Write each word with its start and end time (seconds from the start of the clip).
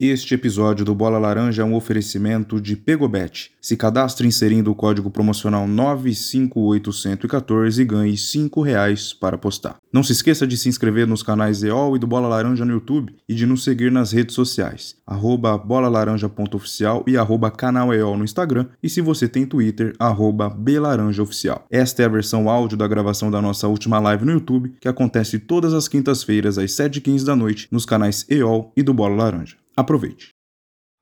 Este 0.00 0.32
episódio 0.32 0.82
do 0.82 0.94
Bola 0.94 1.18
Laranja 1.18 1.60
é 1.60 1.64
um 1.64 1.74
oferecimento 1.74 2.58
de 2.58 2.74
Pegobet. 2.74 3.50
Se 3.60 3.76
cadastre 3.76 4.26
inserindo 4.26 4.70
o 4.70 4.74
código 4.74 5.10
promocional 5.10 5.68
958114 5.68 7.82
e 7.82 7.84
ganhe 7.84 8.16
5 8.16 8.62
reais 8.62 9.12
para 9.12 9.34
apostar. 9.34 9.76
Não 9.92 10.02
se 10.02 10.12
esqueça 10.12 10.46
de 10.46 10.56
se 10.56 10.70
inscrever 10.70 11.06
nos 11.06 11.22
canais 11.22 11.62
EOL 11.62 11.96
e 11.96 11.98
do 11.98 12.06
Bola 12.06 12.28
Laranja 12.28 12.64
no 12.64 12.72
YouTube 12.72 13.14
e 13.28 13.34
de 13.34 13.44
nos 13.44 13.62
seguir 13.62 13.92
nas 13.92 14.10
redes 14.10 14.34
sociais, 14.34 14.96
arroba 15.06 15.58
bolalaranja.oficial 15.58 17.04
e 17.06 17.18
arroba 17.18 17.50
canal 17.50 17.92
EOL 17.92 18.16
no 18.16 18.24
Instagram 18.24 18.68
e 18.82 18.88
se 18.88 19.02
você 19.02 19.28
tem 19.28 19.44
Twitter, 19.44 19.94
arroba 19.98 20.48
belaranjaoficial. 20.48 21.66
Esta 21.70 22.04
é 22.04 22.06
a 22.06 22.08
versão 22.08 22.48
áudio 22.48 22.78
da 22.78 22.88
gravação 22.88 23.30
da 23.30 23.42
nossa 23.42 23.68
última 23.68 23.98
live 23.98 24.24
no 24.24 24.32
YouTube, 24.32 24.72
que 24.80 24.88
acontece 24.88 25.38
todas 25.38 25.74
as 25.74 25.88
quintas-feiras 25.88 26.56
às 26.56 26.70
7h15 26.70 27.22
da 27.22 27.36
noite 27.36 27.68
nos 27.70 27.84
canais 27.84 28.24
EOL 28.30 28.72
e 28.74 28.82
do 28.82 28.94
Bola 28.94 29.24
Laranja. 29.24 29.60
Aproveite. 29.80 30.34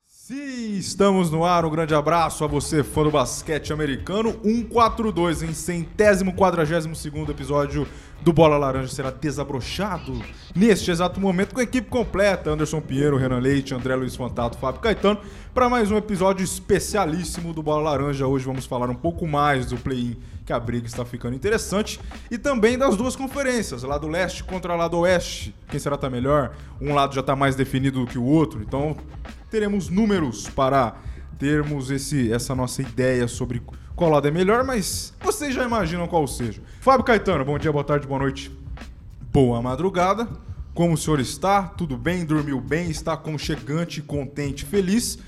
Sim, 0.07 0.77
estamos 0.77 1.31
no 1.31 1.45
ar. 1.45 1.65
Um 1.65 1.71
grande 1.71 1.95
abraço 1.95 2.45
a 2.45 2.47
você, 2.47 2.85
fã 2.85 3.03
do 3.03 3.11
basquete 3.11 3.73
americano. 3.73 4.39
142 4.45 5.43
em 5.43 5.53
centésimo 5.53 6.33
quadragésimo 6.35 6.95
segundo 6.95 7.33
episódio 7.33 7.89
do 8.21 8.33
Bola 8.33 8.57
Laranja 8.57 8.93
será 8.93 9.11
desabrochado 9.11 10.23
neste 10.55 10.91
exato 10.91 11.19
momento 11.19 11.55
com 11.55 11.61
a 11.61 11.65
equipe 11.65 11.89
completa: 11.89 12.51
Anderson 12.51 12.81
Pinheiro, 12.81 13.17
Renan 13.17 13.41
Leite, 13.41 13.75
André 13.75 13.97
Luiz 13.97 14.15
Fantato, 14.15 14.59
Fábio 14.59 14.81
Caetano, 14.81 15.19
para 15.53 15.69
mais 15.69 15.91
um 15.91 15.97
episódio 15.97 16.45
especialíssimo 16.45 17.53
do 17.55 17.63
Bola 17.63 17.91
Laranja. 17.91 18.27
Hoje 18.27 18.45
vamos 18.45 18.67
falar 18.67 18.91
um 18.91 18.95
pouco 18.95 19.27
mais 19.27 19.67
do 19.67 19.77
play-in, 19.79 20.17
que 20.49 20.53
a 20.55 20.59
briga 20.59 20.87
está 20.87 21.05
ficando 21.05 21.37
interessante, 21.37 22.01
e 22.31 22.39
também 22.39 22.79
das 22.79 22.97
duas 22.97 23.15
conferências, 23.15 23.83
lá 23.83 23.99
do 23.99 24.09
leste 24.09 24.43
contra 24.43 24.75
lá 24.75 24.89
do 24.89 25.01
oeste. 25.01 25.55
Quem 25.69 25.79
será 25.79 25.99
tá 25.99 26.09
melhor? 26.09 26.57
Um 26.81 26.95
lado 26.95 27.15
já 27.15 27.21
está 27.21 27.37
mais 27.37 27.55
definido 27.55 28.01
do 28.01 28.07
que 28.07 28.17
o 28.17 28.25
outro, 28.25 28.63
então 28.63 28.97
teremos 29.51 29.91
números 29.91 30.49
para 30.49 30.97
termos 31.39 31.91
esse, 31.91 32.33
essa 32.33 32.55
nossa 32.55 32.81
ideia 32.81 33.29
sobre 33.29 33.61
qual 33.95 34.11
lado 34.11 34.27
é 34.27 34.31
melhor, 34.31 34.65
mas 34.65 35.13
vocês 35.21 35.55
já 35.55 35.65
imaginam 35.65 36.09
qual 36.09 36.27
seja. 36.27 36.63
Fábio 36.81 37.05
Caetano, 37.05 37.45
bom 37.45 37.59
dia, 37.59 37.71
boa 37.71 37.85
tarde, 37.85 38.07
boa 38.07 38.21
noite, 38.21 38.51
boa 39.31 39.61
madrugada. 39.61 40.27
Como 40.73 40.95
o 40.95 40.97
senhor 40.97 41.21
está? 41.21 41.65
Tudo 41.65 41.99
bem? 41.99 42.25
Dormiu 42.25 42.59
bem? 42.59 42.89
Está 42.89 43.19
conchegante, 43.19 44.01
contente, 44.01 44.65
feliz? 44.65 45.19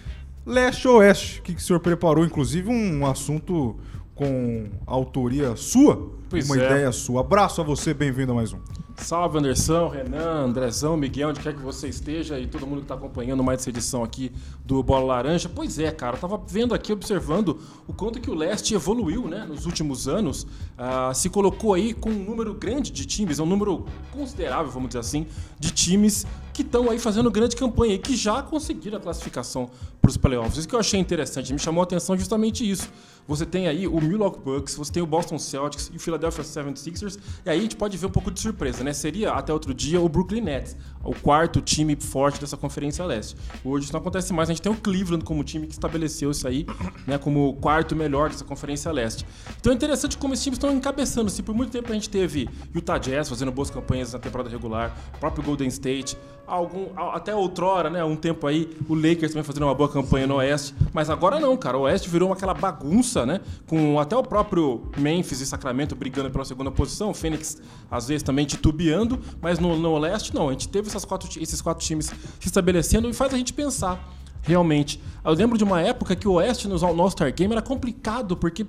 Leste 0.47 0.89
ou 0.89 0.97
oeste? 0.97 1.41
O 1.41 1.43
que, 1.43 1.53
que 1.53 1.61
o 1.61 1.63
senhor 1.63 1.81
preparou? 1.81 2.25
Inclusive 2.25 2.71
um 2.71 3.05
assunto 3.05 3.79
com 4.21 4.67
autoria 4.87 5.57
sua, 5.57 6.13
Pois 6.29 6.45
uma 6.45 6.61
é. 6.61 6.67
ideia 6.67 6.93
sua. 6.93 7.23
Abraço 7.23 7.63
a 7.63 7.65
você, 7.65 7.95
bem-vindo 7.95 8.33
a 8.33 8.35
mais 8.35 8.53
um. 8.53 8.59
Salve 8.99 9.39
Anderson, 9.39 9.89
Renan, 9.89 10.45
Andrezão, 10.45 10.95
Miguel, 10.95 11.31
onde 11.31 11.41
quer 11.41 11.55
que 11.55 11.63
você 11.63 11.89
esteja 11.89 12.39
e 12.39 12.47
todo 12.47 12.67
mundo 12.67 12.79
que 12.79 12.85
está 12.85 12.95
acompanhando 12.95 13.43
mais 13.43 13.61
essa 13.61 13.71
edição 13.71 14.05
aqui 14.05 14.31
do 14.63 14.83
Bola 14.83 15.07
Laranja. 15.07 15.49
Pois 15.49 15.79
é, 15.79 15.91
cara, 15.91 16.17
eu 16.17 16.21
tava 16.21 16.39
vendo 16.47 16.75
aqui, 16.75 16.93
observando 16.93 17.59
o 17.89 17.95
quanto 17.95 18.21
que 18.21 18.31
o 18.31 18.35
Leste 18.35 18.75
evoluiu, 18.75 19.27
né, 19.27 19.47
nos 19.49 19.65
últimos 19.65 20.07
anos. 20.07 20.47
Ah, 20.77 21.13
se 21.15 21.31
colocou 21.31 21.73
aí 21.73 21.95
com 21.95 22.11
um 22.11 22.23
número 22.23 22.53
grande 22.53 22.93
de 22.93 23.07
times, 23.07 23.39
é 23.39 23.43
um 23.43 23.47
número 23.47 23.87
considerável, 24.13 24.71
vamos 24.71 24.89
dizer 24.89 25.01
assim, 25.01 25.27
de 25.59 25.71
times 25.71 26.27
que 26.53 26.61
estão 26.61 26.91
aí 26.91 26.99
fazendo 26.99 27.31
grande 27.31 27.57
campanha 27.57 27.95
e 27.95 27.99
que 27.99 28.15
já 28.15 28.43
conseguiram 28.43 28.99
a 28.99 29.01
classificação 29.01 29.71
para 30.01 30.11
os 30.11 30.17
playoffs. 30.19 30.59
Isso 30.59 30.69
que 30.69 30.75
eu 30.75 30.81
achei 30.81 31.01
interessante, 31.01 31.53
me 31.53 31.59
chamou 31.59 31.81
a 31.81 31.85
atenção 31.85 32.19
justamente 32.19 32.69
isso. 32.69 32.91
Você 33.31 33.47
tem 33.47 33.69
aí 33.69 33.87
o 33.87 34.01
Milwaukee 34.01 34.41
Bucks, 34.41 34.75
você 34.75 34.91
tem 34.91 35.01
o 35.01 35.07
Boston 35.07 35.39
Celtics 35.39 35.89
e 35.95 35.97
o 35.97 36.01
Philadelphia 36.01 36.43
76ers, 36.43 37.17
e 37.47 37.49
aí 37.49 37.61
a 37.61 37.63
gente 37.63 37.77
pode 37.77 37.97
ver 37.97 38.07
um 38.07 38.11
pouco 38.11 38.29
de 38.29 38.41
surpresa, 38.41 38.83
né? 38.83 38.93
Seria 38.93 39.31
até 39.31 39.53
outro 39.53 39.73
dia 39.73 40.01
o 40.01 40.09
Brooklyn 40.09 40.41
Nets, 40.41 40.77
o 41.05 41.15
quarto 41.15 41.61
time 41.61 41.95
forte 41.95 42.41
dessa 42.41 42.57
Conferência 42.57 43.05
Leste. 43.05 43.37
Hoje 43.65 43.85
isso 43.85 43.93
não 43.93 44.01
acontece 44.01 44.33
mais, 44.33 44.51
a 44.51 44.53
gente 44.53 44.63
tem 44.63 44.73
o 44.73 44.75
Cleveland 44.75 45.25
como 45.25 45.45
time 45.45 45.69
que 45.69 45.73
estabeleceu 45.73 46.33
isso 46.33 46.49
aí, 46.49 46.67
né, 47.07 47.19
como 47.19 47.51
o 47.51 47.55
quarto 47.55 47.95
melhor 47.95 48.31
dessa 48.31 48.45
Conferência 48.45 48.91
Leste. 48.91 49.25
Então 49.61 49.73
é 49.73 49.77
interessante 49.77 50.19
como 50.19 50.35
esses 50.35 50.43
times 50.43 50.57
estão 50.57 50.73
encabeçando. 50.73 51.31
Se 51.31 51.41
por 51.41 51.55
muito 51.55 51.71
tempo 51.71 51.89
a 51.93 51.95
gente 51.95 52.11
teve 52.11 52.49
Utah 52.75 52.99
Jazz 52.99 53.29
fazendo 53.29 53.53
boas 53.53 53.71
campanhas 53.71 54.13
na 54.13 54.19
temporada 54.19 54.51
regular, 54.51 54.93
o 55.15 55.19
próprio 55.21 55.45
Golden 55.45 55.69
State, 55.69 56.19
algum, 56.51 56.89
até 57.13 57.33
outrora, 57.33 57.89
né, 57.89 58.03
um 58.03 58.17
tempo 58.17 58.45
aí, 58.47 58.77
o 58.89 58.95
Lakers 58.95 59.31
também 59.31 59.45
fazendo 59.45 59.63
uma 59.63 59.75
boa 59.75 59.89
campanha 59.89 60.27
no 60.27 60.35
Oeste, 60.37 60.75
mas 60.93 61.09
agora 61.09 61.39
não, 61.39 61.57
cara, 61.57 61.79
o 61.79 61.83
Oeste 61.83 62.11
virou 62.11 62.33
aquela 62.33 62.53
bagunça, 62.53 63.20
né, 63.27 63.41
com 63.67 63.99
até 63.99 64.17
o 64.17 64.23
próprio 64.23 64.91
Memphis 64.97 65.41
e 65.41 65.47
Sacramento 65.47 65.95
brigando 65.95 66.31
pela 66.31 66.45
segunda 66.45 66.71
posição, 66.71 67.11
o 67.11 67.15
Phoenix 67.15 67.61
às 67.91 68.09
vezes 68.09 68.23
também 68.23 68.47
titubeando, 68.47 69.21
mas 69.41 69.59
no, 69.59 69.77
no 69.77 69.99
Leste 69.99 70.35
não, 70.35 70.49
a 70.49 70.53
gente 70.53 70.69
teve 70.69 70.89
essas 70.89 71.05
quatro, 71.05 71.29
esses 71.41 71.61
quatro 71.61 71.85
times 71.85 72.07
se 72.07 72.47
estabelecendo 72.47 73.09
e 73.09 73.13
faz 73.13 73.33
a 73.35 73.37
gente 73.37 73.53
pensar, 73.53 74.13
realmente. 74.43 75.01
Eu 75.25 75.33
lembro 75.33 75.59
de 75.59 75.65
uma 75.65 75.81
época 75.81 76.17
que 76.17 76.27
o 76.27 76.33
Oeste 76.33 76.67
no 76.67 76.85
All-Star 76.85 77.33
Game 77.35 77.53
era 77.53 77.63
complicado, 77.63 78.37
porque 78.37 78.67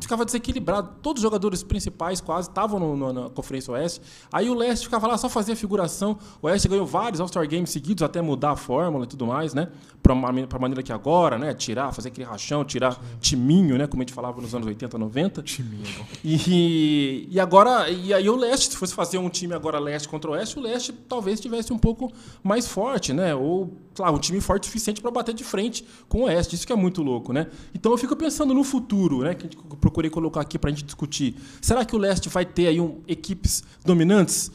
ficava 0.00 0.24
desequilibrado. 0.24 0.90
Todos 1.02 1.20
os 1.20 1.22
jogadores 1.22 1.62
principais 1.62 2.20
quase 2.20 2.48
estavam 2.48 2.96
na 3.12 3.30
Conferência 3.30 3.72
Oeste. 3.72 4.00
Aí 4.32 4.48
o 4.50 4.54
Leste 4.54 4.84
ficava 4.84 5.06
lá 5.06 5.16
só 5.18 5.28
fazia 5.28 5.54
figuração. 5.56 6.18
O 6.42 6.46
Oeste 6.46 6.68
ganhou 6.68 6.86
vários 6.86 7.20
All-Star 7.20 7.48
Games 7.48 7.70
seguidos, 7.70 8.02
até 8.02 8.20
mudar 8.22 8.52
a 8.52 8.56
fórmula 8.56 9.04
e 9.04 9.08
tudo 9.08 9.26
mais, 9.26 9.54
né? 9.54 9.68
Pra, 10.02 10.12
uma- 10.12 10.46
pra 10.46 10.58
maneira 10.58 10.82
que 10.82 10.92
agora, 10.92 11.38
né? 11.38 11.54
Tirar, 11.54 11.92
fazer 11.92 12.08
aquele 12.08 12.26
rachão, 12.26 12.64
tirar 12.64 13.00
timinho, 13.20 13.78
né? 13.78 13.86
Como 13.86 14.02
a 14.02 14.04
gente 14.04 14.12
falava 14.14 14.40
nos 14.40 14.54
anos 14.54 14.66
80, 14.66 14.98
90. 14.98 15.42
Timinho. 15.42 15.84
E, 16.22 17.28
e 17.30 17.40
agora, 17.40 17.88
e 17.90 18.12
aí 18.12 18.28
o 18.28 18.36
leste, 18.36 18.70
se 18.72 18.76
fosse 18.76 18.94
fazer 18.94 19.18
um 19.18 19.28
time 19.28 19.54
agora 19.54 19.78
leste 19.78 20.08
contra 20.08 20.30
o 20.30 20.34
oeste, 20.34 20.58
o 20.58 20.62
leste 20.62 20.92
talvez 20.92 21.40
tivesse 21.40 21.72
um 21.72 21.78
pouco 21.78 22.12
mais 22.42 22.66
forte, 22.66 23.12
né? 23.12 23.34
Ou, 23.34 23.72
claro, 23.94 24.16
um 24.16 24.18
time 24.18 24.40
forte 24.40 24.64
o 24.64 24.66
suficiente 24.66 25.00
para 25.00 25.10
bater 25.10 25.34
de 25.34 25.44
frente 25.44 25.84
com 26.08 26.22
o 26.22 26.24
oeste. 26.24 26.54
Isso 26.54 26.66
que 26.66 26.72
é 26.72 26.76
muito 26.76 27.02
louco, 27.02 27.32
né? 27.32 27.46
Então 27.74 27.92
eu 27.92 27.98
fico 27.98 28.16
pensando 28.16 28.52
no 28.52 28.64
futuro, 28.64 29.22
né? 29.22 29.34
Que 29.34 29.46
eu 29.46 29.76
procurei 29.76 30.10
colocar 30.10 30.40
aqui 30.40 30.58
para 30.58 30.70
a 30.70 30.72
gente 30.72 30.84
discutir. 30.84 31.36
Será 31.60 31.84
que 31.84 31.94
o 31.94 31.98
leste 31.98 32.28
vai 32.28 32.44
ter 32.44 32.66
aí 32.66 32.80
um, 32.80 33.00
equipes 33.06 33.62
dominantes? 33.84 34.50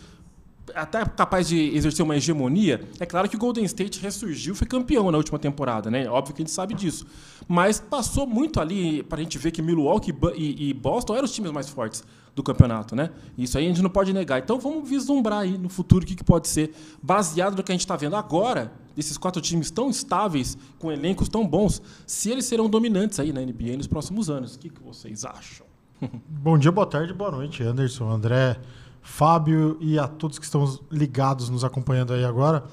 até 0.76 1.04
capaz 1.06 1.48
de 1.48 1.76
exercer 1.76 2.04
uma 2.04 2.16
hegemonia. 2.16 2.88
É 3.00 3.06
claro 3.06 3.28
que 3.30 3.36
o 3.36 3.40
Golden 3.40 3.64
State 3.66 4.00
ressurgiu, 4.00 4.56
foi 4.56 4.68
campeão 4.68 5.12
na 5.12 5.18
última 5.18 5.40
temporada, 5.40 5.90
né? 5.90 6.08
Óbvio 6.10 6.36
que 6.36 6.42
a 6.42 6.46
gente 6.46 6.54
sabe 6.54 6.74
disso. 6.74 7.06
Mas 7.48 7.80
passou 7.80 8.28
muito 8.28 8.60
ali 8.60 9.04
para 9.04 9.20
a 9.20 9.24
gente 9.24 9.38
ver 9.38 9.52
que 9.52 9.62
Milwaukee 9.62 10.14
e 10.36 10.74
Boston 10.74 11.16
eram 11.16 11.26
os 11.26 11.32
times 11.32 11.52
mais 11.52 11.70
fortes 11.70 12.04
do 12.36 12.44
campeonato, 12.44 12.96
né? 12.96 13.10
Isso 13.38 13.58
aí 13.58 13.66
a 13.66 13.68
gente 13.68 13.82
não 13.82 13.90
pode 13.90 14.14
negar. 14.14 14.40
Então 14.40 14.60
vamos 14.60 14.88
vislumbrar 14.88 15.40
aí 15.40 15.58
no 15.58 15.70
futuro 15.70 16.04
o 16.04 16.08
que 16.08 16.24
pode 16.24 16.48
ser, 16.48 16.74
baseado 17.02 17.56
no 17.56 17.64
que 17.64 17.72
a 17.72 17.74
gente 17.74 17.82
está 17.82 17.96
vendo 17.96 18.16
agora, 18.16 18.72
desses 19.00 19.18
quatro 19.18 19.42
times 19.42 19.72
tão 19.72 19.90
estáveis, 19.90 20.58
com 20.78 20.92
elencos 20.92 21.30
tão 21.30 21.48
bons, 21.48 21.82
se 22.06 22.30
eles 22.30 22.44
serão 22.44 22.70
dominantes 22.70 23.18
aí 23.18 23.32
na 23.32 23.40
NBA 23.40 23.78
nos 23.78 23.88
próximos 23.88 24.30
anos. 24.30 24.56
O 24.56 24.60
que, 24.60 24.70
que 24.70 24.84
vocês 24.84 25.24
acham? 25.24 25.66
Bom 26.28 26.58
dia, 26.58 26.70
boa 26.70 26.86
tarde, 26.86 27.14
boa 27.14 27.32
noite, 27.32 27.64
Anderson, 27.64 28.10
André, 28.10 28.60
Fábio 29.02 29.78
e 29.80 29.98
a 29.98 30.06
todos 30.06 30.38
que 30.38 30.44
estão 30.44 30.78
ligados, 30.92 31.50
nos 31.50 31.64
acompanhando 31.64 32.14
aí 32.14 32.26
agora. 32.26 32.66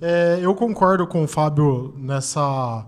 É, 0.00 0.38
eu 0.40 0.54
concordo 0.54 1.06
com 1.06 1.22
o 1.22 1.28
Fábio 1.28 1.92
nessa 1.98 2.86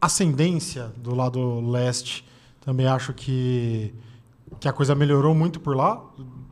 ascendência 0.00 0.92
do 0.96 1.16
lado 1.16 1.60
leste. 1.72 2.24
Também 2.60 2.86
acho 2.86 3.12
que, 3.12 3.92
que 4.60 4.68
a 4.68 4.72
coisa 4.72 4.94
melhorou 4.94 5.34
muito 5.34 5.58
por 5.58 5.76
lá. 5.76 6.00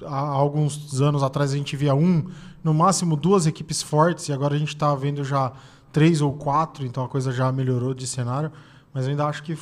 Há 0.05 0.19
alguns 0.19 1.01
anos 1.01 1.23
atrás 1.23 1.53
a 1.53 1.57
gente 1.57 1.77
via 1.77 1.95
um, 1.95 2.25
no 2.63 2.73
máximo 2.75 3.17
duas 3.17 3.47
equipes 3.47 3.83
fortes, 3.83 4.29
e 4.29 4.33
agora 4.33 4.55
a 4.55 4.59
gente 4.59 4.69
está 4.75 4.95
vendo 4.95 5.23
já 5.25 5.53
três 5.93 6.21
ou 6.21 6.33
quatro, 6.33 6.85
então 6.87 7.05
a 7.05 7.09
coisa 7.09 7.33
já 7.33 7.51
melhorou 7.51 7.95
de 7.95 8.07
cenário. 8.07 8.51
Mas 8.93 9.05
eu 9.05 9.11
ainda 9.11 9.27
acho 9.27 9.43
que 9.43 9.57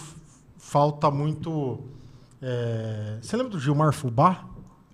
falta 0.57 1.11
muito. 1.11 1.79
é, 2.43 3.19
Você 3.23 3.37
lembra 3.37 3.53
do 3.53 3.61
Gilmar 3.61 3.93
Fubá? 3.93 4.45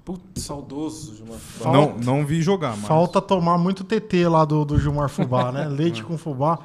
Putz, 0.05 0.43
saudoso, 0.43 1.17
Gilmar. 1.17 1.39
Falta- 1.39 1.79
Não, 1.79 2.19
não 2.19 2.27
vi 2.27 2.43
jogar, 2.43 2.77
mas... 2.77 2.87
Falta 2.87 3.23
tomar 3.23 3.57
muito 3.57 3.83
TT 3.85 4.29
lá 4.29 4.45
do, 4.45 4.65
do 4.65 4.79
Gilmar 4.79 5.09
Fubá, 5.09 5.51
né? 5.51 5.65
Leite 5.71 6.05
com 6.05 6.19
fubá. 6.19 6.59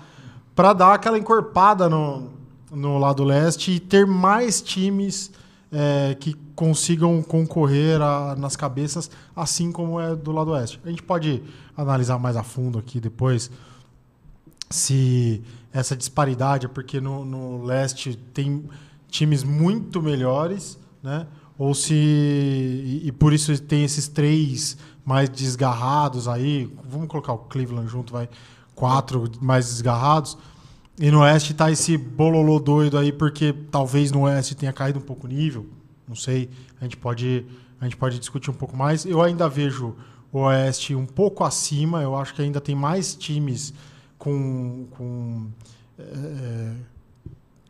Pra 0.53 0.73
dar 0.73 0.94
aquela 0.94 1.17
encorpada 1.17 1.88
no, 1.88 2.30
no 2.69 2.97
lado 2.97 3.24
leste 3.24 3.71
e 3.71 3.80
ter 3.80 4.06
mais 4.06 4.62
times 4.62 5.31
é, 5.71 6.16
que 6.19 6.33
consigam 6.56 7.21
concorrer 7.21 8.01
a- 8.01 8.36
nas 8.36 8.56
cabeças, 8.56 9.10
assim 9.36 9.71
como 9.71 10.00
é 10.00 10.16
do 10.16 10.31
lado 10.31 10.51
oeste. 10.51 10.80
A 10.83 10.89
gente 10.89 11.04
pode 11.04 11.44
analisar 11.77 12.18
mais 12.18 12.36
a 12.36 12.44
fundo 12.44 12.80
aqui 12.80 13.00
depois 13.00 13.50
se 14.69 15.42
essa 15.74 15.95
disparidade 15.95 16.66
é 16.66 16.69
porque 16.69 17.00
no, 17.01 17.25
no 17.25 17.63
leste 17.63 18.16
tem 18.33 18.63
times 19.07 19.44
muito 19.44 20.01
melhores, 20.01 20.77
né? 21.01 21.25
Ou 21.57 21.74
se 21.74 21.94
e, 21.94 23.01
e 23.06 23.12
por 23.12 23.33
isso 23.33 23.57
tem 23.62 23.83
esses 23.83 24.07
três 24.07 24.77
mais 25.04 25.27
desgarrados 25.30 26.27
aí, 26.27 26.72
vamos 26.89 27.07
colocar 27.07 27.33
o 27.33 27.38
Cleveland 27.39 27.89
junto, 27.89 28.13
vai 28.13 28.30
quatro 28.75 29.30
mais 29.42 29.65
desgarrados. 29.68 30.38
E 31.00 31.10
no 31.10 31.22
oeste 31.22 31.54
tá 31.54 31.72
esse 31.72 31.98
bololô 31.98 32.60
doido 32.60 32.98
aí 32.98 33.12
porque 33.12 33.54
talvez 33.72 34.12
no 34.12 34.22
oeste 34.22 34.54
tenha 34.54 34.74
caído 34.74 35.00
um 35.00 35.01
pouco 35.01 35.25
o 35.25 35.30
nível, 35.30 35.66
não 36.06 36.16
sei. 36.16 36.50
A 36.80 36.84
gente 36.84 36.98
pode 36.98 37.46
a 37.80 37.86
gente 37.86 37.96
pode 37.96 38.19
discutir 38.19 38.51
um 38.51 38.54
pouco 38.54 38.75
mais. 38.75 39.06
Eu 39.06 39.22
ainda 39.22 39.48
vejo 39.48 39.96
o 40.31 40.40
oeste 40.40 40.94
um 40.94 41.06
pouco 41.06 41.46
acima, 41.46 42.01
eu 42.04 42.16
acho 42.16 42.34
que 42.34 42.42
ainda 42.42 42.60
tem 42.60 42.75
mais 42.75 43.16
times 43.16 43.74
com, 44.18 44.88
com 44.92 45.48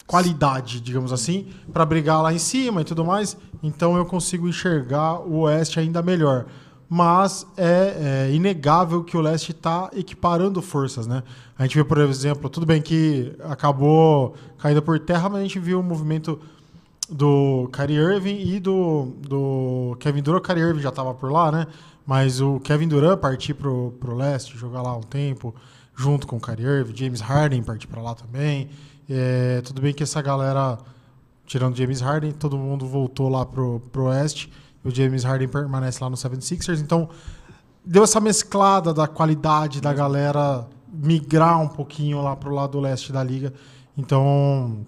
qualidade, 0.10 0.82
digamos 0.82 1.14
assim, 1.14 1.48
para 1.72 1.86
brigar 1.86 2.24
lá 2.24 2.34
em 2.34 2.40
cima 2.40 2.82
e 2.82 2.84
tudo 2.84 3.06
mais. 3.06 3.38
Então 3.62 3.96
eu 3.96 4.06
consigo 4.06 4.50
enxergar 4.50 5.20
o 5.20 5.42
Oeste 5.42 5.80
ainda 5.80 6.02
melhor. 6.02 6.48
Mas 6.90 7.46
é, 7.56 8.26
é 8.30 8.34
inegável 8.34 9.04
que 9.04 9.16
o 9.16 9.22
Leste 9.22 9.52
está 9.52 9.92
equiparando 9.96 10.60
forças, 10.60 11.06
né? 11.06 11.22
A 11.56 11.64
gente 11.64 11.78
vê, 11.78 11.84
por 11.84 12.00
exemplo, 12.00 12.50
tudo 12.50 12.66
bem 12.66 12.82
que 12.82 13.32
acabou 13.44 14.34
caindo 14.58 14.82
por 14.82 15.00
terra, 15.00 15.30
mas 15.30 15.40
a 15.40 15.44
gente 15.44 15.60
viu 15.60 15.80
o 15.80 15.84
movimento 15.84 16.40
do 17.08 17.70
Kyrie 17.72 17.98
Irving 17.98 18.40
e 18.40 18.60
do, 18.60 19.14
do 19.22 19.98
Kevin 20.00 20.24
Durant. 20.24 20.40
O 20.40 20.48
Kyrie 20.48 20.64
Irving 20.64 20.82
já 20.82 20.90
estava 20.90 21.14
por 21.14 21.32
lá, 21.32 21.52
né? 21.52 21.68
Mas 22.08 22.42
o 22.42 22.60
Kevin 22.60 22.88
Durant 22.88 23.20
partir 23.20 23.54
pro, 23.54 23.94
pro 24.00 24.16
leste, 24.16 24.58
jogar 24.58 24.82
lá 24.82 24.98
um 24.98 25.02
tempo, 25.02 25.54
junto 25.96 26.26
com 26.26 26.38
o 26.38 26.40
Kyrie 26.40 26.66
Irving, 26.66 26.96
James 26.96 27.22
Harden 27.22 27.62
partir 27.62 27.86
para 27.86 28.02
lá 28.02 28.16
também. 28.16 28.68
É, 29.08 29.62
tudo 29.62 29.80
bem 29.80 29.94
que 29.94 30.02
essa 30.02 30.22
galera, 30.22 30.78
tirando 31.46 31.76
James 31.76 32.02
Harden, 32.02 32.32
todo 32.32 32.58
mundo 32.58 32.88
voltou 32.88 33.30
lá 33.30 33.46
pro, 33.46 33.80
pro 33.92 34.06
oeste. 34.06 34.52
O 34.90 34.96
James 34.96 35.24
Harden 35.24 35.48
permanece 35.48 36.04
lá 36.04 36.10
no 36.10 36.16
76ers. 36.16 36.82
Então, 36.82 37.10
deu 37.86 38.04
essa 38.04 38.20
mesclada 38.20 38.94
da 38.94 39.08
qualidade 39.08 39.80
da 39.80 39.94
galera 39.94 40.68
migrar 40.92 41.62
um 41.62 41.68
pouquinho 41.68 42.22
lá 42.22 42.36
pro 42.36 42.54
lado 42.54 42.80
leste 42.80 43.12
da 43.12 43.24
liga. 43.24 43.54
Então, 43.98 44.86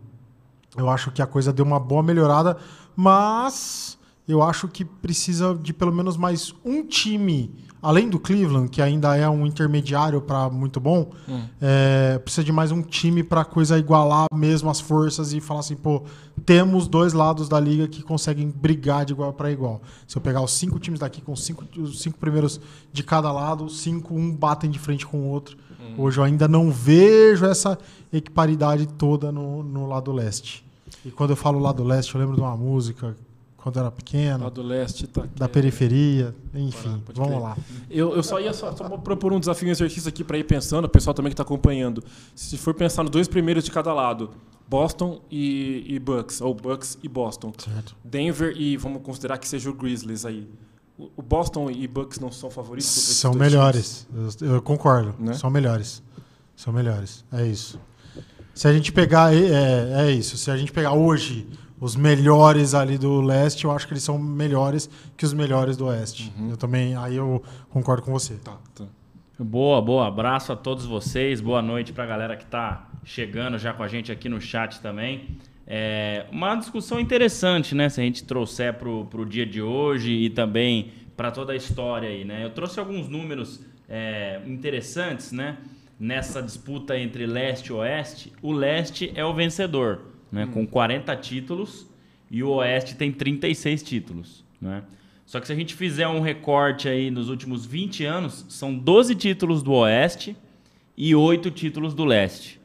eu 0.76 0.90
acho 0.90 1.12
que 1.12 1.22
a 1.22 1.28
coisa 1.28 1.54
deu 1.54 1.66
uma 1.66 1.80
boa 1.80 2.02
melhorada, 2.02 2.58
mas 2.96 3.98
eu 4.32 4.42
acho 4.42 4.68
que 4.68 4.86
precisa 4.86 5.54
de 5.54 5.74
pelo 5.74 5.92
menos 5.92 6.16
mais 6.16 6.56
um 6.64 6.86
time, 6.86 7.54
além 7.82 8.10
do 8.10 8.18
Cleveland, 8.18 8.70
que 8.70 8.82
ainda 8.82 9.16
é 9.18 9.28
um 9.28 9.46
intermediário 9.46 10.22
para 10.22 10.50
muito 10.50 10.80
bom, 10.80 11.12
hum. 11.28 11.42
é, 11.60 12.18
precisa 12.20 12.44
de 12.44 12.52
mais 12.52 12.72
um 12.72 12.82
time 12.82 13.24
para 13.24 13.44
coisa 13.44 13.78
igualar 13.78 14.28
mesmo 14.34 14.70
as 14.70 14.80
forças 14.80 15.34
e 15.34 15.42
falar 15.42 15.60
assim, 15.60 15.76
pô, 15.76 16.04
temos 16.46 16.88
dois 16.88 17.12
lados 17.12 17.50
da 17.50 17.60
liga 17.60 17.88
que 17.88 18.02
conseguem 18.02 18.50
brigar 18.50 19.04
de 19.04 19.12
igual 19.12 19.34
para 19.34 19.52
igual. 19.52 19.82
Se 20.08 20.18
eu 20.18 20.22
pegar 20.22 20.42
os 20.42 20.54
cinco 20.54 20.80
times 20.80 21.00
daqui 21.00 21.22
com 21.22 21.36
cinco, 21.36 21.66
os 21.78 22.02
cinco 22.02 22.18
primeiros 22.18 22.62
de 22.94 23.04
cada 23.04 23.32
lado, 23.32 23.70
cinco 23.70 24.16
um 24.16 24.32
batem 24.32 24.70
de 24.70 24.80
frente 24.80 25.06
com 25.06 25.18
o 25.18 25.28
outro. 25.28 25.58
Hum. 25.80 25.96
Hoje 25.98 26.20
eu 26.20 26.24
ainda 26.24 26.48
não 26.48 26.72
vejo 26.72 27.46
essa 27.46 27.78
equiparidade 28.14 28.88
toda 28.88 29.30
no, 29.30 29.62
no 29.62 29.88
lado 29.88 30.12
leste. 30.14 30.64
E 31.04 31.12
quando 31.12 31.32
eu 31.32 31.36
falo 31.36 31.60
lado 31.60 31.84
leste, 31.84 32.16
eu 32.16 32.22
lembro 32.22 32.36
de 32.36 32.42
uma 32.42 32.56
música 32.56 33.16
quando 33.62 33.80
era 33.80 33.92
pequeno. 33.92 34.44
Lado 34.44 34.62
leste, 34.62 35.08
tá 35.08 35.28
Da 35.36 35.48
periferia, 35.48 36.36
enfim, 36.54 37.02
vamos 37.14 37.30
crer. 37.30 37.40
lá. 37.40 37.58
Eu, 37.90 38.16
eu 38.16 38.24
só 38.24 38.40
ia 38.40 38.54
só, 38.54 38.76
só 38.76 38.90
propor 38.98 39.32
um 39.34 39.40
desafio, 39.40 39.68
um 39.68 39.72
exercício 39.72 40.10
aqui 40.10 40.24
para 40.24 40.38
ir 40.38 40.44
pensando, 40.44 40.86
o 40.86 40.90
pessoal 40.90 41.14
também 41.14 41.30
que 41.30 41.34
está 41.34 41.44
acompanhando. 41.44 42.04
Se 42.36 42.58
for 42.58 42.74
pensar 42.74 43.04
nos 43.04 43.12
dois 43.12 43.28
primeiros 43.28 43.64
de 43.64 43.72
cada 43.72 43.94
lado, 43.94 44.32
Boston 44.68 45.22
e, 45.30 45.86
e 45.88 46.00
Bucks, 46.00 46.42
ou 46.42 46.54
Bucks 46.54 46.98
e 47.04 47.08
Boston. 47.08 47.54
Certo. 47.58 47.96
Denver 48.04 48.56
e 48.58 48.78
vamos 48.78 49.02
considerar 49.04 49.38
que 49.38 49.48
seja 49.48 49.70
o 49.70 49.74
Grizzlies 49.74 50.26
aí. 50.26 50.50
O 50.98 51.22
Boston 51.22 51.70
e 51.70 51.88
Bucks 51.88 52.20
não 52.20 52.32
são 52.32 52.50
favoritos? 52.50 52.88
São 52.88 53.34
melhores, 53.34 54.08
eu, 54.42 54.56
eu, 54.56 54.62
concordo. 54.62 55.16
Né? 55.20 55.34
São 55.34 55.50
melhores. 55.50 56.02
São 56.56 56.72
melhores, 56.72 57.26
é 57.32 57.46
isso. 57.46 57.80
Se 58.54 58.68
a 58.68 58.74
gente 58.74 58.92
pegar. 58.92 59.34
É, 59.34 60.08
é 60.08 60.12
isso. 60.12 60.38
Se 60.38 60.52
a 60.52 60.58
gente 60.58 60.72
pegar 60.72 60.94
hoje 60.94 61.48
os 61.82 61.96
melhores 61.96 62.76
ali 62.76 62.96
do 62.96 63.20
leste, 63.22 63.66
eu 63.66 63.72
acho 63.72 63.88
que 63.88 63.94
eles 63.94 64.04
são 64.04 64.20
melhores 64.20 64.88
que 65.18 65.26
os 65.26 65.34
melhores 65.34 65.76
do 65.76 65.88
oeste. 65.88 66.32
Uhum. 66.38 66.52
Eu 66.52 66.58
também. 66.58 66.96
Aí 66.96 67.16
eu 67.16 67.44
concordo 67.72 68.04
com 68.04 68.12
você. 68.12 68.36
Tá, 68.36 68.58
tá. 68.76 68.86
Boa, 69.40 69.82
boa. 69.82 70.08
Abraço 70.08 70.54
a 70.54 70.56
todos 70.56 70.86
vocês. 70.86 71.42
Boa 71.42 71.60
noite 71.60 71.92
para 71.92 72.04
a 72.04 72.08
galera 72.08 72.38
que 72.38 72.44
está 72.44 72.88
chegando 73.04 73.58
já 73.58 73.74
com 73.74 73.82
a 73.82 73.88
gente 73.88 74.12
aqui 74.12 74.30
no 74.30 74.40
chat 74.40 74.80
também. 74.80 75.40
É 75.66 76.28
uma 76.32 76.56
discussão 76.56 77.00
interessante, 77.00 77.74
né? 77.74 77.90
Se 77.90 78.00
a 78.00 78.04
gente 78.04 78.24
trouxer 78.26 78.76
para 78.76 78.88
o 78.88 79.26
dia 79.26 79.46
de 79.46 79.60
hoje 79.60 80.12
e 80.12 80.30
também 80.30 80.92
para 81.18 81.32
toda 81.32 81.54
a 81.54 81.56
história 81.56 82.08
aí, 82.08 82.24
né? 82.24 82.46
Eu 82.46 82.52
trouxe 82.52 82.80
alguns 82.80 83.10
números 83.10 83.60
é, 83.90 84.40
interessantes, 84.46 85.32
né? 85.32 85.58
nessa 86.02 86.42
disputa 86.42 86.98
entre 86.98 87.28
leste 87.28 87.68
e 87.68 87.74
oeste, 87.74 88.34
o 88.42 88.52
leste 88.52 89.12
é 89.14 89.24
o 89.24 89.36
vencedor, 89.36 90.02
né? 90.32 90.46
Hum. 90.46 90.52
com 90.52 90.68
40 90.68 91.16
títulos 91.18 91.88
e 92.30 92.44
o 92.44 92.50
oeste 92.50 92.96
tem 92.96 93.12
36 93.12 93.84
títulos. 93.84 94.46
Né? 94.60 94.84
Só 95.26 95.40
que 95.40 95.48
se 95.48 95.54
a 95.54 95.56
gente 95.56 95.76
fizer 95.76 96.08
um 96.08 96.22
recorte 96.22 96.88
aí 96.88 97.12
nos 97.12 97.30
últimos 97.30 97.66
20 97.66 98.06
anos, 98.06 98.46
são 98.50 98.74
12 98.74 99.16
títulos 99.16 99.62
do 99.64 99.74
oeste 99.74 100.36
e 100.96 101.16
8 101.16 101.52
títulos 101.52 101.94
do 101.94 102.06
leste. 102.06 102.60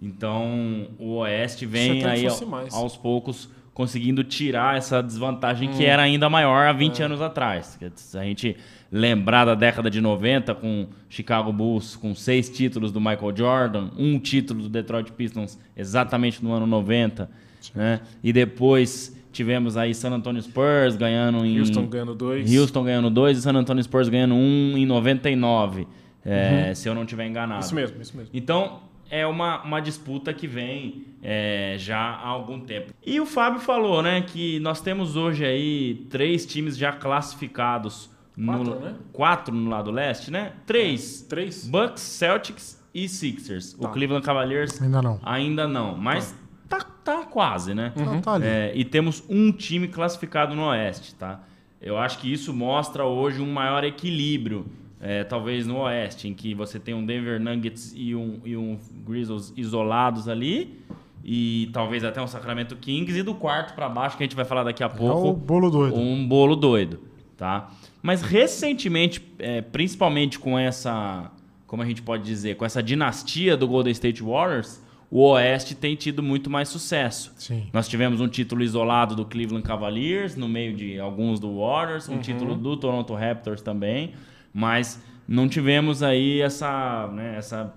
Então 0.00 0.88
o 0.98 1.16
oeste 1.16 1.64
vem 1.64 2.04
aí 2.04 2.26
aos 2.72 2.96
poucos 2.96 3.48
conseguindo 3.76 4.24
tirar 4.24 4.78
essa 4.78 5.02
desvantagem 5.02 5.68
hum. 5.68 5.72
que 5.76 5.84
era 5.84 6.00
ainda 6.00 6.30
maior 6.30 6.66
há 6.66 6.72
20 6.72 6.98
é. 6.98 7.04
anos 7.04 7.20
atrás. 7.20 7.78
Se 7.94 8.18
a 8.18 8.22
gente 8.22 8.56
lembrar 8.90 9.44
da 9.44 9.54
década 9.54 9.90
de 9.90 10.00
90 10.00 10.54
com 10.54 10.86
Chicago 11.10 11.52
Bulls 11.52 11.94
com 11.94 12.14
seis 12.14 12.48
títulos 12.48 12.90
do 12.90 12.98
Michael 12.98 13.36
Jordan, 13.36 13.90
um 13.98 14.18
título 14.18 14.62
do 14.62 14.70
Detroit 14.70 15.12
Pistons 15.12 15.58
exatamente 15.76 16.42
no 16.42 16.54
ano 16.54 16.66
90, 16.66 17.28
né? 17.74 18.00
E 18.24 18.32
depois 18.32 19.14
tivemos 19.30 19.76
aí 19.76 19.94
San 19.94 20.10
Antonio 20.10 20.40
Spurs 20.40 20.96
ganhando 20.96 21.44
em 21.44 21.58
Houston 21.58 21.86
ganhando 21.86 22.14
dois, 22.14 22.50
Houston 22.50 22.82
ganhando 22.82 23.10
dois 23.10 23.36
e 23.36 23.42
San 23.42 23.52
Antonio 23.52 23.84
Spurs 23.84 24.08
ganhando 24.08 24.36
um 24.36 24.72
em 24.78 24.86
99, 24.86 25.86
é, 26.24 26.68
uhum. 26.68 26.74
se 26.74 26.88
eu 26.88 26.94
não 26.94 27.02
estiver 27.02 27.26
enganado. 27.26 27.62
Isso 27.62 27.74
mesmo, 27.74 28.00
isso 28.00 28.16
mesmo. 28.16 28.30
Então 28.32 28.80
é 29.10 29.26
uma, 29.26 29.62
uma 29.62 29.80
disputa 29.80 30.32
que 30.32 30.46
vem 30.46 31.06
é, 31.22 31.76
já 31.78 31.98
há 31.98 32.26
algum 32.28 32.60
tempo. 32.60 32.92
E 33.04 33.20
o 33.20 33.26
Fábio 33.26 33.60
falou, 33.60 34.02
né, 34.02 34.20
que 34.22 34.58
nós 34.60 34.80
temos 34.80 35.16
hoje 35.16 35.44
aí 35.44 36.06
três 36.10 36.46
times 36.46 36.76
já 36.76 36.92
classificados. 36.92 38.10
Quatro, 38.34 38.64
no, 38.64 38.80
né? 38.80 38.94
Quatro 39.12 39.54
no 39.54 39.70
lado 39.70 39.90
leste, 39.90 40.30
né? 40.30 40.52
Três. 40.66 41.22
É, 41.22 41.28
três. 41.28 41.66
Bucks, 41.66 42.02
Celtics 42.02 42.84
e 42.92 43.08
Sixers. 43.08 43.72
Tá. 43.72 43.88
O 43.88 43.92
Cleveland 43.92 44.24
Cavaliers 44.24 44.80
ainda 44.82 45.00
não. 45.00 45.18
Ainda 45.22 45.66
não, 45.66 45.96
mas 45.96 46.36
tá, 46.68 46.80
tá, 46.80 46.86
tá 47.02 47.24
quase, 47.24 47.74
né? 47.74 47.94
Uhum. 47.96 48.20
Tá 48.20 48.38
é, 48.42 48.72
e 48.74 48.84
temos 48.84 49.24
um 49.28 49.50
time 49.50 49.88
classificado 49.88 50.54
no 50.54 50.66
oeste, 50.68 51.14
tá? 51.14 51.40
Eu 51.80 51.96
acho 51.96 52.18
que 52.18 52.30
isso 52.30 52.52
mostra 52.52 53.04
hoje 53.04 53.40
um 53.40 53.50
maior 53.52 53.84
equilíbrio 53.84 54.66
é, 55.00 55.24
talvez 55.24 55.66
no 55.66 55.78
Oeste, 55.78 56.28
em 56.28 56.34
que 56.34 56.54
você 56.54 56.78
tem 56.78 56.94
um 56.94 57.04
Denver 57.04 57.40
Nuggets 57.40 57.92
e 57.94 58.14
um, 58.14 58.40
e 58.44 58.56
um 58.56 58.78
Grizzlies 59.06 59.52
isolados 59.56 60.28
ali, 60.28 60.80
e 61.22 61.68
talvez 61.72 62.04
até 62.04 62.20
um 62.22 62.26
Sacramento 62.26 62.76
Kings, 62.76 63.18
e 63.18 63.22
do 63.22 63.34
quarto 63.34 63.74
para 63.74 63.88
baixo, 63.88 64.16
que 64.16 64.22
a 64.22 64.26
gente 64.26 64.36
vai 64.36 64.44
falar 64.44 64.64
daqui 64.64 64.82
a 64.82 64.88
pouco. 64.88 65.28
É 65.28 65.30
um 65.30 65.34
bolo 65.34 65.70
doido. 65.70 65.96
Um 65.96 66.26
bolo 66.26 66.56
doido, 66.56 67.00
tá? 67.36 67.70
Mas 68.02 68.22
recentemente, 68.22 69.20
é, 69.38 69.60
principalmente 69.60 70.38
com 70.38 70.58
essa, 70.58 71.30
como 71.66 71.82
a 71.82 71.86
gente 71.86 72.00
pode 72.00 72.22
dizer, 72.22 72.56
com 72.56 72.64
essa 72.64 72.82
dinastia 72.82 73.56
do 73.56 73.66
Golden 73.68 73.92
State 73.92 74.22
Warriors, 74.22 74.82
o 75.10 75.22
Oeste 75.30 75.74
tem 75.74 75.94
tido 75.94 76.22
muito 76.22 76.48
mais 76.48 76.68
sucesso. 76.68 77.32
Sim. 77.36 77.66
Nós 77.72 77.86
tivemos 77.86 78.20
um 78.20 78.28
título 78.28 78.62
isolado 78.62 79.14
do 79.14 79.24
Cleveland 79.24 79.66
Cavaliers, 79.66 80.36
no 80.36 80.48
meio 80.48 80.74
de 80.74 80.98
alguns 80.98 81.38
do 81.38 81.58
Warriors, 81.58 82.08
um 82.08 82.14
uhum. 82.14 82.20
título 82.20 82.54
do 82.54 82.76
Toronto 82.76 83.14
Raptors 83.14 83.60
também 83.60 84.14
mas 84.56 84.98
não 85.28 85.46
tivemos 85.46 86.02
aí 86.02 86.40
essa, 86.40 87.10
né, 87.12 87.34
essa, 87.36 87.74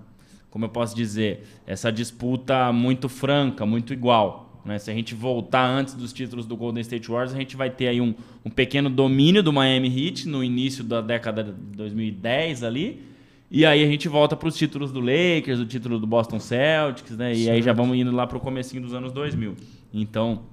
como 0.49 0.63
eu 0.63 0.69
posso 0.69 0.95
dizer, 0.95 1.43
essa 1.67 1.91
disputa 1.91 2.71
muito 2.71 3.09
franca, 3.09 3.65
muito 3.65 3.91
igual. 3.91 4.61
Né? 4.63 4.79
Se 4.79 4.89
a 4.89 4.93
gente 4.93 5.13
voltar 5.13 5.67
antes 5.67 5.93
dos 5.93 6.13
títulos 6.13 6.45
do 6.45 6.55
Golden 6.55 6.79
State 6.79 7.09
Warriors, 7.09 7.33
a 7.33 7.37
gente 7.37 7.57
vai 7.57 7.69
ter 7.69 7.89
aí 7.89 7.99
um, 7.99 8.15
um 8.45 8.49
pequeno 8.49 8.89
domínio 8.89 9.43
do 9.43 9.51
Miami 9.51 9.89
Heat 9.89 10.25
no 10.29 10.41
início 10.41 10.81
da 10.81 11.01
década 11.01 11.43
de 11.43 11.51
2010 11.51 12.63
ali. 12.63 13.03
E 13.51 13.65
aí 13.65 13.83
a 13.83 13.87
gente 13.87 14.07
volta 14.07 14.37
para 14.37 14.47
os 14.47 14.55
títulos 14.55 14.89
do 14.93 15.01
Lakers, 15.01 15.59
o 15.59 15.65
título 15.65 15.99
do 15.99 16.07
Boston 16.07 16.39
Celtics, 16.39 17.17
né? 17.17 17.35
E 17.35 17.49
aí 17.49 17.61
já 17.61 17.73
vamos 17.73 17.97
indo 17.97 18.11
lá 18.11 18.25
para 18.25 18.37
o 18.37 18.39
comecinho 18.39 18.81
dos 18.81 18.93
anos 18.93 19.11
2000. 19.11 19.53
Então, 19.93 20.43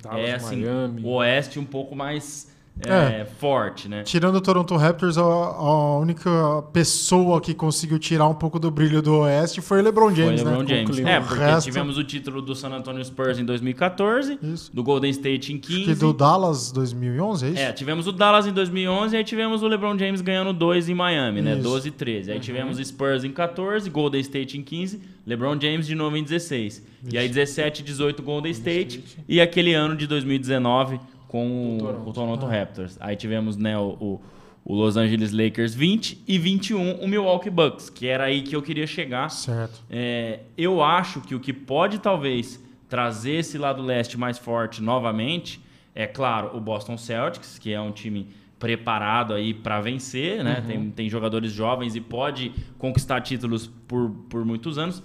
Dallas, 0.00 0.28
é 0.28 0.34
assim, 0.34 0.60
Miami. 0.60 1.02
o 1.02 1.08
Oeste 1.14 1.58
um 1.58 1.64
pouco 1.64 1.96
mais 1.96 2.54
é, 2.84 3.20
é, 3.20 3.24
forte, 3.24 3.88
né? 3.88 4.02
Tirando 4.02 4.36
o 4.36 4.40
Toronto 4.40 4.76
Raptors, 4.76 5.16
a, 5.16 5.22
a, 5.22 5.98
única 5.98 6.62
pessoa 6.74 7.40
que 7.40 7.54
conseguiu 7.54 7.98
tirar 7.98 8.28
um 8.28 8.34
pouco 8.34 8.58
do 8.58 8.70
brilho 8.70 9.00
do 9.00 9.20
Oeste 9.20 9.62
foi 9.62 9.80
LeBron 9.80 10.14
James, 10.14 10.42
foi 10.42 10.50
LeBron 10.50 10.62
né? 10.62 10.84
James. 10.84 10.98
É, 10.98 11.20
porque 11.20 11.42
resto... 11.42 11.64
tivemos 11.64 11.96
o 11.96 12.04
título 12.04 12.42
do 12.42 12.54
San 12.54 12.68
Antonio 12.68 13.02
Spurs 13.02 13.38
em 13.38 13.46
2014, 13.46 14.38
isso. 14.42 14.70
do 14.74 14.82
Golden 14.82 15.10
State 15.10 15.54
em 15.54 15.58
15. 15.58 15.80
Acho 15.80 15.84
que 15.86 15.94
do 15.94 16.12
Dallas 16.12 16.70
2011, 16.70 17.46
é 17.46 17.48
isso? 17.48 17.58
É, 17.60 17.72
tivemos 17.72 18.06
o 18.06 18.12
Dallas 18.12 18.46
em 18.46 18.52
2011 18.52 19.14
e 19.14 19.18
aí 19.18 19.24
tivemos 19.24 19.62
o 19.62 19.68
LeBron 19.68 19.98
James 19.98 20.20
ganhando 20.20 20.52
dois 20.52 20.88
em 20.90 20.94
Miami, 20.94 21.40
né? 21.40 21.56
12 21.56 21.88
e 21.88 21.90
13. 21.90 22.30
Aí 22.30 22.36
uhum. 22.36 22.42
tivemos 22.42 22.76
Spurs 22.78 23.24
em 23.24 23.32
14, 23.32 23.88
Golden 23.88 24.20
State 24.20 24.58
em 24.58 24.62
15, 24.62 25.00
LeBron 25.26 25.58
James 25.58 25.86
de 25.86 25.94
novo 25.94 26.16
em 26.16 26.22
16. 26.22 26.74
Isso. 26.74 26.82
E 27.10 27.16
aí 27.16 27.26
17 27.26 27.80
e 27.80 27.84
18 27.84 28.22
Golden 28.22 28.52
State, 28.52 28.98
State 28.98 29.24
e 29.26 29.40
aquele 29.40 29.72
ano 29.72 29.96
de 29.96 30.06
2019 30.06 31.00
com 31.36 31.76
o 31.76 31.78
Toronto, 31.78 32.08
o 32.08 32.12
Toronto 32.12 32.46
ah. 32.46 32.50
Raptors. 32.50 32.96
Aí 33.00 33.14
tivemos 33.14 33.56
né, 33.56 33.76
o, 33.78 34.20
o, 34.64 34.74
Los 34.74 34.96
Angeles 34.96 35.32
Lakers 35.32 35.74
20 35.74 36.24
e 36.26 36.38
21 36.38 36.94
o 36.94 37.06
Milwaukee 37.06 37.50
Bucks, 37.50 37.90
que 37.90 38.06
era 38.06 38.24
aí 38.24 38.42
que 38.42 38.56
eu 38.56 38.62
queria 38.62 38.86
chegar. 38.86 39.28
Certo. 39.28 39.82
É, 39.90 40.40
eu 40.56 40.82
acho 40.82 41.20
que 41.20 41.34
o 41.34 41.40
que 41.40 41.52
pode 41.52 41.98
talvez 41.98 42.62
trazer 42.88 43.32
esse 43.32 43.58
lado 43.58 43.82
leste 43.82 44.16
mais 44.16 44.38
forte 44.38 44.82
novamente, 44.82 45.60
é 45.94 46.06
claro, 46.06 46.56
o 46.56 46.60
Boston 46.60 46.96
Celtics, 46.96 47.58
que 47.58 47.72
é 47.72 47.80
um 47.80 47.92
time 47.92 48.28
preparado 48.58 49.34
aí 49.34 49.52
para 49.52 49.80
vencer, 49.80 50.42
né? 50.42 50.60
Uhum. 50.60 50.66
Tem, 50.66 50.90
tem 50.90 51.10
jogadores 51.10 51.52
jovens 51.52 51.94
e 51.94 52.00
pode 52.00 52.52
conquistar 52.78 53.20
títulos 53.20 53.66
por, 53.66 54.10
por 54.30 54.44
muitos 54.44 54.78
anos. 54.78 55.02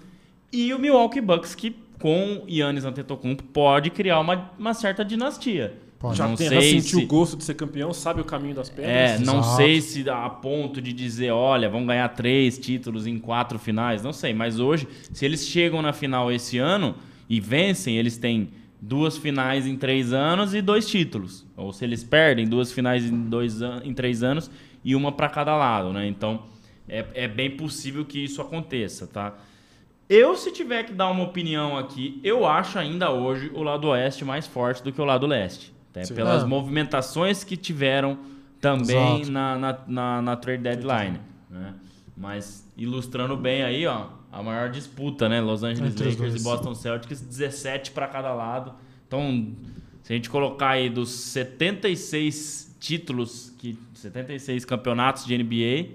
E 0.53 0.73
o 0.73 0.79
Milwaukee 0.79 1.21
Bucks, 1.21 1.53
que 1.53 1.75
com 1.99 2.43
Yannis 2.49 2.83
Antetokounmpo 2.83 3.43
pode 3.43 3.89
criar 3.91 4.19
uma, 4.19 4.51
uma 4.57 4.73
certa 4.73 5.05
dinastia. 5.05 5.80
Pode. 6.01 6.17
Já, 6.17 6.27
não 6.27 6.35
tem, 6.35 6.49
sei 6.49 6.59
já 6.59 6.81
sentiu 6.81 6.99
se- 6.99 7.05
o 7.05 7.07
gosto 7.07 7.37
de 7.37 7.43
ser 7.43 7.53
campeão, 7.53 7.93
sabe 7.93 8.21
o 8.21 8.25
caminho 8.25 8.55
das 8.55 8.69
pedras. 8.69 8.91
É, 8.91 9.19
não 9.19 9.39
Exato. 9.39 9.55
sei 9.57 9.79
se 9.81 10.09
a 10.09 10.27
ponto 10.29 10.81
de 10.81 10.91
dizer, 10.91 11.29
olha, 11.31 11.69
vão 11.69 11.85
ganhar 11.85 12.09
três 12.09 12.57
títulos 12.57 13.05
em 13.05 13.19
quatro 13.19 13.59
finais, 13.59 14.01
não 14.01 14.11
sei. 14.11 14.33
Mas 14.33 14.59
hoje, 14.59 14.87
se 15.13 15.23
eles 15.23 15.47
chegam 15.47 15.79
na 15.81 15.93
final 15.93 16.31
esse 16.31 16.57
ano 16.57 16.95
e 17.29 17.39
vencem, 17.39 17.97
eles 17.97 18.17
têm 18.17 18.49
duas 18.81 19.15
finais 19.15 19.67
em 19.67 19.75
três 19.77 20.11
anos 20.11 20.55
e 20.55 20.61
dois 20.61 20.89
títulos. 20.89 21.45
Ou 21.55 21.71
se 21.71 21.85
eles 21.85 22.03
perdem 22.03 22.47
duas 22.47 22.71
finais 22.71 23.05
em, 23.05 23.15
dois 23.29 23.61
an 23.61 23.81
em 23.85 23.93
três 23.93 24.23
anos 24.23 24.49
e 24.83 24.95
uma 24.95 25.11
para 25.11 25.29
cada 25.29 25.55
lado, 25.55 25.93
né? 25.93 26.07
Então, 26.07 26.41
é, 26.89 27.05
é 27.13 27.27
bem 27.27 27.51
possível 27.51 28.03
que 28.03 28.23
isso 28.23 28.41
aconteça, 28.41 29.05
tá? 29.05 29.35
Eu, 30.09 30.35
se 30.35 30.51
tiver 30.51 30.83
que 30.83 30.93
dar 30.93 31.09
uma 31.09 31.23
opinião 31.23 31.77
aqui, 31.77 32.19
eu 32.23 32.45
acho 32.45 32.79
ainda 32.79 33.11
hoje 33.11 33.51
o 33.53 33.61
lado 33.61 33.87
oeste 33.89 34.25
mais 34.25 34.47
forte 34.47 34.81
do 34.83 34.91
que 34.91 34.99
o 34.99 35.05
lado 35.05 35.27
leste. 35.27 35.71
Até 35.91 36.05
Sim. 36.05 36.15
pelas 36.15 36.43
É. 36.43 36.45
movimentações 36.45 37.43
que 37.43 37.55
tiveram 37.55 38.17
também 38.59 39.25
na, 39.25 39.57
na, 39.57 39.77
na, 39.87 40.21
na 40.21 40.35
trade 40.35 40.63
deadline. 40.63 41.19
Né? 41.49 41.73
Mas 42.15 42.65
ilustrando 42.77 43.35
bem 43.35 43.63
aí, 43.63 43.85
ó, 43.85 44.07
a 44.31 44.41
maior 44.41 44.69
disputa, 44.69 45.27
né? 45.27 45.41
Los 45.41 45.63
Angeles 45.63 45.93
Entre 45.93 46.09
Lakers 46.11 46.39
e 46.39 46.43
Boston 46.43 46.73
Celtics, 46.75 47.19
17 47.21 47.91
para 47.91 48.07
cada 48.07 48.33
lado. 48.33 48.73
Então, 49.07 49.47
se 50.03 50.13
a 50.13 50.15
gente 50.15 50.29
colocar 50.29 50.69
aí 50.69 50.89
dos 50.89 51.09
76 51.09 52.77
títulos, 52.79 53.53
que 53.57 53.77
76 53.93 54.63
campeonatos 54.65 55.25
de 55.25 55.37
NBA, 55.37 55.89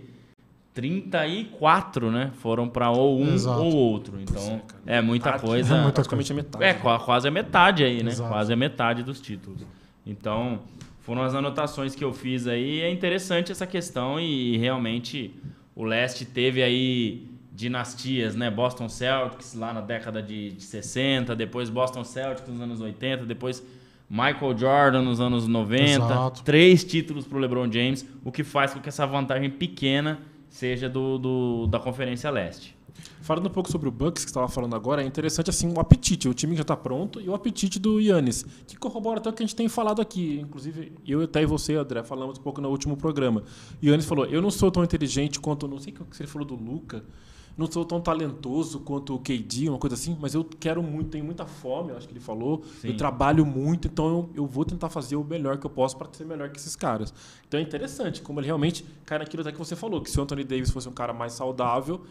34, 0.74 2.10
né, 2.10 2.30
foram 2.34 2.68
para 2.68 2.90
ou 2.90 3.18
um 3.20 3.32
Exato. 3.34 3.60
ou 3.62 3.74
outro. 3.74 4.20
Então, 4.20 4.60
é, 4.86 4.98
é 4.98 5.00
muita 5.02 5.30
Metade. 5.30 5.46
coisa. 5.46 5.74
É 5.74 5.80
muita 5.82 5.94
Praticamente 5.94 6.32
a 6.32 6.34
metade. 6.34 6.64
É, 6.64 6.74
qua- 6.74 6.98
quase 7.00 7.26
a 7.26 7.30
metade 7.30 7.82
aí, 7.84 8.02
né? 8.02 8.10
Exato. 8.10 8.28
Quase 8.30 8.52
a 8.52 8.56
metade 8.56 9.02
dos 9.02 9.20
títulos. 9.20 9.62
Então, 10.06 10.60
foram 11.00 11.22
as 11.22 11.34
anotações 11.34 11.94
que 11.94 12.04
eu 12.04 12.12
fiz 12.12 12.46
aí. 12.46 12.80
É 12.80 12.90
interessante 12.90 13.50
essa 13.50 13.66
questão 13.66 14.20
e 14.20 14.56
realmente 14.56 15.34
o 15.74 15.84
leste 15.84 16.24
teve 16.24 16.62
aí 16.62 17.28
dinastias, 17.52 18.36
né? 18.36 18.50
Boston 18.50 18.88
Celtics 18.88 19.54
lá 19.54 19.72
na 19.72 19.80
década 19.80 20.22
de, 20.22 20.50
de 20.52 20.62
60, 20.62 21.34
depois 21.34 21.68
Boston 21.70 22.04
Celtics 22.04 22.48
nos 22.48 22.60
anos 22.60 22.80
80, 22.80 23.24
depois 23.24 23.62
Michael 24.08 24.56
Jordan 24.56 25.02
nos 25.02 25.20
anos 25.20 25.48
90. 25.48 25.82
Exato. 25.82 26.42
Três 26.44 26.84
títulos 26.84 27.26
para 27.26 27.38
o 27.38 27.40
LeBron 27.40 27.70
James, 27.72 28.06
o 28.24 28.30
que 28.30 28.44
faz 28.44 28.72
com 28.74 28.80
que 28.80 28.88
essa 28.88 29.06
vantagem 29.06 29.50
pequena 29.50 30.20
seja 30.48 30.88
do, 30.88 31.18
do- 31.18 31.66
da 31.66 31.80
Conferência 31.80 32.30
Leste. 32.30 32.75
Falando 33.22 33.46
um 33.46 33.50
pouco 33.50 33.70
sobre 33.70 33.88
o 33.88 33.92
Bucks 33.92 34.24
que 34.24 34.30
você 34.30 34.32
estava 34.32 34.48
falando 34.48 34.76
agora, 34.76 35.02
é 35.02 35.06
interessante 35.06 35.50
assim 35.50 35.72
o 35.72 35.80
apetite, 35.80 36.28
o 36.28 36.34
time 36.34 36.52
que 36.52 36.58
já 36.58 36.62
está 36.62 36.76
pronto 36.76 37.20
e 37.20 37.28
o 37.28 37.34
apetite 37.34 37.78
do 37.78 38.00
Yannis, 38.00 38.44
que 38.66 38.76
corrobora 38.76 39.18
até 39.18 39.28
o 39.28 39.32
que 39.32 39.42
a 39.42 39.46
gente 39.46 39.56
tem 39.56 39.68
falado 39.68 40.00
aqui. 40.00 40.38
Inclusive, 40.40 40.92
eu 41.06 41.22
até 41.22 41.42
e 41.42 41.46
você, 41.46 41.74
André, 41.74 42.02
falamos 42.02 42.38
um 42.38 42.42
pouco 42.42 42.60
no 42.60 42.68
último 42.68 42.96
programa. 42.96 43.42
E 43.82 43.88
Yannis 43.88 44.06
falou: 44.06 44.26
Eu 44.26 44.40
não 44.40 44.50
sou 44.50 44.70
tão 44.70 44.84
inteligente 44.84 45.40
quanto, 45.40 45.66
não 45.66 45.78
sei 45.78 45.92
o 45.92 46.04
que 46.04 46.22
ele 46.22 46.28
falou 46.28 46.46
do 46.46 46.54
Luca, 46.54 47.04
não 47.56 47.70
sou 47.70 47.84
tão 47.84 48.00
talentoso 48.00 48.80
quanto 48.80 49.14
o 49.14 49.18
KD, 49.18 49.70
uma 49.70 49.78
coisa 49.78 49.94
assim, 49.94 50.16
mas 50.20 50.34
eu 50.34 50.44
quero 50.44 50.82
muito, 50.82 51.10
tenho 51.10 51.24
muita 51.24 51.46
fome, 51.46 51.92
acho 51.92 52.06
que 52.06 52.12
ele 52.12 52.20
falou. 52.20 52.62
Sim. 52.80 52.88
Eu 52.88 52.96
trabalho 52.96 53.46
muito, 53.46 53.88
então 53.88 54.06
eu, 54.08 54.30
eu 54.42 54.46
vou 54.46 54.64
tentar 54.64 54.90
fazer 54.90 55.16
o 55.16 55.24
melhor 55.24 55.56
que 55.56 55.64
eu 55.64 55.70
posso 55.70 55.96
para 55.96 56.06
ser 56.12 56.26
melhor 56.26 56.50
que 56.50 56.58
esses 56.58 56.76
caras. 56.76 57.14
Então 57.48 57.58
é 57.58 57.62
interessante 57.62 58.20
como 58.20 58.40
ele 58.40 58.46
realmente 58.46 58.84
cai 59.06 59.18
naquilo 59.18 59.40
até 59.40 59.52
que 59.52 59.58
você 59.58 59.74
falou, 59.74 60.02
que 60.02 60.10
se 60.10 60.20
o 60.20 60.22
Anthony 60.22 60.44
Davis 60.44 60.70
fosse 60.70 60.88
um 60.88 60.92
cara 60.92 61.14
mais 61.14 61.32
saudável, 61.32 62.02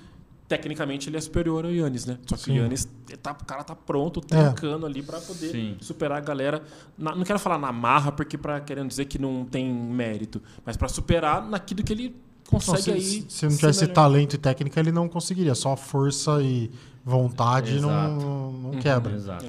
tecnicamente 0.47 1.09
ele 1.09 1.17
é 1.17 1.21
superior 1.21 1.65
ao 1.65 1.71
Yannis, 1.71 2.05
né? 2.05 2.17
Só 2.27 2.35
que 2.35 2.43
Sim. 2.43 2.51
o 2.51 2.55
Yannis, 2.63 2.87
tá, 3.21 3.31
o 3.31 3.45
cara 3.45 3.63
tá 3.63 3.75
pronto, 3.75 4.21
trancando 4.21 4.85
ali 4.85 5.01
para 5.01 5.19
poder 5.19 5.49
Sim. 5.51 5.75
superar 5.81 6.17
a 6.19 6.21
galera. 6.21 6.61
na- 6.97 7.15
não 7.15 7.23
quero 7.23 7.39
falar 7.39 7.57
na 7.57 7.71
marra, 7.71 8.11
porque 8.11 8.37
para 8.37 8.59
querendo 8.61 8.87
dizer 8.89 9.05
que 9.05 9.17
não 9.19 9.43
tem 9.45 9.71
mérito, 9.73 10.41
mas 10.65 10.77
para 10.77 10.87
superar 10.87 11.45
naquilo 11.47 11.83
que 11.83 11.91
ele 11.93 12.09
Não, 12.51 12.59
consegue 12.59 12.81
se, 12.83 12.91
aí. 12.91 13.01
se- 13.01 13.25
se 13.29 13.45
não 13.45 13.51
ser 13.51 13.57
tivesse 13.57 13.87
talento 13.87 14.33
e 14.35 14.37
técnica, 14.37 14.79
ele 14.79 14.91
não 14.91 15.07
conseguiria. 15.09 15.55
Só 15.55 15.75
força 15.75 16.41
e 16.41 16.69
vontade 17.03 17.75
Exato. 17.77 17.87
não, 17.87 18.51
não 18.51 18.71
quebra. 18.79 19.13
Exato. 19.15 19.45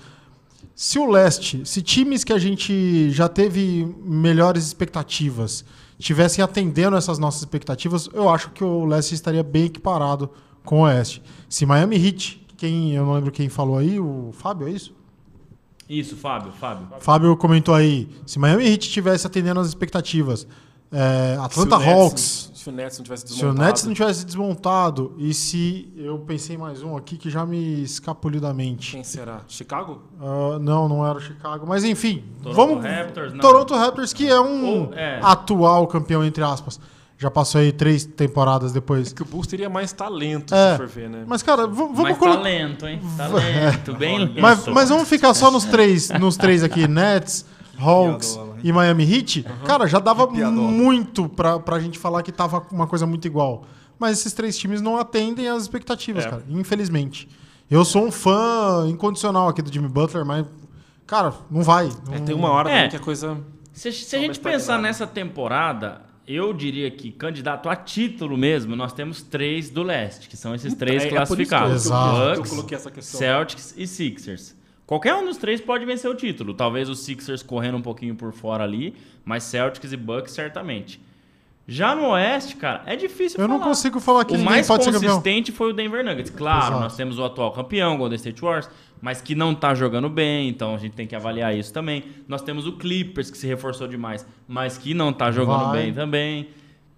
Se 0.75 0.99
o 0.99 1.11
leste, 1.11 1.65
se 1.65 1.81
times 1.81 2.23
que 2.25 2.33
a 2.33 2.38
gente 2.38 3.11
já 3.11 3.29
teve 3.29 3.87
melhores 4.05 4.67
expectativas 4.67 5.65
tivessem 5.99 6.45
atendendo 6.45 6.97
essas 6.97 7.19
nossas 7.19 7.41
expectativas, 7.41 8.09
eu 8.12 8.29
acho 8.29 8.50
que 8.50 8.62
o 8.62 8.85
leste 8.85 9.15
estaria 9.15 9.43
bem 9.43 9.65
equiparado 9.65 10.29
com 10.66 10.80
o 10.80 10.82
oeste. 10.82 11.23
Se 11.49 11.64
Miami 11.64 11.96
Heat, 11.96 12.44
quem 12.58 12.92
eu 12.92 13.06
não 13.06 13.14
lembro 13.14 13.30
quem 13.32 13.49
falou 13.49 13.78
aí, 13.78 13.99
o 13.99 14.30
Fábio, 14.32 14.68
é 14.68 14.70
isso? 14.73 14.94
Isso, 15.88 16.16
Fábio, 16.16 16.52
Fábio. 16.52 16.88
Fábio 17.00 17.37
comentou 17.37 17.75
aí, 17.75 18.08
se 18.26 18.38
Miami 18.38 18.64
Heat 18.66 18.90
tivesse 18.90 19.26
atendendo 19.26 19.61
as 19.61 19.68
expectativas, 19.68 20.46
é, 20.90 21.35
Se 21.35 21.40
Atlanta 21.44 21.78
Nets- 21.78 21.92
Hawks, 21.94 22.50
Se 22.54 22.68
o 22.68 22.73
Nets 22.73 22.99
não 22.99 23.04
tivesse 23.04 23.23
se 23.28 23.32
o 23.32 23.35
desmontado. 23.37 23.64
Nets 23.66 23.85
não 23.85 23.94
tivesse 23.94 24.26
desmontado 24.26 25.14
e 25.18 25.32
se 25.32 25.92
eu 25.96 26.18
pensei 26.18 26.56
mais 26.58 26.82
um 26.82 26.96
aqui 26.96 27.16
que 27.16 27.30
já 27.30 27.46
me 27.46 27.82
escapuliu 27.82 28.40
da 28.40 28.52
mente. 28.52 28.90
Quem 28.92 29.04
será? 29.04 29.42
Chicago? 29.46 30.02
Ah, 30.20 30.58
não, 30.61 30.88
não 30.88 31.06
era 31.06 31.16
o 31.18 31.20
Chicago, 31.20 31.64
mas 31.68 31.85
enfim, 31.85 32.25
Toronto 32.42 32.56
vamos 32.56 32.85
Raptors, 32.85 33.32
não. 33.32 33.40
Toronto 33.40 33.75
Raptors 33.75 34.12
que 34.12 34.26
é 34.28 34.40
um 34.40 34.87
Ou- 34.88 34.94
é. 34.94 35.20
atual 35.23 35.87
campeão 35.87 36.25
entre 36.25 36.42
aspas. 36.42 36.80
Já 37.18 37.30
passou 37.30 37.61
aí 37.61 37.73
três 37.73 38.04
temporadas 38.04 38.73
depois. 38.73 39.12
Que 39.12 39.23
o 39.23 39.25
Bulls 39.25 39.46
teria 39.46 39.70
mais 39.70 39.90
talento, 39.92 40.54
É. 40.54 40.73
se 40.73 40.76
for 40.76 40.87
ver, 40.87 41.08
né? 41.08 41.25
Mas 41.26 41.42
cara, 41.42 41.66
vamos 41.66 41.99
Mas 41.99 42.18
colocar 42.18 42.37
talento, 42.42 42.87
hein? 42.87 43.00
Talento, 43.16 43.94
bem 43.96 44.18
lento. 44.18 44.40
mas, 44.40 44.66
mas 44.68 44.88
vamos 44.90 45.08
ficar 45.08 45.32
só 45.32 45.50
nos 45.50 45.64
três, 45.64 46.11
nos 46.11 46.37
três 46.37 46.62
aqui, 46.62 46.87
Nets, 46.87 47.46
Hawks 47.78 48.37
hein? 48.37 48.50
e 48.64 48.70
Miami 48.73 49.11
Heat. 49.11 49.46
Cara, 49.64 49.87
já 49.87 49.99
dava 49.99 50.26
muito 50.26 51.26
pra, 51.28 51.58
pra 51.58 51.78
gente 51.80 51.99
falar 51.99 52.23
que 52.23 52.30
tava 52.30 52.62
uma 52.70 52.87
coisa 52.87 53.06
muito 53.06 53.26
igual. 53.26 53.64
Mas 53.99 54.18
esses 54.18 54.35
três 54.35 54.58
times 54.58 54.82
não 54.82 54.99
atendem 54.99 55.49
às 55.49 55.62
expectativas, 55.62 56.26
É. 56.26 56.28
cara. 56.30 56.42
Infelizmente. 56.50 57.26
Eu 57.70 57.82
sou 57.85 58.04
um 58.06 58.12
fã 58.12 58.87
incondicional 58.88 59.49
aqui 59.49 59.62
do 59.62 59.73
Jimmy 59.73 59.88
Butler, 59.88 60.25
mas, 60.25 60.44
cara, 61.06 61.32
não 61.50 61.62
vai. 61.62 61.87
É, 62.12 62.18
Não- 62.18 62.25
tem 62.26 62.35
uma 62.35 62.50
hora 62.50 62.70
É. 62.70 62.88
que 62.88 62.96
a 62.96 63.00
coisa. 63.00 63.38
Se, 63.73 63.90
se 63.90 64.14
a 64.14 64.18
gente 64.18 64.28
mais 64.28 64.38
pensar 64.38 64.78
nessa 64.80 65.06
temporada, 65.06 66.02
eu 66.26 66.52
diria 66.52 66.90
que 66.90 67.11
candidato 67.12 67.68
a 67.68 67.76
título 67.76 68.37
mesmo, 68.37 68.75
nós 68.76 68.92
temos 68.92 69.23
três 69.23 69.71
do 69.71 69.83
leste, 69.83 70.28
que 70.28 70.37
são 70.37 70.54
esses 70.54 70.75
três 70.75 71.02
É- 71.04 71.06
é 71.06 71.11
classificados: 71.11 71.83
que 71.85 71.88
eu. 72.40 72.45
Celtics 73.18 73.75
e 73.76 73.87
Sixers. 73.87 74.56
Qualquer 74.87 75.14
um 75.14 75.25
dos 75.25 75.37
três 75.37 75.61
pode 75.61 75.85
vencer 75.85 76.09
o 76.11 76.14
título. 76.14 76.54
Talvez 76.54 76.88
os 76.88 77.00
Sixers 77.00 77.42
correndo 77.42 77.76
um 77.78 77.83
pouquinho 77.83 78.14
por 78.14 78.33
fora 78.33 78.62
ali, 78.62 78.95
mas 79.25 79.42
Celtics 79.42 79.92
e 79.92 79.97
Bucks 79.97 80.33
certamente. 80.33 81.00
Já 81.68 81.96
no 81.96 82.11
Oeste, 82.11 82.54
cara, 82.56 82.82
é 82.87 82.94
difícil 82.94 83.40
Eu 83.40 83.49
não 83.49 83.58
falar. 83.58 83.68
consigo 83.70 83.99
falar 83.99 84.25
que 84.25 84.32
o 84.35 84.37
ninguém 84.37 84.44
mais 84.52 84.66
pode 84.68 84.85
ser 84.85 84.92
campeão. 84.92 85.11
consistente 85.16 85.50
foi 85.50 85.70
o 85.70 85.73
Denver 85.73 86.04
Nuggets. 86.04 86.30
Claro, 86.30 86.66
Exato. 86.66 86.80
nós 86.80 86.96
temos 86.96 87.18
o 87.18 87.25
atual 87.25 87.50
campeão, 87.50 87.96
Golden 87.99 88.14
State 88.16 88.40
Warriors, 88.40 88.68
mas 89.02 89.20
que 89.20 89.35
não 89.35 89.52
tá 89.52 89.75
jogando 89.75 90.08
bem, 90.08 90.49
então 90.49 90.75
a 90.75 90.78
gente 90.78 90.92
tem 90.92 91.08
que 91.08 91.16
avaliar 91.16 91.56
isso 91.56 91.73
também. 91.73 92.04
Nós 92.28 92.40
temos 92.42 92.66
o 92.68 92.73
Clippers, 92.75 93.30
que 93.32 93.37
se 93.37 93.49
reforçou 93.49 93.88
demais, 93.88 94.25
mas 94.46 94.78
que 94.78 94.94
não 94.94 95.12
tá 95.12 95.32
jogando 95.32 95.66
Vai. 95.70 95.82
bem 95.82 95.92
também. 95.92 96.49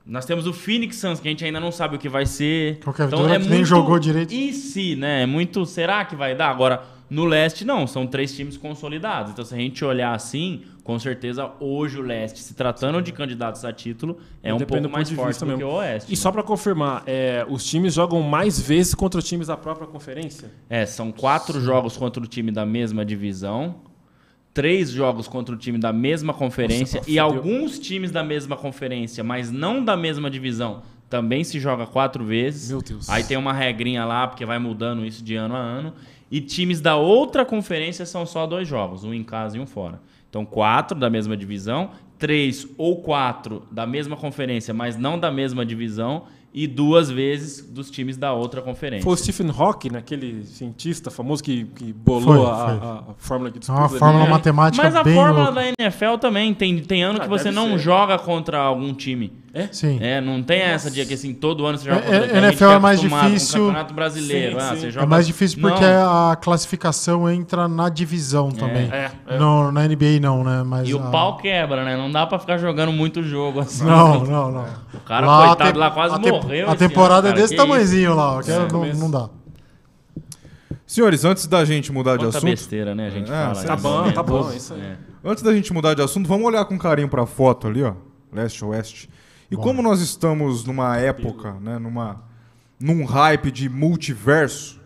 Nós 0.05 0.25
temos 0.27 0.47
o 0.47 0.53
Phoenix 0.53 0.97
Suns, 0.97 1.19
que 1.21 1.29
a 1.29 1.31
gente 1.31 1.45
ainda 1.45 1.61
não 1.61 1.73
sabe 1.73 1.97
o 1.97 1.99
que 1.99 2.09
vai 2.09 2.25
ser. 2.27 2.73
Então, 2.79 2.93
Qualquer 2.93 3.07
vitória 3.09 3.41
que 3.41 3.49
nem 3.49 3.65
jogou 3.65 3.99
direito. 3.99 4.33
E 4.33 4.53
se, 4.55 4.97
né? 4.97 5.23
É 5.23 5.27
muito. 5.27 5.65
Será 5.67 6.05
que 6.05 6.17
vai 6.17 6.35
dar? 6.35 6.49
Agora, 6.51 6.83
no 7.11 7.25
leste, 7.25 7.65
não. 7.65 7.87
São 7.87 8.07
três 8.07 8.35
times 8.35 8.57
consolidados. 8.57 9.33
Então, 9.33 9.45
se 9.45 9.55
a 9.55 9.59
gente 9.59 9.85
olhar 9.85 10.15
assim, 10.15 10.63
com 10.85 10.99
certeza, 10.99 11.51
hoje 11.61 11.99
o 11.99 12.03
leste, 12.03 12.41
se 12.41 12.55
tratando 12.55 13.01
de 13.01 13.13
candidatos 13.13 13.65
a 13.65 13.73
título, 13.73 14.19
é 14.43 14.53
um 14.53 14.59
pouco 14.59 14.89
mais 14.89 15.11
forte 15.11 15.39
do 15.41 15.47
mesmo. 15.47 15.59
que 15.59 15.65
o 15.65 15.73
oeste. 15.75 16.13
E 16.13 16.17
só 16.17 16.31
pra 16.31 16.43
confirmar, 16.43 17.03
é, 17.07 17.47
os 17.49 17.65
times 17.65 17.95
jogam 17.95 18.23
mais 18.23 18.61
vezes 18.61 18.95
contra 18.95 19.19
os 19.19 19.27
times 19.27 19.47
da 19.47 19.57
própria 19.57 19.87
conferência? 19.87 20.51
É, 20.69 20.85
são 20.87 21.11
quatro 21.13 21.61
jogos 21.61 21.97
contra 21.97 22.23
o 22.23 22.27
time 22.27 22.51
da 22.51 22.67
mesma 22.67 23.05
divisão, 23.05 23.77
três 24.53 24.91
jogos 24.91 25.29
contra 25.29 25.55
o 25.55 25.59
time 25.59 25.79
da 25.79 25.93
mesma 25.93 26.35
conferência 26.35 26.99
Nossa, 26.99 27.11
e 27.11 27.19
alguns 27.19 27.79
times 27.79 28.11
da 28.11 28.25
mesma 28.25 28.57
conferência, 28.57 29.23
mas 29.23 29.51
não 29.51 29.85
da 29.85 29.97
mesma 29.97 30.31
divisão, 30.31 30.83
também 31.09 31.43
se 31.43 31.59
joga 31.59 31.87
quatro 31.87 32.25
vezes. 32.25 32.71
Meu 32.71 32.83
Deus. 32.83 33.09
Aí 33.09 33.25
tem 33.25 33.37
uma 33.37 33.53
regrinha 33.53 34.05
lá, 34.05 34.27
porque 34.27 34.45
vai 34.45 34.59
mudando 34.59 35.07
isso 35.07 35.25
de 35.25 35.35
ano 35.37 35.55
a 35.55 35.59
ano. 35.59 35.95
E 36.31 36.41
times 36.41 36.81
da 36.81 36.97
outra 36.97 37.45
conferência 37.45 38.05
são 38.05 38.27
só 38.27 38.47
dois 38.47 38.69
jogos, 38.69 39.05
um 39.05 39.15
em 39.15 39.23
casa 39.25 39.57
e 39.57 39.61
um 39.61 39.67
fora. 39.67 40.01
Então, 40.29 40.45
quatro 40.45 40.99
da 40.99 41.09
mesma 41.09 41.37
divisão, 41.37 41.91
três 42.19 42.67
ou 42.77 42.97
quatro 43.01 43.63
da 43.71 43.87
mesma 43.87 44.17
conferência, 44.17 44.75
mas 44.75 44.97
não 44.97 45.19
da 45.19 45.31
mesma 45.31 45.65
divisão, 45.65 46.25
e 46.53 46.67
duas 46.67 47.11
vezes 47.11 47.63
dos 47.71 47.91
times 47.91 48.17
da 48.17 48.33
outra 48.33 48.61
conferência. 48.63 49.05
Foi 49.05 49.13
o 49.13 49.17
Stephen 49.17 49.51
Hawking, 49.57 49.91
né, 49.91 49.99
aquele 49.99 50.45
cientista 50.45 51.11
famoso 51.11 51.43
que, 51.45 51.65
que 51.65 51.93
bolou 51.93 52.23
Foi, 52.23 52.47
a, 52.47 52.55
foi. 52.55 52.89
a- 52.89 53.05
a 53.11 53.15
fórmula 53.19 53.51
que 53.51 53.59
É 53.59 53.61
disputa. 53.61 53.81
uma 53.81 53.89
ali, 53.89 53.99
fórmula 53.99 54.25
né? 54.25 54.31
matemática 54.31 54.83
Mas 54.83 54.95
a 54.97 55.05
fórmula 55.05 55.51
louca. 55.51 55.53
da 55.53 55.69
NFL 55.69 56.17
também 56.19 56.55
tem, 56.55 56.79
tem 56.81 57.03
ano 57.03 57.19
Ah, 57.21 57.23
que 57.25 57.29
você 57.29 57.51
não 57.51 57.73
ser. 57.73 57.79
joga 57.81 58.19
contra 58.19 58.59
algum 58.59 58.93
time. 58.95 59.31
Sim. 59.73 59.99
É, 60.01 60.21
não 60.21 60.43
tem 60.43 60.61
essa 60.61 60.91
de 60.91 61.05
que 61.07 61.15
assim, 61.15 61.33
todo 61.33 61.65
ano 61.67 61.79
você 61.79 61.87
joga 61.87 62.01
É, 62.01 62.03
contra 62.03 62.17
é, 62.17 62.21
que 62.21 62.25
a 62.33 62.35
gente 62.35 62.45
NFL 62.45 62.65
é 62.65 62.75
é 62.75 62.79
mais 62.79 62.99
o 63.01 63.09
difícil. 63.09 63.59
Campeonato 63.67 63.95
Brasileiro. 63.95 64.61
Sim, 64.61 64.67
ah, 64.67 64.75
sim. 64.75 64.81
você 64.81 64.87
É 64.87 64.91
joga... 64.91 65.07
É 65.07 65.09
mais 65.09 65.27
difícil 65.27 65.61
porque 65.61 65.85
Não. 65.85 66.31
a 66.31 66.37
classificação 66.37 67.31
entra 67.31 67.67
na 67.67 67.89
divisão 67.89 68.51
também. 68.51 68.89
É, 68.93 69.11
é. 69.27 69.39
No, 69.39 69.73
na 69.73 69.87
NBA 69.89 70.21
não, 70.21 70.45
né? 70.45 70.63
Mas 70.65 70.89
E 70.89 70.95
o 70.95 70.99
a- 71.03 71.11
pau 71.11 71.37
quebra, 71.39 71.85
né? 71.85 71.97
Não 71.97 72.11
dá 72.11 72.27
pra 72.27 72.39
ficar 72.39 72.59
jogando 72.59 72.93
muito 72.93 73.23
jogo 73.23 73.61
assim. 73.61 73.85
Não, 73.85 74.25
não, 74.25 74.53
não. 74.53 74.67
O 74.95 75.01
cara, 75.01 75.27
Lá, 75.27 75.47
coitado, 75.49 75.73
te- 75.73 75.79
lá 75.79 75.91
quase 75.91 76.15
a 76.15 76.19
te- 76.19 76.31
morreu. 76.31 76.71
A 76.71 76.77
temporada 76.77 77.29
ano, 77.29 77.39
é 77.39 77.41
desse 77.41 77.57
tamanhozinho 77.57 78.15
lá, 78.15 78.37
ó, 78.39 78.43
que 78.43 78.51
É, 78.51 78.59
não, 78.71 78.85
não 78.95 79.11
dá. 79.11 79.29
Senhores, 80.87 81.25
antes 81.25 81.47
da 81.47 81.65
gente 81.65 81.93
mudar 81.93 82.13
Isso. 82.13 82.19
de 82.21 82.25
Quanta 82.27 82.39
assunto, 82.39 82.51
besteira, 82.51 82.95
né? 82.95 83.07
A 83.09 83.11
gente 83.11 83.31
É, 83.31 83.35
fala. 83.35 83.55
tá 83.55 83.71
nesse 83.73 83.83
bom, 83.83 83.99
momento. 83.99 84.15
tá 84.15 84.23
bom, 84.23 84.51
é 84.51 84.57
isso 84.57 84.75
aí. 84.75 84.81
É. 84.81 84.97
antes 85.25 85.43
da 85.43 85.53
gente 85.55 85.73
mudar 85.73 85.95
de 85.95 86.03
assunto, 86.03 86.27
vamos 86.29 86.47
olhar 86.47 86.65
com 86.65 86.79
carinho 86.79 87.09
pra 87.09 87.27
foto 87.27 87.67
ali, 87.67 87.83
ó, 87.83 87.93
leste 88.33 88.65
oeste. 88.65 89.11
E 89.51 89.57
como 89.57 89.83
nós 89.83 90.01
estamos 90.01 90.65
numa 90.65 90.97
época, 90.99 91.55
né, 91.61 91.79
numa 91.79 92.23
num 92.81 93.05
hype 93.05 93.51
de 93.51 93.69
multiverso, 93.69 94.79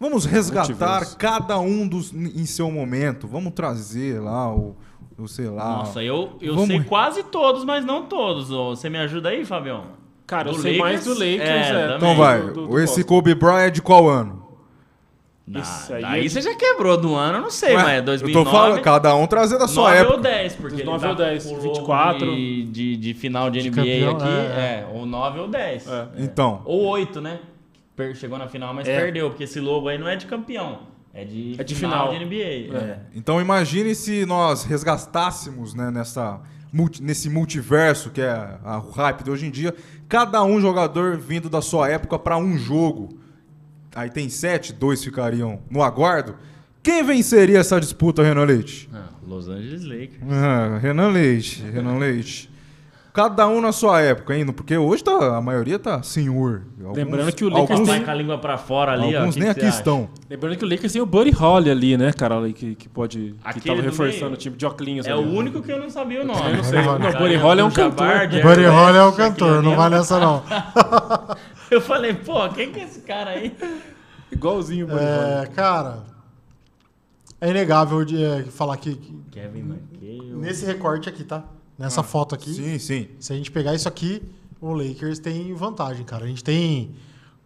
vamos 0.00 0.24
resgatar 0.24 0.68
Multiverso. 0.68 1.16
cada 1.16 1.58
um 1.60 1.86
dos 1.86 2.12
em 2.12 2.44
seu 2.46 2.70
momento. 2.70 3.28
Vamos 3.28 3.52
trazer 3.52 4.20
lá 4.20 4.52
o, 4.54 4.74
o 5.18 5.28
sei 5.28 5.48
lá. 5.48 5.78
Nossa, 5.78 6.02
eu, 6.02 6.36
eu 6.40 6.54
Vamos- 6.54 6.68
sei 6.68 6.82
quase 6.82 7.22
todos, 7.24 7.64
mas 7.64 7.84
não 7.84 8.04
todos. 8.06 8.48
Você 8.48 8.88
me 8.88 8.98
ajuda 8.98 9.28
aí, 9.28 9.44
Fabião? 9.44 9.84
Cara, 10.26 10.48
eu 10.50 10.54
Do 10.54 10.60
sei 10.62 10.76
mais 10.78 11.04
do 11.04 11.10
Lakers? 11.10 11.38
Lakers. 11.38 11.66
É, 11.68 11.92
É. 11.92 11.96
Então 11.96 12.16
vai, 12.16 12.42
do- 12.42 12.66
do 12.68 12.80
esse. 12.80 13.04
Kobe 13.04 13.34
Bryant 13.34 13.66
é 13.68 13.70
de 13.70 13.80
qual 13.82 14.08
ano? 14.08 14.45
Da- 15.46 15.60
Isso 15.60 15.94
aí 15.94 16.02
daí 16.02 16.26
é- 16.26 16.28
você 16.28 16.42
já 16.42 16.54
quebrou 16.56 16.96
do 16.96 17.14
ano, 17.14 17.38
eu 17.38 17.42
não 17.42 17.50
sei, 17.50 17.76
Ué, 17.76 17.82
mas 17.82 17.92
é 17.92 17.98
eu 17.98 18.02
2009. 18.02 18.44
tô 18.44 18.50
falando, 18.50 18.82
cada 18.82 19.14
um 19.14 19.26
trazendo 19.28 19.62
a 19.62 19.68
sua 19.68 19.84
9 19.90 19.96
época. 20.00 20.14
ou 20.16 20.20
10, 20.20 20.52
porque 20.54 20.70
Dos 20.70 20.80
ele 20.80 20.90
9 20.90 21.04
tá 21.04 21.08
ou 21.10 21.14
10, 21.16 21.44
pulou 21.46 21.60
24. 21.60 22.34
De, 22.34 22.62
de, 22.64 22.96
de 22.96 23.14
final 23.14 23.48
de, 23.48 23.62
De 23.62 23.70
NBA 23.70 23.76
campeão, 23.76 24.16
aqui, 24.16 24.28
é, 24.28 24.60
é, 24.60 24.88
ou 24.92 25.06
9 25.06 25.38
ou 25.38 25.46
10. 25.48 25.86
É. 25.86 26.08
Então, 26.18 26.62
Ou 26.64 26.80
8, 26.86 27.20
né? 27.20 27.38
Chegou 28.16 28.36
na 28.38 28.48
final, 28.48 28.74
mas 28.74 28.86
É. 28.88 28.98
perdeu, 29.00 29.30
porque 29.30 29.44
esse 29.44 29.60
logo 29.60 29.88
aí 29.88 29.96
não 29.96 30.08
é 30.08 30.16
de 30.16 30.26
campeão, 30.26 30.80
é 31.14 31.24
de, 31.24 31.54
É 31.58 31.62
de 31.64 31.74
final, 31.76 32.08
final. 32.12 32.18
de 32.18 32.24
NBA. 32.26 32.76
É. 32.76 32.98
Então 33.14 33.40
imagine 33.40 33.94
se 33.94 34.26
nós 34.26 34.64
resgatássemos 34.64 35.74
né, 35.74 35.90
nessa, 35.90 36.40
multi- 36.72 37.02
nesse 37.02 37.30
multiverso 37.30 38.10
que 38.10 38.20
é 38.20 38.30
a, 38.64 38.78
o 38.84 38.90
hype 38.90 39.22
de 39.22 39.30
hoje 39.30 39.46
em 39.46 39.50
dia, 39.50 39.74
cada 40.08 40.42
um 40.42 40.60
jogador 40.60 41.16
vindo 41.16 41.48
da 41.48 41.62
sua 41.62 41.88
época 41.88 42.18
para 42.18 42.36
um 42.36 42.58
jogo. 42.58 43.18
Aí 43.96 44.10
tem 44.10 44.28
sete, 44.28 44.72
dois 44.74 45.02
ficariam 45.02 45.58
no 45.70 45.82
aguardo. 45.82 46.34
Quem 46.82 47.02
venceria 47.02 47.58
essa 47.58 47.80
disputa, 47.80 48.22
Renan 48.22 48.44
Leite? 48.44 48.88
Ah, 48.94 49.04
Los 49.26 49.48
Angeles 49.48 49.84
Lakers. 49.84 50.20
Ah, 50.30 50.78
Renan 50.80 51.08
Leite, 51.08 51.62
Renan 51.72 51.98
Leite. 51.98 52.50
Cada 53.12 53.48
um 53.48 53.62
na 53.62 53.72
sua 53.72 54.02
época 54.02 54.34
ainda, 54.34 54.52
porque 54.52 54.76
hoje 54.76 55.02
tá, 55.02 55.38
a 55.38 55.40
maioria 55.40 55.78
tá 55.78 56.02
senhor. 56.02 56.64
Alguns- 56.78 56.96
Lembrando 56.98 57.32
que 57.32 57.44
o 57.46 57.48
Lakers 57.48 57.70
alguns, 57.70 57.88
Vai 57.88 58.00
com 58.04 58.10
a 58.10 58.14
língua 58.14 58.36
pra 58.36 58.58
fora 58.58 58.92
ali, 58.92 59.16
ó. 59.16 59.20
alguns 59.20 59.34
que 59.34 59.40
nem 59.40 59.48
que 59.54 59.58
aqui 59.60 59.66
acha? 59.68 59.78
estão. 59.78 60.10
Lembrando 60.28 60.56
que 60.58 60.64
o 60.66 60.68
Lakers 60.68 60.92
tem 60.92 61.00
o 61.00 61.06
Buddy 61.06 61.30
Holly 61.30 61.70
ali, 61.70 61.96
né, 61.96 62.12
cara, 62.12 62.36
ali, 62.36 62.52
que, 62.52 62.74
que 62.74 62.86
pode. 62.90 63.18
Que 63.18 63.36
Aquele 63.42 63.64
tava 63.64 63.76
do 63.80 63.84
reforçando 63.88 64.24
meio? 64.26 64.34
o 64.34 64.36
time 64.36 64.56
de 64.58 64.66
Oclinhos. 64.66 65.06
É 65.06 65.12
ali. 65.12 65.24
o 65.24 65.30
único 65.32 65.62
que 65.62 65.72
eu 65.72 65.80
não 65.80 65.88
sabia 65.88 66.20
o 66.20 66.26
nome. 66.26 66.38
também 66.38 66.56
não 66.58 66.62
sei. 66.64 66.82
Não, 66.82 66.98
Não, 66.98 67.12
Buddy 67.12 67.36
Holly 67.36 67.60
é 67.60 67.64
um 67.64 67.70
cantor. 67.70 68.06
O 68.06 68.42
Buddy 68.48 68.64
Holly 68.66 68.98
é 68.98 69.02
o 69.04 69.12
cantor, 69.12 69.62
não 69.62 69.74
vai 69.74 69.88
nessa 69.88 70.20
não. 70.20 70.42
Eu 71.70 71.80
falei, 71.80 72.14
pô, 72.14 72.48
quem 72.50 72.72
que 72.72 72.80
é 72.80 72.84
esse 72.84 73.00
cara 73.00 73.30
aí? 73.30 73.56
Igualzinho 74.30 74.86
o 74.86 74.88
Buddy 74.88 75.04
Holly. 75.04 75.42
É, 75.42 75.46
cara, 75.46 76.04
é 77.40 77.50
inegável 77.50 78.04
de 78.04 78.22
é, 78.22 78.42
falar 78.44 78.76
que, 78.76 78.94
que 78.94 79.16
Kevin 79.30 79.60
McHale. 79.60 80.36
nesse 80.36 80.64
recorte 80.64 81.08
aqui, 81.08 81.24
tá? 81.24 81.44
Nessa 81.78 82.02
foto 82.02 82.34
aqui, 82.34 82.54
Sim, 82.54 82.78
sim. 82.78 83.08
se 83.20 83.32
a 83.32 83.36
gente 83.36 83.50
pegar 83.50 83.74
isso 83.74 83.86
aqui, 83.86 84.22
o 84.60 84.72
Lakers 84.72 85.18
tem 85.18 85.52
vantagem, 85.52 86.04
cara. 86.04 86.24
A 86.24 86.28
gente 86.28 86.42
tem 86.42 86.94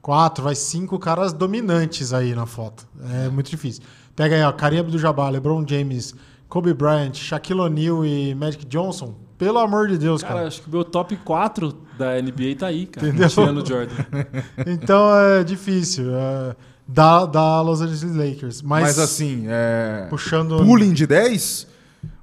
quatro, 0.00 0.44
vai 0.44 0.54
cinco 0.54 0.98
caras 0.98 1.32
dominantes 1.32 2.12
aí 2.12 2.34
na 2.34 2.46
foto. 2.46 2.86
É 3.24 3.28
muito 3.28 3.50
difícil. 3.50 3.82
Pega 4.14 4.36
aí, 4.36 4.42
ó, 4.42 4.52
Kareem 4.52 4.80
Abdul-Jabbar, 4.80 5.30
LeBron 5.32 5.64
James, 5.66 6.14
Kobe 6.48 6.72
Bryant, 6.72 7.14
Shaquille 7.14 7.60
O'Neal 7.60 8.04
e 8.04 8.34
Magic 8.34 8.64
Johnson. 8.66 9.14
Pelo 9.40 9.58
amor 9.58 9.88
de 9.88 9.96
Deus, 9.96 10.20
Cara, 10.22 10.34
cara. 10.34 10.46
acho 10.48 10.60
que 10.60 10.68
o 10.68 10.70
meu 10.70 10.84
top 10.84 11.16
4 11.16 11.74
da 11.98 12.20
NBA 12.20 12.56
tá 12.58 12.66
aí, 12.66 12.84
cara. 12.86 13.08
Entendeu? 13.08 13.28
Tirando 13.28 13.62
o 13.62 13.66
Jordan. 13.66 13.94
Então 14.66 15.16
é 15.16 15.42
difícil. 15.42 16.14
É, 16.14 16.54
da, 16.86 17.24
da 17.24 17.62
Los 17.62 17.80
Angeles 17.80 18.14
Lakers. 18.14 18.60
Mas, 18.62 18.82
Mas, 18.82 18.98
assim, 18.98 19.44
é... 19.48 20.06
puxando. 20.10 20.58
pulling 20.58 20.92
de 20.92 21.06
10? 21.06 21.66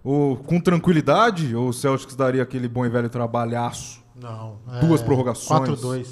Ou 0.04 0.38
com 0.38 0.60
tranquilidade? 0.60 1.56
Ou 1.56 1.70
o 1.70 1.74
Celtics 1.74 2.16
daria 2.16 2.44
aquele 2.44 2.68
bom 2.68 2.86
e 2.86 2.90
velho 2.90 3.10
trabalhaço? 3.10 4.00
Não. 4.16 4.58
Duas 4.80 5.02
é, 5.02 5.04
prorrogações. 5.04 5.70
4-2. 5.82 6.08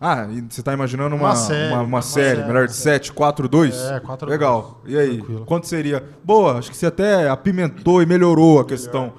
Ah, 0.00 0.26
e 0.28 0.40
você 0.42 0.62
tá 0.62 0.72
imaginando 0.72 1.14
uma, 1.14 1.28
Uma 1.28 1.36
série, 1.36 1.68
uma, 1.68 1.76
uma 1.78 1.84
uma 1.84 2.02
série, 2.02 2.36
série, 2.36 2.46
melhor 2.48 2.66
de 2.66 2.72
uma 2.72 2.78
7, 2.78 3.12
4, 3.12 3.48
2? 3.48 3.74
É, 3.74 4.00
4-2. 4.00 4.28
Legal. 4.28 4.82
E 4.86 4.98
aí, 4.98 5.16
Tranquilo. 5.18 5.44
quanto 5.46 5.66
seria? 5.66 6.04
Boa, 6.22 6.58
acho 6.58 6.70
que 6.70 6.76
você 6.76 6.86
até 6.86 7.28
apimentou 7.28 8.02
e 8.02 8.06
melhorou 8.06 8.60
a 8.60 8.64
questão. 8.64 9.12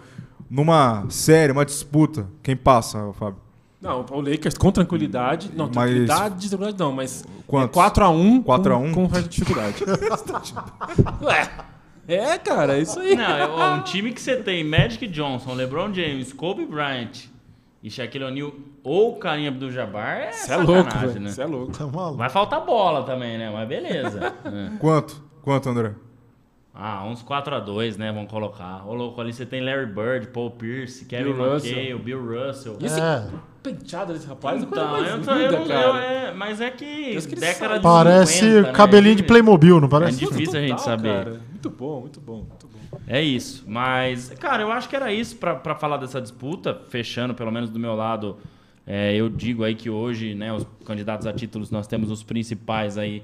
Numa 0.50 1.06
série, 1.10 1.52
uma 1.52 1.66
disputa, 1.66 2.28
quem 2.44 2.56
passa, 2.56 3.12
Fábio? 3.14 3.40
Não, 3.82 4.06
o 4.12 4.22
Lakers 4.22 4.58
com 4.58 4.72
tranquilidade. 4.72 5.52
Não, 5.54 5.66
Mas- 5.66 5.74
tranquilidade, 5.76 6.50
tranquilidade 6.50 6.80
não, 6.80 6.92
mas. 6.92 7.24
Quantos? 7.46 7.76
4x1 7.76 8.44
4 8.44 8.74
a 8.74 8.78
1? 8.78 8.92
com, 8.94 9.08
com 9.08 9.14
certa 9.14 9.30
dificuldade. 9.30 9.84
Ué. 11.22 11.52
É, 12.08 12.38
cara, 12.38 12.78
é 12.78 12.82
isso 12.82 13.00
aí. 13.00 13.16
Não, 13.16 13.24
é 13.38 13.74
um 13.76 13.82
time 13.82 14.12
que 14.12 14.22
você 14.22 14.36
tem 14.38 14.64
Magic 14.64 15.08
Johnson, 15.08 15.54
LeBron 15.54 15.94
James, 15.94 16.32
Kobe 16.34 16.66
Bryant 16.66 17.26
e 17.82 17.90
Shaquille 17.90 18.26
O'Neal 18.26 18.52
ou 18.84 19.16
Kareem 19.18 19.48
Abdul-Jabbar 19.48 20.18
é 20.18 20.32
Você 20.32 20.54
é 20.54 20.58
louco, 20.58 20.96
né? 21.20 21.30
Você 21.32 21.42
é 21.42 21.46
louco. 21.46 21.72
Tá 21.72 21.86
maluco. 21.88 22.18
Vai 22.18 22.30
faltar 22.30 22.64
bola 22.64 23.04
também, 23.04 23.38
né? 23.38 23.50
Mas 23.52 23.68
beleza. 23.68 24.34
É. 24.46 24.78
Quanto? 24.78 25.24
Quanto, 25.42 25.70
André? 25.70 25.94
Ah, 26.78 27.06
uns 27.06 27.24
4x2, 27.24 27.96
né? 27.98 28.12
Vamos 28.12 28.30
colocar. 28.30 28.86
Ô, 28.86 28.94
louco, 28.94 29.22
ali 29.22 29.32
você 29.32 29.46
tem 29.46 29.64
Larry 29.64 29.86
Bird, 29.86 30.28
Paul 30.28 30.52
Pierce, 30.52 31.06
Kevin 31.06 31.32
Bill 31.34 31.54
Russell. 31.54 31.72
McHale, 31.72 32.00
Bill 32.04 32.22
Russell. 32.48 32.78
E 32.82 32.86
esse 32.86 33.00
É. 33.00 33.28
penteado 33.64 34.14
desse 34.14 34.28
rapaz 34.28 34.62
é 34.62 34.66
coisa 34.66 34.82
Então, 34.84 34.92
mais 34.92 35.08
eu, 35.28 35.34
eu 35.34 35.42
linda, 35.42 35.60
não- 35.60 35.68
cara. 35.68 35.88
eu- 35.88 35.96
é, 35.96 36.34
mas 36.34 36.60
é 36.60 36.70
que 36.70 37.18
década 37.40 37.76
de 37.76 37.82
Parece 37.82 38.34
50, 38.40 38.62
né? 38.68 38.72
cabelinho 38.74 39.16
de 39.16 39.24
Playmobil, 39.24 39.80
não 39.80 39.88
parece? 39.88 40.24
É 40.24 40.28
difícil 40.28 40.60
a 40.60 40.62
gente 40.68 40.82
saber. 40.82 41.24
Cara. 41.24 41.42
Muito 41.50 41.70
bom, 41.70 42.02
muito 42.02 42.20
bom, 42.20 42.36
muito 42.40 42.68
bom. 42.68 43.00
É 43.08 43.22
isso. 43.22 43.64
Mas, 43.66 44.30
cara, 44.32 44.62
eu 44.62 44.72
acho 44.72 44.90
que 44.90 44.96
era 44.98 45.14
isso 45.14 45.38
pra, 45.38 45.56
pra 45.56 45.76
falar 45.76 45.96
dessa 45.98 46.22
disputa. 46.22 46.78
Fechando, 46.90 47.34
pelo 47.34 47.52
menos 47.52 47.70
do 47.70 47.80
meu 47.80 47.96
lado, 47.96 48.38
é, 48.86 49.16
eu 49.16 49.30
digo 49.30 49.64
aí 49.64 49.76
que 49.76 49.90
hoje, 49.90 50.36
né, 50.36 50.52
os 50.54 50.66
candidatos 50.86 51.26
a 51.26 51.32
títulos, 51.32 51.72
nós 51.72 51.88
temos 51.88 52.12
os 52.12 52.22
principais 52.22 52.98
aí, 52.98 53.24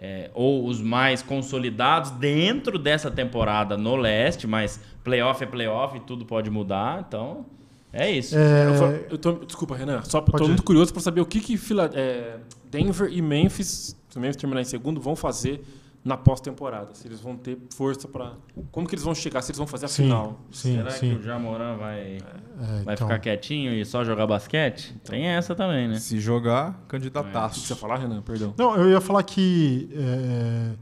é, 0.00 0.30
ou 0.32 0.66
os 0.66 0.80
mais 0.80 1.22
consolidados 1.22 2.10
dentro 2.12 2.78
dessa 2.78 3.10
temporada 3.10 3.76
no 3.76 3.96
leste, 3.96 4.46
mas 4.46 4.80
playoff 5.04 5.44
é 5.44 5.46
playoff 5.46 5.96
e 5.96 6.00
tudo 6.00 6.24
pode 6.24 6.48
mudar. 6.48 7.04
Então, 7.06 7.44
é 7.92 8.10
isso. 8.10 8.36
É, 8.36 8.64
Eu, 9.10 9.18
tô, 9.18 9.32
desculpa, 9.32 9.76
Renan. 9.76 10.02
Só 10.02 10.20
ir. 10.44 10.48
muito 10.48 10.62
curioso 10.62 10.92
pra 10.92 11.02
saber 11.02 11.20
o 11.20 11.26
que, 11.26 11.40
que 11.40 11.58
é, 11.92 12.38
Denver 12.70 13.12
e 13.12 13.20
Memphis, 13.20 13.94
se 14.08 14.16
o 14.16 14.20
Memphis 14.20 14.36
terminar 14.36 14.62
em 14.62 14.64
segundo, 14.64 15.00
vão 15.00 15.14
fazer 15.14 15.62
na 16.04 16.16
pós-temporada. 16.16 16.94
Se 16.94 17.06
eles 17.06 17.20
vão 17.20 17.36
ter 17.36 17.58
força 17.74 18.08
pra. 18.08 18.32
Como 18.72 18.86
que 18.88 18.94
eles 18.94 19.04
vão 19.04 19.14
chegar? 19.14 19.42
Se 19.42 19.50
eles 19.50 19.58
vão 19.58 19.66
fazer 19.66 19.84
a 19.84 19.88
sim, 19.88 20.04
final. 20.04 20.40
sim, 20.50 20.76
Será 20.76 20.90
sim. 20.92 21.10
que 21.10 21.16
o 21.16 21.22
Jamoran 21.22 21.76
vai, 21.76 22.00
É, 22.18 22.82
vai 22.84 22.94
então, 22.94 23.06
ficar 23.06 23.18
quietinho 23.18 23.72
e 23.74 23.84
só 23.84 24.02
jogar 24.04 24.26
basquete? 24.26 24.94
Tem 25.04 25.26
essa 25.26 25.54
também, 25.54 25.88
né? 25.88 25.98
Se 25.98 26.18
jogar, 26.18 26.70
O 26.70 26.72
que 26.72 26.78
candidataço. 26.88 27.60
você 27.60 27.72
ia 27.72 27.76
falar, 27.76 27.98
Renan? 27.98 28.22
Perdão. 28.22 28.54
Não, 28.56 28.76
eu 28.76 28.90
ia 28.90 29.00
falar 29.00 29.22
que, 29.22 29.90
é, 29.94 30.72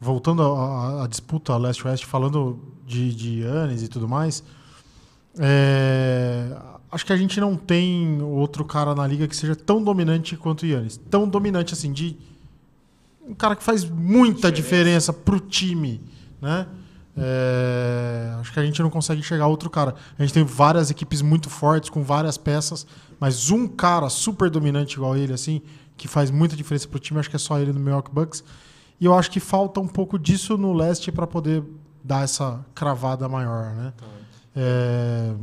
voltando 0.00 0.42
à 0.42 1.06
disputa 1.08 1.56
leste-oeste, 1.56 2.04
falando 2.04 2.58
de, 2.84 3.14
de 3.14 3.40
Yannis 3.42 3.82
e 3.82 3.88
tudo 3.88 4.08
mais, 4.08 4.42
é, 5.38 6.56
acho 6.90 7.04
que 7.04 7.12
a 7.12 7.16
gente 7.16 7.40
não 7.40 7.56
tem 7.56 8.20
outro 8.22 8.64
cara 8.64 8.94
na 8.94 9.06
liga 9.06 9.26
que 9.26 9.36
seja 9.36 9.54
tão 9.56 9.82
dominante 9.82 10.36
quanto 10.36 10.62
o 10.62 10.66
Yannis. 10.66 10.96
Tão 11.10 11.28
dominante 11.28 11.74
assim, 11.74 11.92
de 11.92 12.16
um 13.26 13.34
cara 13.34 13.56
que 13.56 13.62
faz 13.62 13.84
muita 13.84 14.52
diferença, 14.52 15.12
pro 15.12 15.40
time, 15.40 16.00
né? 16.40 16.66
É, 17.16 18.34
acho 18.40 18.52
que 18.52 18.58
a 18.58 18.64
gente 18.64 18.82
não 18.82 18.90
consegue 18.90 19.22
chegar 19.22 19.44
a 19.44 19.46
outro 19.46 19.70
cara. 19.70 19.94
A 20.18 20.22
gente 20.22 20.34
tem 20.34 20.44
várias 20.44 20.90
equipes 20.90 21.22
muito 21.22 21.48
fortes, 21.48 21.88
com 21.88 22.02
várias 22.02 22.36
peças, 22.36 22.86
mas 23.20 23.50
um 23.50 23.66
cara 23.68 24.08
super 24.08 24.50
dominante 24.50 24.96
igual 24.96 25.16
ele, 25.16 25.32
assim, 25.32 25.62
que 25.96 26.08
faz 26.08 26.30
muita 26.30 26.56
diferença 26.56 26.88
pro 26.88 26.98
time, 26.98 27.20
acho 27.20 27.30
que 27.30 27.36
é 27.36 27.38
só 27.38 27.58
ele 27.58 27.72
no 27.72 27.80
Milwaukee 27.80 28.12
Bucks. 28.12 28.42
E 29.00 29.06
eu 29.06 29.14
acho 29.14 29.30
que 29.30 29.40
falta 29.40 29.80
um 29.80 29.88
pouco 29.88 30.18
disso 30.18 30.56
no 30.56 30.72
leste 30.72 31.12
para 31.12 31.26
poder 31.26 31.62
dar 32.02 32.24
essa 32.24 32.64
cravada 32.74 33.28
maior, 33.28 33.74
né? 33.74 33.92
É, 34.56 35.34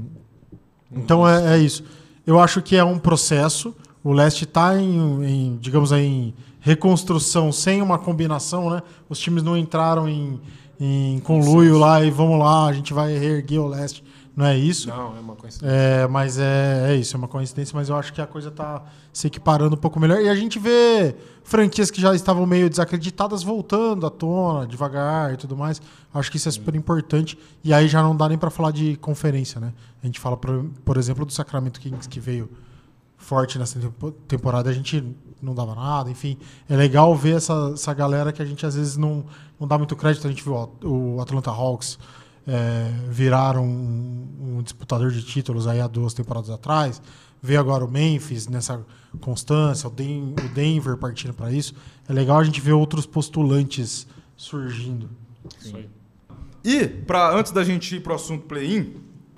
então 0.92 1.28
é, 1.28 1.56
é 1.56 1.58
isso. 1.58 1.84
Eu 2.26 2.40
acho 2.40 2.62
que 2.62 2.76
é 2.76 2.84
um 2.84 3.00
processo. 3.00 3.76
o 4.04 4.14
leste 4.14 4.44
está 4.44 4.78
em, 4.78 5.24
em, 5.26 5.58
digamos 5.58 5.92
aí, 5.92 6.06
em 6.06 6.34
reconstrução 6.62 7.52
sem 7.52 7.82
uma 7.82 8.00
combinação, 8.00 8.70
né? 8.70 8.82
Os 9.10 9.20
times 9.20 9.44
não 9.44 9.58
entraram 9.58 10.08
em, 10.08 10.40
em 10.80 11.20
conluio 11.20 11.78
lá 11.78 12.02
e 12.04 12.10
vamos 12.10 12.40
lá, 12.40 12.68
a 12.68 12.74
gente 12.74 12.94
vai 12.94 13.18
reerguer 13.18 13.60
o 13.60 13.68
leste. 13.68 14.04
Não 14.34 14.46
é 14.46 14.58
isso? 14.58 14.88
Não, 14.88 15.18
é 15.18 15.20
uma 15.20 15.36
coincidência. 15.36 15.76
É, 15.76 16.08
mas 16.08 16.38
é, 16.40 16.94
é 16.94 16.96
isso, 16.96 17.16
é 17.16 17.18
uma 17.18 17.28
coincidência, 17.28 17.76
mas 17.76 17.90
eu 17.90 17.98
acho 17.98 18.14
que 18.14 18.22
a 18.22 18.26
coisa 18.26 18.50
tá 18.50 18.82
se 19.12 19.28
equiparando 19.28 19.76
um 19.76 19.78
pouco 19.78 20.00
melhor. 20.00 20.22
E 20.22 20.30
a 20.30 20.36
gente 20.36 20.58
vê 20.58 21.14
franquias 21.44 21.92
que 21.92 22.00
já 22.00 22.16
estavam 22.16 22.46
meio 22.46 22.70
desacreditadas 22.70 23.44
voltando 23.44 24.06
à 24.06 24.10
tona, 24.10 24.66
devagar 24.66 25.34
e 25.34 25.38
tudo 25.38 25.58
mais. 25.58 25.82
Acho 26.14 26.32
que 26.32 26.38
isso 26.38 26.48
é 26.48 26.52
super 26.52 26.76
importante. 26.76 27.38
E 27.62 27.74
aí 27.74 27.90
já 27.90 28.02
não 28.02 28.16
dá 28.16 28.30
nem 28.30 28.38
para 28.38 28.50
falar 28.50 28.72
de 28.72 28.96
conferência, 28.96 29.60
né? 29.60 29.74
A 30.02 30.06
gente 30.06 30.18
fala, 30.20 30.38
por, 30.38 30.64
por 30.86 30.96
exemplo, 30.96 31.26
do 31.26 31.34
Sacramento 31.34 31.82
Kings 31.82 32.08
que 32.08 32.22
veio 32.22 32.50
forte 33.18 33.60
nessa 33.60 33.80
tempo- 33.80 34.12
temporada, 34.30 34.70
a 34.70 34.74
gente 34.74 35.04
não 35.42 35.54
dava 35.56 35.74
nada, 35.76 36.10
enfim. 36.10 36.38
É 36.70 36.76
legal 36.76 37.16
ver 37.16 37.38
essa, 37.38 37.72
essa 37.74 37.94
galera 37.94 38.32
que 38.32 38.42
a 38.42 38.46
gente 38.46 38.66
às 38.66 38.76
vezes 38.76 38.98
não, 38.98 39.26
não 39.60 39.68
dá 39.68 39.78
muito 39.78 39.96
crédito. 39.96 40.28
A 40.28 40.30
gente 40.30 40.44
viu 40.44 40.54
o 40.84 41.20
Atlanta 41.22 41.50
Hawks 41.50 41.98
é, 42.48 42.92
virar 43.10 43.58
um, 43.58 44.28
um 44.40 44.62
disputador 44.62 45.12
de 45.12 45.24
títulos 45.24 45.68
aí 45.68 45.80
há 45.82 45.88
duas 45.88 46.14
temporadas 46.14 46.50
atrás. 46.50 47.02
Ver 47.42 47.58
agora 47.58 47.84
o 47.84 47.90
Memphis 47.90 48.48
nessa 48.48 48.86
constância, 49.20 49.88
o, 49.88 49.92
Den- 49.92 50.36
o 50.44 50.50
Denver 50.50 50.96
partindo 50.98 51.34
para 51.34 51.52
isso. 51.52 51.74
É 52.08 52.14
legal 52.14 52.38
a 52.40 52.44
gente 52.44 52.62
ver 52.62 52.74
outros 52.74 53.06
postulantes 53.08 54.06
surgindo. 54.38 55.10
Aí. 55.74 55.90
E, 56.64 56.88
pra, 56.88 57.36
antes 57.36 57.52
da 57.52 57.64
gente 57.64 57.96
ir 57.96 58.02
pro 58.02 58.14
assunto 58.14 58.46
play-in, 58.46 58.94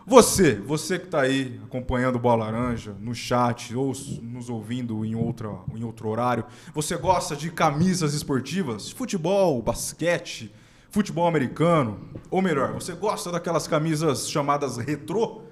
você, 0.06 0.56
você 0.56 1.00
que 1.00 1.08
tá 1.08 1.22
aí 1.22 1.62
acompanhando 1.64 2.18
o 2.18 2.20
Bola 2.20 2.46
Laranja 2.46 2.94
no 3.00 3.16
chat 3.16 3.74
ou 3.74 3.94
nos 4.22 4.50
ouvindo 4.50 5.06
em, 5.06 5.16
outra, 5.16 5.50
em 5.74 5.84
outro 5.84 6.10
horário, 6.10 6.44
você 6.74 6.98
gosta 6.98 7.38
de 7.38 7.50
camisas 7.50 8.14
esportivas? 8.14 8.92
Futebol, 8.92 9.62
basquete, 9.62 10.54
futebol 10.90 11.26
americano? 11.26 12.02
Ou 12.30 12.42
melhor, 12.42 12.74
você 12.74 12.94
gosta 12.94 13.32
daquelas 13.32 13.66
camisas 13.66 14.30
chamadas 14.30 14.76
retrô? 14.76 15.44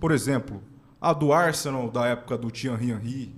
Por 0.00 0.10
exemplo, 0.10 0.62
a 1.00 1.12
do 1.12 1.32
Arsenal 1.32 1.90
da 1.90 2.06
época 2.06 2.38
do 2.38 2.50
Thierry 2.50 2.90
Henry, 2.90 3.34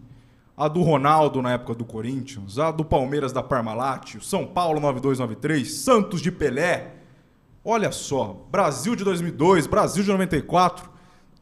a 0.57 0.69
do 0.69 0.83
Ronaldo 0.83 1.43
na 1.43 1.53
época 1.53 1.75
do 1.75 1.85
Corinthians, 1.85 2.59
a 2.59 2.71
do 2.71 2.85
Palmeiras 2.85 3.33
da 3.33 3.43
Parmalat, 3.43 4.17
o 4.17 4.23
São 4.23 4.47
Paulo 4.47 4.79
9293, 4.79 5.73
Santos 5.73 6.21
de 6.21 6.31
Pelé. 6.31 7.00
Olha 7.62 7.92
só, 7.92 8.46
Brasil 8.51 8.96
de 8.96 9.05
2002, 9.05 9.66
Brasil 9.66 10.03
de 10.03 10.09
94, 10.09 10.88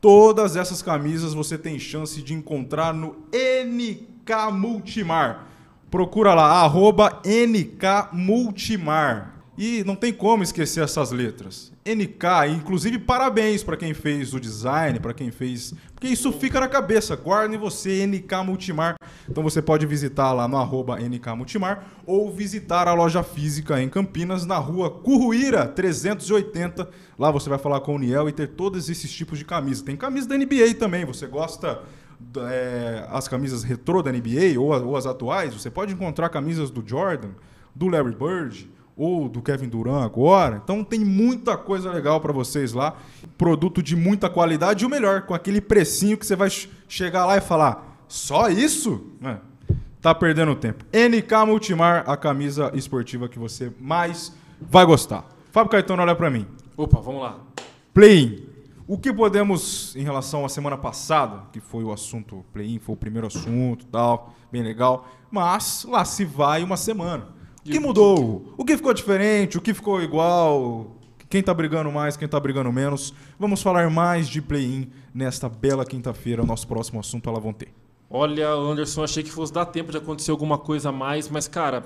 todas 0.01 0.57
essas 0.57 0.83
camisas 0.83 1.33
você 1.33 1.57
tem 1.57 1.79
chance 1.79 2.21
de 2.21 2.35
encontrar 2.35 2.93
no 2.93 3.25
NK 3.33 4.51
Multimar. 4.53 5.47
Procura 5.89 6.35
lá, 6.35 6.61
arroba 6.63 7.23
NK 7.25 8.13
Multimar. 8.13 9.38
E 9.61 9.83
não 9.83 9.97
tem 9.97 10.13
como 10.13 10.45
esquecer 10.45 10.85
essas 10.85 11.11
letras. 11.11 11.73
NK, 11.85 12.55
inclusive 12.55 12.97
parabéns 12.97 13.65
para 13.65 13.77
quem 13.77 13.93
fez 13.93 14.33
o 14.33 14.39
design, 14.39 15.01
para 15.01 15.13
quem 15.13 15.33
fez. 15.33 15.75
Porque 15.93 16.07
isso 16.07 16.31
fica 16.31 16.61
na 16.61 16.69
cabeça. 16.69 17.17
Guarde 17.17 17.57
você 17.57 18.07
NK 18.07 18.45
Multimar. 18.47 18.95
Então 19.29 19.43
você 19.43 19.61
pode 19.61 19.85
visitar 19.85 20.33
lá 20.33 20.47
no 20.47 20.57
arroba 20.57 21.01
NK 21.01 21.27
Multimar 21.37 21.89
ou 22.07 22.31
visitar 22.31 22.87
a 22.87 22.95
loja 22.95 23.25
física 23.25 23.83
em 23.83 23.89
Campinas, 23.89 24.47
na 24.47 24.59
rua 24.59 24.93
Curruíra 24.93 25.67
380. 25.67 26.89
Lá 27.19 27.33
você 27.33 27.51
vai 27.51 27.59
falar 27.59 27.81
com 27.81 27.97
o 27.97 27.99
Niel 27.99 28.29
e 28.29 28.33
ter 28.33 28.47
todos 28.47 28.89
esses 28.89 29.11
tipos 29.11 29.41
de 29.41 29.45
camisas. 29.45 29.83
Tem 29.83 29.97
camisa 29.97 30.29
da 30.29 30.39
NBA 30.39 30.75
também. 30.79 31.05
Você 31.05 31.27
gosta 31.27 31.83
é, 32.49 33.09
as 33.11 33.27
camisas 33.27 33.65
retrô 33.65 34.05
da 34.05 34.13
NBA 34.13 34.57
ou, 34.57 34.71
ou 34.87 34.97
as 34.97 35.05
atuais? 35.05 35.53
Você 35.53 35.69
pode 35.69 35.93
encontrar 35.93 36.29
camisas 36.29 36.71
do 36.71 36.81
Jordan, 36.87 37.31
do 37.75 37.89
Larry 37.89 38.15
Bird 38.15 38.78
ou 38.99 39.29
do 39.29 39.41
Kevin 39.41 39.69
Durant 39.69 40.05
agora. 40.05 40.61
Então 40.63 40.83
tem 40.85 41.01
muita 41.01 41.57
coisa 41.57 41.91
legal 41.91 42.21
para 42.21 42.33
vocês 42.33 42.73
lá. 42.73 42.97
Produto 43.39 43.81
de 43.83 43.95
muita 43.95 44.29
qualidade 44.29 44.83
e 44.83 44.87
o 44.87 44.91
melhor, 44.91 45.23
com 45.23 45.33
aquele 45.33 45.61
precinho 45.61 46.19
que 46.19 46.27
você 46.27 46.35
vai 46.35 46.51
ch- 46.51 46.69
chegar 46.89 47.25
lá 47.25 47.37
e 47.37 47.41
falar: 47.41 48.03
só 48.09 48.49
isso? 48.51 49.07
É, 49.23 49.37
tá 50.03 50.15
perdendo 50.15 50.55
tempo. 50.57 50.85
NK 50.93 51.47
Multimar, 51.47 52.05
a 52.11 52.17
camisa 52.17 52.71
esportiva 52.75 53.29
que 53.29 53.39
você 53.39 53.73
mais 53.81 54.35
vai 54.61 54.85
gostar. 54.85 55.25
Fábio 55.53 55.71
Caetano, 55.71 56.03
olha 56.03 56.15
para 56.17 56.29
mim. 56.29 56.47
Opa, 56.77 57.01
vamos 57.01 57.23
lá. 57.23 57.39
Play-in. 57.95 58.47
O 58.87 58.97
que 58.97 59.13
podemos, 59.13 59.95
em 59.97 60.03
relação 60.03 60.47
à 60.47 60.49
semana 60.49 60.77
passada, 60.79 61.43
que 61.53 61.61
foi 61.61 61.85
o 61.85 61.93
assunto 61.93 62.43
play-in, 62.55 62.79
foi 62.79 62.95
o 62.95 62.97
primeiro 62.97 63.27
assunto 63.27 63.85
tal, 63.87 64.33
bem 64.51 64.63
legal, 64.63 65.07
mas 65.31 65.85
lá 65.87 66.05
se 66.07 66.25
vai 66.25 66.63
uma 66.65 66.77
semana. 66.77 67.27
O 67.69 67.71
que 67.71 67.79
mudou? 67.81 68.55
O 68.57 68.65
que 68.65 68.77
ficou 68.77 68.95
diferente? 68.95 69.59
O 69.59 69.61
que 69.61 69.75
ficou 69.75 70.03
igual? 70.03 70.97
Quem 71.29 71.43
tá 71.43 71.53
brigando 71.53 71.93
mais, 71.93 72.17
quem 72.17 72.27
tá 72.27 72.41
brigando 72.41 72.73
menos? 72.73 73.13
Vamos 73.39 73.61
falar 73.61 73.91
mais 73.91 74.27
de 74.27 74.41
play-in 74.41 74.91
nesta 75.13 75.51
bela 75.51 75.85
quinta-feira. 75.85 76.43
O 76.43 76.47
nosso 76.47 76.67
próximo 76.67 76.99
assunto, 76.99 77.29
ela 77.29 77.39
vão 77.39 77.53
ter. 77.53 77.69
Olha, 78.09 78.49
Anderson, 78.49 79.05
achei 79.05 79.23
que 79.23 79.31
fosse 79.31 79.53
dar 79.53 79.67
tempo 79.67 79.91
de 79.93 79.99
acontecer 79.99 80.31
alguma 80.31 80.57
coisa 80.57 80.89
a 80.89 80.93
mais, 80.93 81.29
mas, 81.29 81.47
cara, 81.47 81.85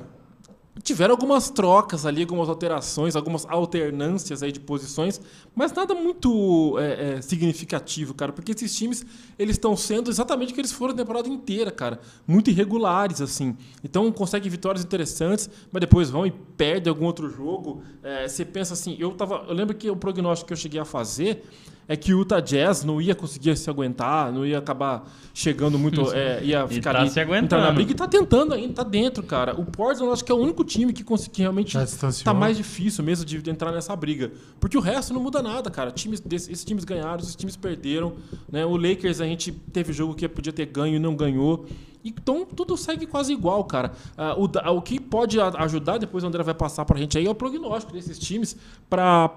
tiveram 0.80 1.12
algumas 1.12 1.50
trocas 1.50 2.06
ali, 2.06 2.22
algumas 2.22 2.48
alterações, 2.48 3.14
algumas 3.14 3.44
alternâncias 3.46 4.42
aí 4.42 4.50
de 4.50 4.58
posições, 4.60 5.20
mas 5.54 5.72
nada 5.72 5.94
muito 5.94 6.78
é, 6.78 7.16
é, 7.16 7.20
significativo, 7.20 8.14
cara, 8.14 8.32
porque 8.32 8.52
esses 8.52 8.74
times, 8.74 9.04
eles 9.38 9.56
estão 9.56 9.76
sendo 9.76 10.10
exatamente 10.10 10.52
o 10.52 10.54
que 10.54 10.60
eles 10.60 10.72
foram 10.72 10.94
a 10.94 10.96
temporada 10.96 11.28
inteira, 11.28 11.70
cara. 11.70 12.00
Muito 12.26 12.48
irregulares, 12.50 13.20
assim. 13.20 13.56
Então, 13.84 14.10
conseguem 14.10 14.50
vitórias 14.50 14.82
interessantes, 14.82 15.50
mas 15.70 15.80
depois 15.80 16.08
vão 16.08 16.26
e 16.26 16.30
perdem 16.30 16.90
algum 16.90 17.04
outro 17.04 17.28
jogo. 17.28 17.82
É, 18.02 18.26
você 18.26 18.44
pensa 18.44 18.72
assim, 18.72 18.96
eu, 18.98 19.12
tava, 19.12 19.44
eu 19.48 19.54
lembro 19.54 19.76
que 19.76 19.90
o 19.90 19.96
prognóstico 19.96 20.48
que 20.48 20.52
eu 20.54 20.56
cheguei 20.56 20.80
a 20.80 20.84
fazer 20.84 21.44
é 21.88 21.96
que 21.96 22.14
o 22.14 22.18
Utah 22.20 22.40
Jazz 22.40 22.84
não 22.84 23.00
ia 23.00 23.14
conseguir 23.14 23.56
se 23.56 23.68
aguentar, 23.68 24.32
não 24.32 24.46
ia 24.46 24.58
acabar 24.58 25.04
chegando 25.34 25.78
muito. 25.78 26.12
é, 26.12 26.42
ia 26.42 26.64
E 26.70 26.74
ficar 26.74 26.92
tá 26.92 27.00
ali, 27.00 27.10
se 27.10 27.18
aguentando. 27.20 27.44
entrar 27.46 27.60
na 27.60 27.72
briga 27.72 27.90
e 27.92 27.94
tá 27.94 28.06
tentando 28.06 28.54
ainda, 28.54 28.72
tá 28.74 28.82
dentro, 28.82 29.22
cara. 29.22 29.58
O 29.60 29.64
Portland 29.64 30.12
acho 30.12 30.24
que 30.24 30.30
é 30.30 30.34
o 30.34 30.38
único 30.38 30.64
time 30.64 30.92
que, 30.92 31.02
consegui, 31.04 31.30
que 31.36 31.42
realmente 31.42 31.76
distanciou. 31.76 32.24
tá 32.24 32.32
mais 32.32 32.56
difícil 32.56 33.02
mesmo 33.04 33.24
de, 33.24 33.42
de 33.42 33.50
entrar 33.50 33.72
nessa 33.72 33.94
briga. 33.96 34.30
Porque 34.60 34.76
o 34.78 34.80
resto 34.80 35.12
não 35.12 35.20
muda 35.22 35.42
nada, 35.42 35.70
cara. 35.70 35.90
Times 35.90 36.20
desse- 36.20 36.50
esses 36.52 36.64
times 36.64 36.84
ganharam, 36.84 37.18
esses 37.20 37.34
times 37.36 37.56
perderam. 37.56 38.14
Né? 38.50 38.64
O 38.64 38.76
Lakers 38.76 39.20
a 39.20 39.24
gente 39.26 39.50
teve 39.52 39.92
jogo 39.92 40.14
que 40.14 40.28
podia 40.28 40.52
ter 40.52 40.66
ganho 40.66 40.96
e 40.96 40.98
não 40.98 41.14
ganhou. 41.16 41.66
Então 42.04 42.44
tudo 42.44 42.76
segue 42.76 43.06
quase 43.06 43.32
igual, 43.32 43.62
cara. 43.64 43.92
Ah, 44.16 44.34
o, 44.36 44.48
o 44.76 44.82
que 44.82 44.98
pode 45.00 45.40
a- 45.40 45.48
ajudar, 45.58 45.98
depois 45.98 46.24
o 46.24 46.26
André 46.26 46.42
vai 46.42 46.54
passar 46.54 46.84
pra 46.84 46.98
gente 46.98 47.16
aí, 47.16 47.26
é 47.26 47.30
o 47.30 47.34
prognóstico 47.34 47.92
desses 47.92 48.18
times 48.18 48.56
pra 48.88 49.30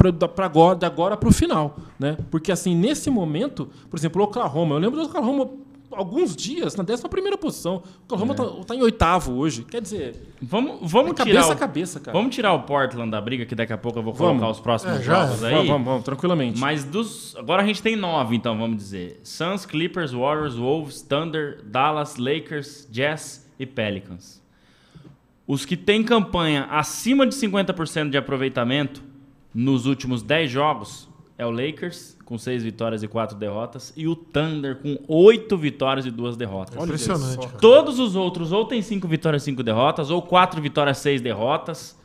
agora, 0.44 0.76
de 0.78 0.86
agora 0.86 1.16
pro 1.18 1.32
final. 1.32 1.78
Né? 2.00 2.18
Porque 2.32 2.52
assim, 2.52 2.76
nesse 2.76 3.10
momento, 3.10 3.70
por 3.90 3.98
exemplo, 3.98 4.22
o 4.22 4.26
Oklahoma, 4.26 4.76
eu 4.76 4.80
lembro 4.80 5.00
do 5.00 5.06
Oklahoma 5.08 5.50
alguns 5.96 6.36
dias 6.36 6.76
na 6.76 6.84
11 6.84 7.08
primeira 7.10 7.38
posição. 7.38 7.76
O 7.78 8.04
Oklahoma 8.04 8.36
tá, 8.36 8.44
tá 8.68 8.76
em 8.76 8.82
oitavo 8.82 9.34
hoje. 9.34 9.64
Quer 9.64 9.82
dizer, 9.82 10.16
Vamos, 10.42 10.92
vamos 10.92 11.12
é 11.12 11.24
tirar 11.24 11.26
cabeça 11.26 11.50
o, 11.50 11.52
a 11.52 11.56
cabeça, 11.56 12.00
cara. 12.00 12.18
Vamos 12.18 12.36
tirar 12.36 12.54
o 12.54 12.64
Portland 12.64 13.10
da 13.10 13.20
briga, 13.20 13.46
que 13.46 13.56
daqui 13.56 13.74
a 13.74 13.78
pouco 13.78 14.00
eu 14.00 14.04
vou 14.04 14.14
Vamos. 14.14 14.34
colocar 14.40 14.52
os 14.52 14.60
próximos 14.60 15.00
É, 15.00 15.04
jogos 15.04 15.44
é. 15.44 15.48
aí. 15.48 15.54
Vamos, 15.54 15.68
vamos, 15.70 15.86
vamos, 15.88 16.04
tranquilamente. 16.04 16.60
Mas 16.60 16.84
dos. 16.84 17.36
Agora 17.36 17.64
a 17.64 17.66
gente 17.66 17.82
tem 17.82 17.96
nove, 17.96 18.36
então, 18.36 18.58
vamos 18.58 18.78
dizer: 18.78 19.20
Suns, 19.24 19.66
Clippers, 19.66 20.12
Warriors, 20.12 20.56
Wolves, 20.56 21.02
Thunder, 21.02 21.62
Dallas, 21.66 22.18
Lakers, 22.18 22.88
Jazz 22.92 23.50
e 23.60 23.66
Pelicans. 23.66 24.44
Os 25.48 25.66
que 25.66 25.78
têm 25.78 26.04
campanha 26.04 26.66
acima 26.72 27.26
de 27.26 27.36
50% 27.36 28.10
de 28.10 28.18
aproveitamento 28.18 29.04
nos 29.54 29.86
últimos 29.86 30.22
10 30.22 30.50
jogos 30.52 31.08
é 31.38 31.46
o 31.46 31.52
Lakers, 31.52 32.18
com 32.24 32.38
6 32.38 32.64
vitórias 32.64 33.04
e 33.04 33.08
4 33.08 33.38
derrotas, 33.38 33.94
e 33.96 34.08
o 34.08 34.16
Thunder, 34.16 34.78
com 34.78 34.98
8 35.08 35.58
vitórias 35.58 36.06
e 36.06 36.12
2 36.12 36.38
derrotas. 36.38 36.76
Olha 36.78 36.86
Impressionante, 36.86 37.48
cara. 37.48 37.60
Todos 37.60 38.00
os 38.00 38.16
outros 38.16 38.52
ou 38.52 38.66
tem 38.66 38.82
5 38.82 39.08
vitórias 39.08 39.44
e 39.44 39.46
5 39.46 39.62
derrotas, 39.62 40.10
ou 40.10 40.22
4 40.22 40.62
vitórias 40.62 41.00
e 41.00 41.02
6 41.02 41.22
derrotas, 41.22 42.00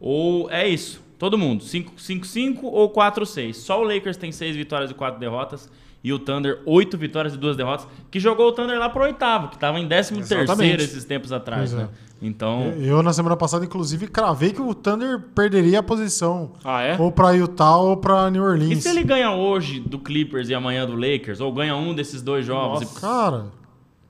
ou 0.00 0.50
é 0.50 0.66
isso. 0.68 1.00
Todo 1.16 1.38
mundo, 1.38 1.62
5-5 1.62 2.58
ou 2.64 2.90
4-6. 2.92 3.54
Só 3.54 3.80
o 3.80 3.84
Lakers 3.84 4.16
tem 4.16 4.32
6 4.32 4.56
vitórias 4.56 4.90
e 4.90 4.94
4 4.94 5.20
derrotas. 5.20 5.70
E 6.04 6.12
o 6.12 6.18
Thunder, 6.18 6.60
8 6.66 6.98
vitórias 6.98 7.34
e 7.34 7.38
2 7.38 7.56
derrotas. 7.56 7.86
Que 8.10 8.18
jogou 8.18 8.48
o 8.48 8.52
Thunder 8.52 8.78
lá 8.78 8.88
pro 8.88 9.02
oitavo, 9.04 9.48
que 9.48 9.58
tava 9.58 9.78
em 9.78 9.86
13 9.86 10.14
terceiro 10.14 10.42
Exatamente. 10.42 10.82
esses 10.82 11.04
tempos 11.04 11.30
atrás, 11.32 11.70
Pois 11.70 11.82
é. 11.82 11.84
né? 11.84 11.88
Então, 12.24 12.72
Eu, 12.78 13.02
na 13.02 13.12
semana 13.12 13.36
passada, 13.36 13.64
inclusive, 13.64 14.06
cravei 14.06 14.52
que 14.52 14.60
o 14.62 14.74
Thunder 14.74 15.18
perderia 15.34 15.80
a 15.80 15.82
posição. 15.82 16.52
Ah, 16.64 16.80
é? 16.82 16.96
Ou 16.96 17.10
pra 17.10 17.30
Utah 17.32 17.76
ou 17.78 17.96
pra 17.96 18.30
New 18.30 18.42
e 18.42 18.46
Orleans. 18.46 18.82
se 18.82 18.88
ele 18.88 19.02
ganha 19.02 19.32
hoje 19.32 19.80
do 19.80 19.98
Clippers 19.98 20.48
e 20.48 20.54
amanhã 20.54 20.86
do 20.86 20.94
Lakers? 20.94 21.40
Ou 21.40 21.52
ganha 21.52 21.74
um 21.76 21.92
desses 21.94 22.22
dois 22.22 22.46
jogos? 22.46 22.80
Nossa. 22.80 22.98
e- 22.98 23.00
Cara, 23.00 23.46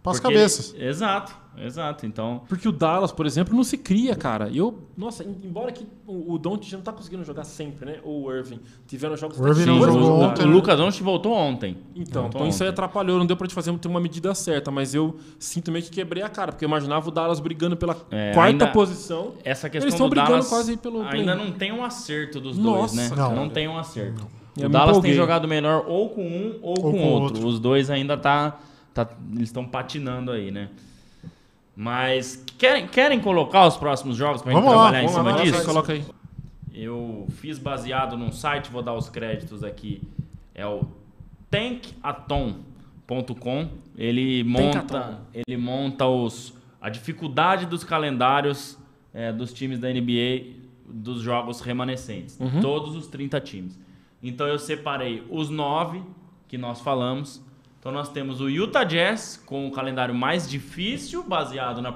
passa 0.03 0.21
porque 0.21 0.35
cabeças. 0.35 0.75
ele- 0.75 0.89
Exato. 0.89 1.42
Exato. 1.59 2.07
Então, 2.07 2.43
Porque 2.49 2.69
o 2.69 2.73
Dallas, 2.73 3.13
por 3.13 3.27
exemplo, 3.27 3.55
não 3.55 3.65
se 3.65 3.77
cria, 3.79 4.15
cara. 4.15 4.49
E 4.49 4.59
eu, 4.59 4.79
nossa, 4.97 5.23
em- 5.25 5.37
embora 5.45 5.71
que 5.73 5.87
o 6.07 6.35
o 6.35 6.39
Doncic 6.39 6.73
não 6.75 6.81
tá 6.83 6.93
conseguindo 6.93 7.25
jogar 7.25 7.45
sempre, 7.45 7.87
né? 7.87 7.99
Ou 8.05 8.25
o 8.27 8.33
Irving. 8.33 8.61
Tiveram 8.87 9.17
jogos 9.17 9.39
O 9.41 9.47
Irving 9.49 9.67
não 9.67 9.81
jogou 9.81 10.21
ontem, 10.21 10.45
o? 10.45 10.49
Lucas 10.49 10.77
Doncic 10.77 11.03
voltou 11.03 11.33
ontem. 11.33 11.77
Então, 11.97 12.23
Voltou 12.23 12.41
então 12.41 12.49
isso 12.49 12.63
aí 12.63 12.69
ontem. 12.69 12.75
atrapalhou, 12.75 13.19
não 13.19 13.27
deu 13.27 13.37
pra 13.37 13.47
te 13.47 13.55
fazer 13.55 13.77
ter 13.79 13.89
uma 13.89 14.01
medida 14.01 14.35
certa, 14.35 14.71
mas 14.71 14.95
eu 14.95 15.17
sinto 15.39 15.71
meio 15.73 15.85
que 15.85 15.91
quebrei 15.91 16.23
a 16.23 16.29
cara, 16.29 16.53
porque 16.53 16.65
eu 16.65 16.69
imaginava 16.69 17.09
o 17.09 17.11
Dallas 17.11 17.41
brigando 17.41 17.77
pela 17.77 17.97
É, 18.11 18.33
quarta 18.33 18.51
ainda- 18.51 18.67
posição. 18.69 19.33
Essa 19.45 19.69
questão 19.71 19.87
Eles 19.87 19.95
estão 19.95 20.07
do 20.09 20.11
brigando 20.11 20.31
Dallas 20.33 20.49
quase 20.49 20.77
pelo 20.77 21.03
ainda 21.03 21.35
play. 21.35 21.47
não 21.47 21.53
tem 21.53 21.73
um 21.73 21.85
acerto 21.85 22.41
dos 22.41 22.57
Nossa, 22.59 22.95
dois, 22.97 23.11
né? 23.11 23.17
cara. 23.17 23.35
Não 23.35 23.49
tem 23.49 23.69
um 23.69 23.77
acerto. 23.79 24.27
Eu 24.59 24.67
o 24.67 24.71
Dallas 24.71 24.99
tem 24.99 25.15
jogado 25.15 25.49
melhor 25.49 25.85
ou 25.89 26.11
com 26.11 26.23
um 26.27 26.59
ou, 26.61 26.75
com, 26.75 26.83
com 26.93 26.99
outro. 27.09 27.37
outro. 27.37 27.47
Os 27.47 27.59
dois 27.59 27.89
ainda 27.89 28.17
tá, 28.19 28.59
tá 28.93 29.09
eles 29.33 29.45
estão 29.49 29.65
patinando 29.65 30.31
aí, 30.31 30.51
né? 30.51 30.69
Mas 31.75 32.45
querem, 32.59 32.87
querem 32.87 33.21
colocar 33.21 33.67
os 33.67 33.77
próximos 33.77 34.17
jogos 34.17 34.43
pra 34.43 34.53
gente 34.53 34.65
lá, 34.65 34.71
trabalhar 34.71 35.03
em 35.03 35.07
lá, 35.07 35.13
cima 35.13 35.33
vai, 35.33 35.43
disso? 35.43 35.65
coloca 35.65 35.93
aí. 35.93 36.05
Eu 36.75 37.27
fiz 37.31 37.59
baseado 37.59 38.17
num 38.17 38.33
site, 38.33 38.71
vou 38.71 38.83
dar 38.83 38.95
os 38.95 39.09
créditos 39.09 39.65
aqui. 39.65 40.03
É 40.55 40.67
o 40.67 40.83
tankaton.com. 41.51 43.69
Ele 43.97 44.43
monta, 44.45 45.21
ele 45.35 45.57
monta 45.57 46.07
os, 46.07 46.55
a 46.81 46.89
dificuldade 46.89 47.67
dos 47.67 47.85
calendários 47.85 48.79
é, 49.13 49.33
dos 49.33 49.53
times 49.53 49.79
da 49.79 49.89
NBA 49.89 50.63
dos 50.87 51.21
jogos 51.21 51.61
remanescentes. 51.61 52.39
Todos 52.61 52.97
os 52.97 53.07
30 53.07 53.41
times. 53.41 53.79
Então 54.23 54.47
eu 54.47 54.59
separei 54.59 55.27
os 55.31 55.51
nove 55.51 56.03
que 56.49 56.57
nós 56.57 56.81
falamos. 56.81 57.43
Então 57.83 57.91
nós 57.91 58.09
temos 58.09 58.41
o 58.41 58.49
Utah 58.49 58.85
Jazz 58.85 59.43
com 59.45 59.67
o 59.67 59.73
calendário 59.73 60.15
mais 60.15 60.49
difícil, 60.49 61.25
baseado 61.25 61.83
na 61.83 61.91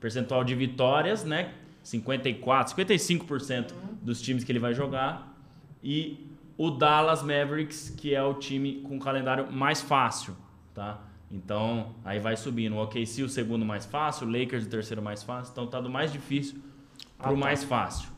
percentual 0.00 0.42
de 0.42 0.54
vitórias, 0.54 1.24
né? 1.24 1.52
54, 1.82 2.74
55% 2.74 3.74
dos 4.00 4.22
times 4.22 4.44
que 4.44 4.50
ele 4.50 4.58
vai 4.58 4.72
jogar. 4.72 5.38
E 5.84 6.26
o 6.56 6.70
Dallas 6.70 7.22
Mavericks, 7.22 7.90
que 7.90 8.14
é 8.14 8.22
o 8.22 8.32
time 8.32 8.80
com 8.80 8.96
o 8.96 8.98
calendário 8.98 9.52
mais 9.52 9.82
fácil, 9.82 10.34
tá? 10.72 10.98
Então, 11.30 11.94
aí 12.02 12.18
vai 12.18 12.34
subindo. 12.34 12.76
O 12.76 12.82
OKC, 12.82 13.22
o 13.22 13.28
segundo 13.28 13.62
mais 13.62 13.84
fácil, 13.84 14.26
o 14.26 14.30
Lakers, 14.32 14.64
o 14.64 14.70
terceiro 14.70 15.02
mais 15.02 15.22
fácil. 15.22 15.52
Então, 15.52 15.66
tá 15.66 15.82
do 15.82 15.90
mais 15.90 16.10
difícil 16.10 16.58
pro 17.18 17.36
mais 17.36 17.62
fácil. 17.62 18.08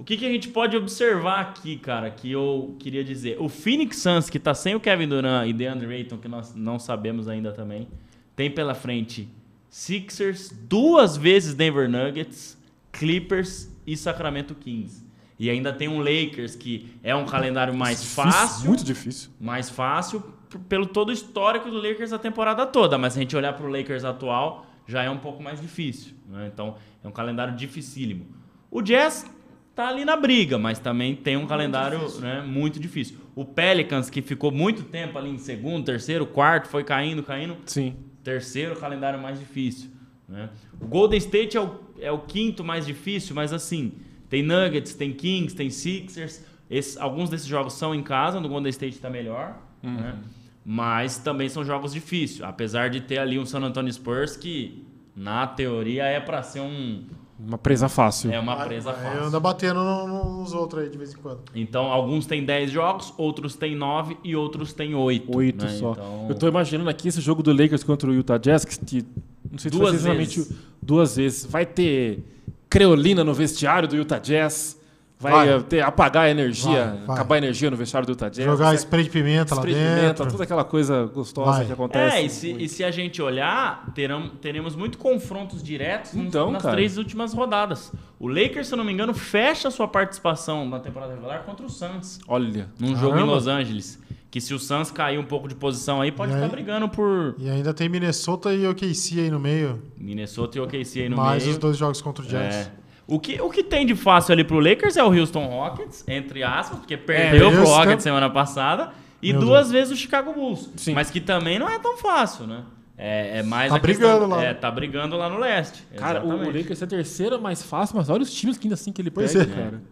O 0.00 0.02
que, 0.02 0.16
que 0.16 0.24
a 0.24 0.30
gente 0.30 0.48
pode 0.48 0.74
observar 0.78 1.40
aqui, 1.40 1.76
cara, 1.76 2.10
que 2.10 2.32
eu 2.32 2.74
queria 2.78 3.04
dizer? 3.04 3.36
O 3.38 3.50
Phoenix 3.50 3.98
Suns, 3.98 4.30
que 4.30 4.38
tá 4.38 4.54
sem 4.54 4.74
o 4.74 4.80
Kevin 4.80 5.06
Durant 5.06 5.46
e 5.46 5.52
DeAndre 5.52 5.92
Ayton, 5.92 6.16
que 6.16 6.26
nós 6.26 6.54
não 6.54 6.78
sabemos 6.78 7.28
ainda 7.28 7.52
também, 7.52 7.86
tem 8.34 8.50
pela 8.50 8.74
frente 8.74 9.28
Sixers, 9.68 10.48
duas 10.62 11.18
vezes 11.18 11.52
Denver 11.52 11.86
Nuggets, 11.86 12.56
Clippers 12.90 13.68
e 13.86 13.94
Sacramento 13.94 14.54
Kings. 14.54 15.04
E 15.38 15.50
ainda 15.50 15.70
tem 15.70 15.86
um 15.86 15.98
Lakers, 15.98 16.56
que 16.56 16.88
é 17.02 17.14
um 17.14 17.26
calendário 17.26 17.74
mais 17.74 18.02
fácil 18.14 18.68
Muito 18.68 18.82
difícil. 18.82 19.30
mais 19.38 19.68
fácil 19.68 20.22
pelo 20.66 20.86
todo 20.86 21.10
o 21.10 21.12
histórico 21.12 21.70
do 21.70 21.76
Lakers 21.76 22.14
a 22.14 22.18
temporada 22.18 22.64
toda. 22.64 22.96
Mas 22.96 23.12
se 23.12 23.18
a 23.18 23.22
gente 23.22 23.36
olhar 23.36 23.52
para 23.52 23.66
o 23.66 23.68
Lakers 23.68 24.04
atual, 24.04 24.64
já 24.86 25.02
é 25.02 25.10
um 25.10 25.18
pouco 25.18 25.42
mais 25.42 25.60
difícil. 25.60 26.14
né? 26.26 26.50
Então, 26.50 26.76
é 27.04 27.06
um 27.06 27.12
calendário 27.12 27.54
dificílimo. 27.54 28.26
O 28.70 28.80
Jazz 28.80 29.26
tá 29.74 29.88
ali 29.88 30.04
na 30.04 30.16
briga, 30.16 30.58
mas 30.58 30.78
também 30.78 31.14
tem 31.16 31.36
um 31.36 31.46
calendário 31.46 32.00
né, 32.20 32.42
muito 32.42 32.78
difícil. 32.78 33.16
O 33.34 33.44
Pelicans, 33.44 34.10
que 34.10 34.20
ficou 34.20 34.50
muito 34.50 34.82
tempo 34.84 35.16
ali 35.18 35.30
em 35.30 35.38
segundo, 35.38 35.84
terceiro, 35.84 36.26
quarto, 36.26 36.68
foi 36.68 36.84
caindo, 36.84 37.22
caindo. 37.22 37.56
Sim. 37.66 37.94
Terceiro 38.22 38.76
calendário 38.76 39.20
mais 39.20 39.38
difícil. 39.38 39.90
Né? 40.28 40.50
O 40.80 40.86
Golden 40.86 41.18
State 41.18 41.56
é 41.56 41.60
o, 41.60 41.80
é 42.00 42.12
o 42.12 42.18
quinto 42.18 42.62
mais 42.62 42.84
difícil, 42.86 43.34
mas 43.34 43.52
assim, 43.52 43.92
tem 44.28 44.42
Nuggets, 44.42 44.94
tem 44.94 45.12
Kings, 45.12 45.54
tem 45.56 45.70
Sixers. 45.70 46.44
Esse- 46.70 46.98
alguns 47.00 47.30
desses 47.30 47.46
jogos 47.46 47.72
são 47.72 47.94
em 47.94 48.02
casa, 48.02 48.38
no 48.40 48.48
Golden 48.48 48.70
State 48.70 48.94
está 48.96 49.08
melhor. 49.10 49.56
Né? 49.82 50.16
Mas 50.64 51.16
também 51.18 51.48
são 51.48 51.64
jogos 51.64 51.92
difíceis. 51.92 52.42
Apesar 52.42 52.90
de 52.90 53.00
ter 53.00 53.18
ali 53.18 53.38
um 53.38 53.46
San 53.46 53.60
Antonio 53.60 53.92
Spurs 53.92 54.36
que, 54.36 54.84
na 55.16 55.46
teoria, 55.46 56.04
é 56.04 56.20
para 56.20 56.42
ser 56.42 56.60
um, 56.60 57.04
Uma 57.46 57.58
presa 57.58 57.88
fácil. 57.88 58.30
é 58.32 58.38
uma 58.38 58.56
presa 58.56 58.90
Aí 58.90 58.96
fácil. 59.02 59.24
anda 59.24 59.40
batendo 59.40 59.80
no- 59.82 60.06
no- 60.06 60.40
nos 60.40 60.52
outros 60.52 60.82
aí 60.84 60.90
de 60.90 60.98
vez 60.98 61.12
em 61.14 61.16
quando. 61.16 61.40
Então, 61.54 61.86
alguns 61.86 62.26
têm 62.26 62.44
10 62.44 62.70
jogos, 62.70 63.12
outros 63.16 63.56
têm 63.56 63.74
9 63.74 64.16
e 64.22 64.36
outros 64.36 64.72
têm 64.72 64.94
8. 64.94 65.36
Oito 65.36 65.64
né? 65.64 65.70
só. 65.72 65.92
Então, 65.92 66.26
Eu 66.28 66.34
tô 66.34 66.46
imaginando 66.48 66.88
aqui 66.90 67.08
esse 67.08 67.20
jogo 67.20 67.42
do 67.42 67.52
Lakers 67.52 67.82
contra 67.82 68.08
o 68.10 68.14
Utah 68.14 68.38
Jazz, 68.38 68.64
que 68.64 68.78
que- 68.84 69.04
não 69.50 69.58
sei 69.58 69.70
se 69.70 69.76
Duas 69.76 69.88
foi 69.90 69.98
exatamente 69.98 70.38
vezes. 70.38 70.56
duas 70.82 71.16
vezes. 71.16 71.44
Vai 71.46 71.66
ter 71.66 72.22
creolina 72.68 73.24
no 73.24 73.34
vestiário 73.34 73.88
do 73.88 73.96
Utah 73.96 74.18
Jazz. 74.18 74.79
Vai, 75.20 75.32
Vai. 75.32 75.48
eh, 75.50 75.60
ter, 75.60 75.82
apagar 75.82 76.24
a 76.24 76.30
energia, 76.30 76.86
Vai, 76.86 77.06
vai. 77.06 77.14
acabar 77.16 77.34
a 77.34 77.38
energia 77.38 77.70
no 77.70 77.76
vestiário 77.76 78.06
do 78.06 78.12
Utah 78.12 78.30
Jazz. 78.30 78.46
Jogar 78.46 78.74
spray 78.74 79.04
de 79.04 79.10
pimenta 79.10 79.54
lá 79.54 79.60
spray 79.60 79.74
de 79.74 79.78
pimenta, 79.80 80.02
dentro. 80.06 80.30
toda 80.30 80.44
aquela 80.44 80.64
coisa 80.64 81.04
gostosa 81.12 81.50
Vai. 81.58 81.66
que 81.66 81.72
acontece. 81.72 82.16
É, 82.16 82.22
e 82.22 82.30
se, 82.30 82.50
e 82.52 82.68
se 82.70 82.82
a 82.82 82.90
gente 82.90 83.20
olhar, 83.20 83.84
terão, 83.94 84.30
teremos 84.40 84.74
muito 84.74 84.96
confrontos 84.96 85.62
diretos 85.62 86.14
Então, 86.14 86.50
nas 86.50 86.62
cara. 86.62 86.74
três 86.74 86.96
últimas 86.96 87.34
rodadas. 87.34 87.92
O 88.18 88.26
Lakers, 88.28 88.68
se 88.68 88.72
eu 88.72 88.78
não 88.78 88.84
me 88.84 88.92
engano, 88.94 89.12
fecha 89.12 89.68
a 89.68 89.70
sua 89.70 89.86
participação 89.86 90.66
na 90.66 90.80
temporada 90.80 91.12
regular 91.12 91.42
contra 91.44 91.66
o 91.66 91.68
Suns. 91.68 92.18
Olha. 92.26 92.68
Num 92.78 92.96
jogo 92.96 93.08
em 93.08 93.18
Caramba. 93.18 93.32
Los 93.34 93.46
Angeles. 93.46 93.98
Que 94.30 94.40
se 94.40 94.54
o 94.54 94.58
Suns 94.60 94.90
cair 94.92 95.18
um 95.18 95.24
pouco 95.24 95.48
de 95.48 95.54
posição 95.56 96.00
aí, 96.00 96.12
pode 96.12 96.30
E 96.30 96.34
ficar 96.34 96.46
aí? 96.46 96.50
brigando 96.52 96.88
por 96.88 97.34
E 97.36 97.50
ainda 97.50 97.74
tem 97.74 97.88
Minnesota 97.88 98.54
e 98.54 98.66
OKC 98.66 99.18
aí 99.20 99.30
no 99.30 99.40
meio. 99.40 99.82
Minnesota 99.98 100.56
e 100.56 100.60
OKC 100.60 101.02
aí 101.02 101.08
no 101.08 101.16
mais 101.16 101.42
meio. 101.42 101.52
os 101.54 101.58
dois 101.58 101.76
jogos 101.76 102.00
contra 102.00 102.24
o 102.24 102.26
Jazz. 102.28 102.54
É. 102.54 102.79
O 103.10 103.18
que, 103.18 103.40
o 103.40 103.50
que 103.50 103.62
tem 103.62 103.84
de 103.84 103.94
fácil 103.94 104.32
ali 104.32 104.44
pro 104.44 104.60
Lakers 104.60 104.96
é 104.96 105.02
o 105.04 105.12
Houston 105.12 105.44
Rockets, 105.46 106.04
entre 106.06 106.42
aspas, 106.44 106.78
porque 106.78 106.96
perdeu 106.96 107.50
pro 107.50 107.60
Houston. 107.60 107.76
Rockets 107.76 108.02
semana 108.04 108.30
passada, 108.30 108.92
e 109.20 109.32
Meu 109.32 109.40
duas 109.42 109.70
vezes 109.70 109.92
o 109.92 109.96
Chicago 109.96 110.32
Bulls. 110.32 110.70
Sim. 110.76 110.94
Mas 110.94 111.10
que 111.10 111.20
também 111.20 111.58
não 111.58 111.68
é 111.68 111.78
tão 111.78 111.96
fácil, 111.98 112.46
né? 112.46 112.62
É, 112.96 113.38
é 113.38 113.42
mais 113.42 113.70
Tá 113.70 113.76
a 113.76 113.80
questão- 113.80 114.08
brigando 114.10 114.26
lá. 114.34 114.44
É, 114.44 114.54
tá 114.54 114.70
brigando 114.70 115.16
lá 115.16 115.28
no 115.28 115.38
leste. 115.38 115.82
Cara, 115.96 116.20
o, 116.20 116.24
o 116.28 116.32
Exatamente. 116.34 116.58
Lakers 116.58 116.82
é 116.82 116.84
a 116.84 116.88
terceira 116.88 117.38
mais 117.38 117.62
fácil, 117.62 117.96
mas 117.96 118.08
olha 118.08 118.22
os 118.22 118.32
times 118.32 118.56
que 118.58 118.66
ainda 118.66 118.74
assim 118.74 118.92
que 118.92 119.00
ele 119.02 119.10
Pois 119.10 119.32
pega, 119.32 119.50
é. 119.50 119.54
cara. 119.56 119.82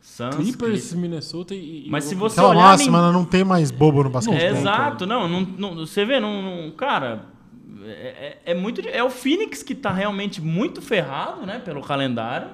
Suns, 0.00 0.36
Clippers. 0.36 0.92
Minnesota 0.94 1.54
e... 1.54 1.86
Mas 1.90 2.04
se 2.04 2.14
o- 2.14 2.18
você 2.18 2.38
Aquela 2.38 2.54
olhar... 2.54 2.62
máxima, 2.62 3.02
nem- 3.02 3.12
não 3.12 3.24
tem 3.24 3.42
mais 3.44 3.70
bobo 3.70 4.04
no 4.04 4.10
basquete. 4.10 4.40
É, 4.40 4.50
exato, 4.50 5.04
não, 5.06 5.26
não, 5.28 5.40
não- 5.40 5.74
você 5.76 6.04
vê, 6.04 6.20
não, 6.20 6.42
não- 6.42 6.70
cara, 6.72 7.22
é, 7.84 7.90
é- 8.46 8.52
é 8.52 8.54
muito, 8.54 8.80
é 8.86 9.02
o 9.02 9.10
Phoenix 9.10 9.62
que 9.62 9.74
tá 9.74 9.90
realmente 9.92 10.40
muito 10.40 10.80
ferrado, 10.82 11.44
né, 11.46 11.58
pelo 11.58 11.80
calendário. 11.82 12.48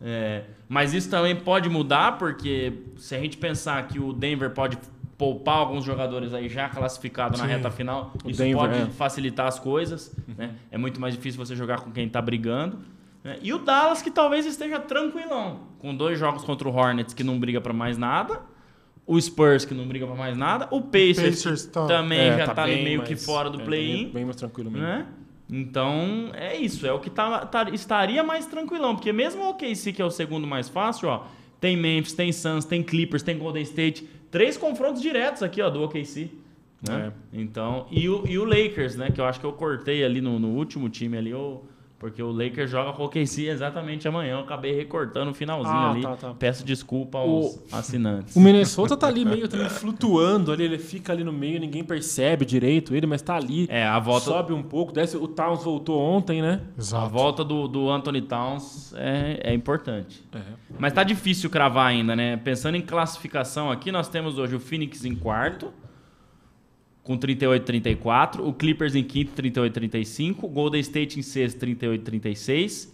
É, 0.00 0.44
mas 0.68 0.92
isso 0.92 1.08
também 1.10 1.34
pode 1.34 1.68
mudar 1.68 2.18
porque 2.18 2.72
se 2.96 3.14
a 3.14 3.18
gente 3.18 3.36
pensar 3.36 3.86
que 3.88 3.98
o 3.98 4.12
Denver 4.12 4.50
pode 4.50 4.78
poupar 5.16 5.56
alguns 5.56 5.84
jogadores 5.84 6.34
aí 6.34 6.48
já 6.48 6.68
classificados 6.68 7.40
na 7.40 7.46
reta 7.46 7.70
final, 7.70 8.12
O 8.22 8.28
isso 8.30 8.38
Denver, 8.38 8.58
pode 8.58 8.78
é. 8.82 8.86
facilitar 8.86 9.46
as 9.46 9.58
coisas, 9.58 10.14
né? 10.36 10.50
É 10.70 10.76
muito 10.76 11.00
mais 11.00 11.14
difícil 11.14 11.42
você 11.42 11.56
jogar 11.56 11.80
com 11.80 11.90
quem 11.90 12.06
tá 12.08 12.20
brigando. 12.20 12.78
né? 13.24 13.38
E 13.40 13.52
o 13.54 13.58
Dallas 13.58 14.02
que 14.02 14.10
talvez 14.10 14.44
esteja 14.44 14.78
tranquilão, 14.78 15.60
com 15.78 15.94
dois 15.94 16.18
jogos 16.18 16.44
contra 16.44 16.68
o 16.68 16.74
Hornets 16.76 17.14
que 17.14 17.24
não 17.24 17.38
briga 17.40 17.60
pra 17.62 17.72
mais 17.72 17.96
nada. 17.96 18.40
O 19.06 19.18
Spurs 19.20 19.64
que 19.64 19.72
não 19.72 19.86
briga 19.86 20.04
pra 20.06 20.16
mais 20.16 20.36
nada. 20.36 20.66
O 20.70 20.80
Pacers, 20.82 21.16
Pacers 21.42 21.62
que 21.66 21.72
tá- 21.72 21.86
também 21.86 22.18
É, 22.18 22.38
já 22.38 22.52
tá, 22.52 22.64
ali 22.64 22.74
bem 22.74 22.84
meio 22.84 23.02
que 23.02 23.12
mais- 23.12 23.24
fora 23.24 23.48
do 23.48 23.60
é, 23.60 23.64
play-in. 23.64 24.04
Bem, 24.04 24.12
bem 24.12 24.24
mais 24.26 24.36
tranquilo 24.36 24.70
mesmo. 24.70 24.86
né? 24.86 25.06
Então, 25.48 26.30
é 26.34 26.56
isso. 26.56 26.86
É 26.86 26.92
o 26.92 26.98
que 26.98 27.08
tá, 27.10 27.46
tá- 27.46 27.70
estaria 27.70 28.22
mais 28.22 28.46
tranquilão. 28.46 28.94
Porque 28.96 29.12
mesmo 29.12 29.42
o 29.44 29.50
OKC, 29.50 29.92
que 29.92 30.02
é 30.02 30.04
o 30.04 30.10
segundo 30.10 30.46
mais 30.46 30.68
fácil, 30.68 31.08
ó, 31.08 31.24
tem 31.60 31.76
Memphis, 31.76 32.12
tem 32.12 32.32
Suns, 32.32 32.64
tem 32.64 32.82
Clippers, 32.82 33.22
tem 33.22 33.38
Golden 33.38 33.62
State. 33.62 34.08
Três 34.30 34.56
confrontos 34.56 35.00
diretos 35.00 35.42
aqui, 35.42 35.62
ó, 35.62 35.70
do 35.70 35.82
OKC. 35.82 36.30
Né? 36.86 37.12
Então, 37.32 37.86
e 37.90 38.08
o, 38.08 38.26
e 38.26 38.38
o 38.38 38.44
Lakers, 38.44 38.96
né? 38.96 39.10
Que 39.10 39.20
eu 39.20 39.24
acho 39.24 39.40
que 39.40 39.46
eu 39.46 39.52
cortei 39.52 40.04
ali 40.04 40.20
no, 40.20 40.38
no 40.38 40.48
último 40.48 40.88
time 40.88 41.16
ali, 41.16 41.30
eu, 41.30 41.64
porque 41.98 42.22
o 42.22 42.30
Lakers 42.30 42.70
joga 42.70 42.92
com 42.92 43.02
o 43.02 43.06
OKC 43.06 43.46
exatamente 43.48 44.06
amanhã. 44.06 44.32
Eu 44.34 44.40
acabei 44.40 44.74
recortando 44.74 45.30
o 45.30 45.34
finalzinho 45.34 45.74
Ah, 45.74 45.90
ali. 45.90 46.02
tá, 46.02 46.16
tá. 46.16 46.34
Peço 46.34 46.64
desculpa 46.64 47.18
aos 47.18 47.58
assinantes. 47.72 48.36
O 48.36 48.40
Minnesota 48.40 48.96
tá 48.96 49.06
ali 49.06 49.24
meio 49.24 49.48
também 49.48 49.68
flutuando 49.68 50.52
ali, 50.52 50.64
ele 50.64 50.78
fica 50.78 51.12
ali 51.12 51.24
no 51.24 51.32
meio, 51.32 51.58
ninguém 51.58 51.82
percebe 51.82 52.44
direito 52.44 52.94
ele, 52.94 53.06
mas 53.06 53.22
tá 53.22 53.36
ali. 53.36 53.66
É, 53.70 53.84
a 53.86 53.98
volta, 53.98 54.26
Sobe 54.26 54.52
um 54.52 54.62
pouco, 54.62 54.92
desce. 54.92 55.16
O 55.16 55.26
Towns 55.26 55.64
voltou 55.64 55.98
ontem, 56.00 56.42
né? 56.42 56.60
a 56.76 56.80
Exato. 56.80 57.08
volta 57.10 57.44
do, 57.44 57.66
do 57.66 57.88
Anthony 57.90 58.22
Towns 58.22 58.92
é, 58.96 59.40
é 59.44 59.54
importante. 59.54 60.22
É. 60.34 60.38
Mas 60.78 60.92
tá 60.92 61.02
difícil 61.02 61.48
cravar 61.48 61.86
ainda, 61.86 62.14
né? 62.14 62.36
Pensando 62.36 62.76
em 62.76 62.82
classificação 62.82 63.70
aqui, 63.70 63.90
nós 63.90 64.08
temos 64.08 64.38
hoje 64.38 64.54
o 64.54 64.60
Phoenix 64.60 65.04
em 65.04 65.14
quarto, 65.14 65.72
com 67.06 67.16
38-34, 67.16 68.40
o 68.40 68.52
Clippers 68.52 68.96
em 68.96 69.04
quinto, 69.04 69.40
38-35, 69.40 70.38
o 70.42 70.48
Golden 70.48 70.80
State 70.80 71.20
em 71.20 71.22
sexto, 71.22 71.64
38-36. 71.64 72.88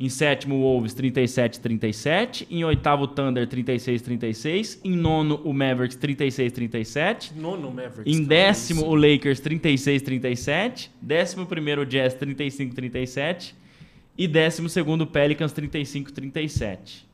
Em 0.00 0.08
sétimo, 0.08 0.56
o 0.56 0.60
Wolves 0.62 0.94
37-37. 0.94 2.46
Em 2.50 2.64
oitavo, 2.64 3.04
o 3.04 3.06
Thunder 3.06 3.46
36-36. 3.46 4.80
Em 4.82 4.96
nono, 4.96 5.36
o 5.44 5.52
Mavericks 5.52 5.96
36-37. 5.96 7.32
Nono 7.36 7.70
Mavericks. 7.70 8.06
Em 8.06 8.24
décimo, 8.24 8.86
o 8.86 8.96
Lakers 8.96 9.40
36-37. 9.40 10.88
Décimo 11.00 11.46
primeiro, 11.46 11.82
o 11.82 11.86
Jazz 11.86 12.16
35-37. 12.16 13.54
E 14.18 14.26
décimo 14.26 14.68
segundo, 14.68 15.02
o 15.02 15.06
Pelicans 15.06 15.52
35-37. 15.52 17.04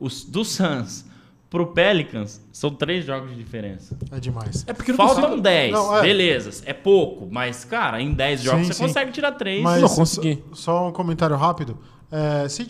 Os 0.00 0.24
do 0.24 0.44
Suns 0.44 1.04
pro 1.50 1.68
Pelicans 1.68 2.40
são 2.52 2.70
três 2.70 3.04
jogos 3.04 3.30
de 3.30 3.36
diferença. 3.36 3.96
É 4.10 4.20
demais. 4.20 4.64
É 4.66 4.72
porque 4.72 4.92
Faltam 4.92 5.22
consigo... 5.24 5.42
10, 5.42 5.72
Não, 5.72 5.96
é. 5.96 6.02
beleza. 6.02 6.62
É 6.66 6.72
pouco, 6.72 7.28
mas, 7.30 7.64
cara, 7.64 8.00
em 8.00 8.12
10 8.12 8.42
jogos 8.42 8.66
Sim, 8.66 8.72
você 8.72 8.74
sim. 8.74 8.86
consegue 8.86 9.12
tirar 9.12 9.32
3. 9.32 9.62
Mas 9.62 9.82
Não 9.82 9.88
consegui. 9.88 10.42
só 10.52 10.88
um 10.88 10.92
comentário 10.92 11.36
rápido. 11.36 11.78
É, 12.10 12.48
se 12.48 12.66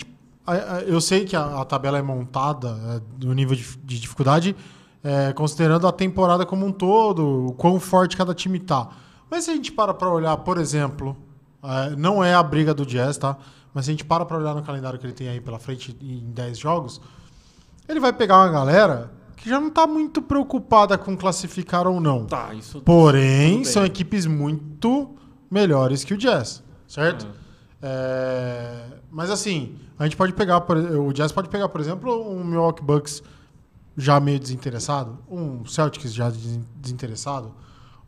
eu 0.87 1.01
sei 1.01 1.25
que 1.25 1.37
a, 1.37 1.61
a 1.61 1.65
tabela 1.65 1.99
é 1.99 2.03
montada 2.03 2.79
é, 2.97 3.01
do 3.17 3.33
nível 3.33 3.55
de, 3.57 3.65
de 3.85 4.01
dificuldade, 4.01 4.55
é, 5.03 5.33
considerando 5.33 5.87
a 5.87 5.93
temporada 5.93 6.47
como 6.47 6.65
um 6.65 6.73
todo, 6.73 7.49
o 7.49 7.53
quão 7.55 7.79
forte 7.79 8.17
cada 8.17 8.35
time 8.35 8.59
tá. 8.59 8.89
Mas 9.31 9.45
se 9.45 9.51
a 9.51 9.55
gente 9.55 9.71
para 9.71 9.93
para 9.93 10.09
olhar, 10.09 10.37
por 10.39 10.59
exemplo, 10.59 11.17
é, 11.63 11.97
não 11.97 12.23
é 12.23 12.35
a 12.35 12.43
briga 12.43 12.73
do 12.73 12.87
Jazz, 12.87 13.19
tá? 13.19 13.37
Mas 13.75 13.85
se 13.85 13.91
a 13.91 13.93
gente 13.93 14.05
para 14.05 14.25
para 14.25 14.39
olhar 14.39 14.55
no 14.55 14.63
calendário 14.63 14.99
que 14.99 15.05
ele 15.07 15.13
tem 15.13 15.29
aí 15.29 15.41
pela 15.41 15.59
frente 15.59 15.97
em 16.01 16.31
10 16.31 16.59
jogos, 16.59 17.01
ele 17.89 18.01
vai 18.01 18.13
pegar 18.13 18.37
uma 18.39 18.49
galera 18.51 19.11
que 19.37 19.49
já 19.49 19.61
não 19.61 19.71
tá 19.71 19.87
muito 19.87 20.21
preocupada 20.21 20.99
com 20.99 21.17
classificar 21.17 21.87
ou 21.87 22.01
não. 22.01 22.27
Tá, 22.27 22.53
isso... 22.55 22.81
Porém, 22.83 23.65
são 23.65 23.85
equipes 23.85 24.27
muito 24.27 25.15
melhores 25.51 26.03
que 26.05 26.13
o 26.13 26.17
Jazz, 26.19 26.63
certo? 26.87 27.27
É, 27.81 28.85
Mas 29.11 29.31
assim, 29.31 29.77
a 29.99 30.05
gente 30.05 30.17
pode 30.17 30.33
pegar, 30.33 30.61
por- 30.63 30.77
o 30.77 31.13
Jazz 31.13 31.33
pode 31.33 31.49
pegar, 31.49 31.69
por 31.69 31.81
exemplo, 31.81 32.29
um 32.31 32.45
Milwaukee 32.45 32.83
Bucks 32.83 33.23
já 33.97 34.21
meio 34.21 34.39
desinteressado, 34.39 35.19
um 35.31 35.65
Celtics 35.65 36.13
já 36.13 36.29
des- 36.31 36.61
desinteressado, 36.77 37.55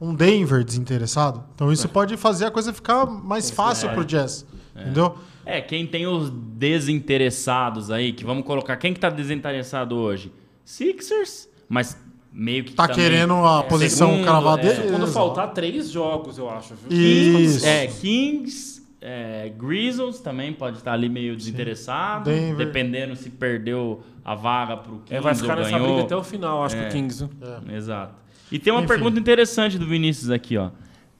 um 0.00 0.14
Denver 0.14 0.62
desinteressado. 0.64 1.42
Então 1.54 1.72
isso 1.72 1.88
pode 1.88 2.16
fazer 2.16 2.46
a 2.46 2.50
coisa 2.50 2.72
ficar 2.72 3.06
mais 3.06 3.50
fácil 3.50 3.88
pro 3.90 4.04
Jazz, 4.04 4.44
entendeu? 4.76 5.16
É, 5.44 5.61
quem 5.61 5.87
tem 5.87 6.07
os 6.07 6.31
desinteressados 6.31 7.90
aí, 7.90 8.12
que 8.12 8.24
vamos 8.24 8.44
colocar. 8.44 8.76
Quem 8.76 8.92
que 8.92 9.00
tá 9.00 9.11
desinteressado 9.11 9.96
hoje? 9.96 10.33
Sixers, 10.64 11.48
mas 11.68 11.96
meio 12.33 12.64
que 12.64 12.72
Tá 12.74 12.87
também- 12.87 13.03
querendo 13.05 13.35
a 13.35 13.61
é, 13.61 13.68
posição 13.68 14.11
segundo, 14.11 14.24
cravada 14.24 14.62
é, 14.62 14.74
dele. 14.74 14.90
Quando 14.90 15.07
faltar 15.09 15.53
três 15.53 15.90
jogos, 15.90 16.38
eu 16.38 16.48
acho. 16.48 16.74
Viu? 16.74 16.96
Isso. 16.98 17.66
É, 17.66 17.87
Kings, 17.87 18.83
é, 19.00 19.50
Grizzlies 19.59 20.20
também 20.20 20.53
pode 20.53 20.76
estar 20.79 20.92
ali 20.92 21.09
meio 21.09 21.35
desinteressado, 21.37 22.31
Denver. 22.31 22.66
dependendo 22.66 23.16
se 23.16 23.31
perdeu 23.31 24.03
a 24.24 24.35
vaga 24.35 24.76
pro 24.76 24.96
Kings 24.98 25.14
É, 25.14 25.20
vai 25.20 25.35
ficar 25.35 25.55
ou 25.57 25.64
nessa 25.64 25.70
ganhou. 25.72 25.87
briga 25.94 26.03
até 26.05 26.16
o 26.16 26.22
final, 26.22 26.62
acho 26.64 26.76
que 26.76 26.83
É. 26.85 26.88
o 26.88 26.90
Kings. 26.92 27.24
viu? 27.24 27.74
Exato. 27.76 28.14
E 28.53 28.59
tem 28.59 28.72
uma 28.72 28.81
Enfim. 28.81 28.88
pergunta 28.88 29.18
interessante 29.18 29.79
do 29.79 29.87
Vinícius 29.87 30.31
aqui, 30.31 30.57
ó. 30.57 30.70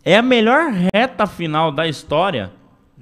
É 0.05 0.17
a 0.17 0.23
melhor 0.23 0.73
reta 0.95 1.27
final 1.27 1.71
da 1.73 1.87
história? 1.89 2.53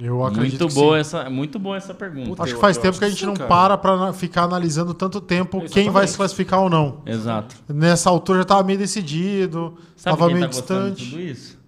Eu 0.01 0.25
acredito 0.25 0.61
Muito 0.61 0.69
que 0.69 0.81
boa 0.81 0.95
sim. 0.97 1.01
essa, 1.01 1.31
muito 1.31 1.59
boa 1.59 1.77
essa 1.77 1.93
pergunta. 1.93 2.29
Puta, 2.29 2.43
Acho 2.45 2.53
que 2.53 2.57
Eu- 2.57 2.61
faz 2.61 2.77
eu 2.77 2.83
tempo 2.83 2.91
acho 2.93 2.99
que 3.01 3.05
a 3.05 3.09
gente 3.09 3.19
sim, 3.21 3.27
não 3.27 3.35
cara. 3.35 3.49
para 3.49 3.79
pra 3.79 4.13
ficar 4.13 4.43
analisando 4.45 4.95
tanto 4.95 5.21
tempo 5.21 5.59
quem 5.63 5.67
vai 5.91 6.05
Exatamente. 6.05 6.11
se 6.11 6.17
classificar 6.17 6.61
ou 6.61 6.71
não. 6.71 7.03
Exato. 7.05 7.57
Nessa 7.69 8.09
altura 8.09 8.39
já 8.39 8.45
tava 8.45 8.63
meio 8.63 8.79
decidido, 8.79 9.77
Sabe 9.97 10.17
tava 10.17 10.27
quem 10.29 10.35
meio 10.37 10.47
tá 10.47 10.51
distante. 10.53 11.05
tudo 11.11 11.21
isso? 11.21 11.59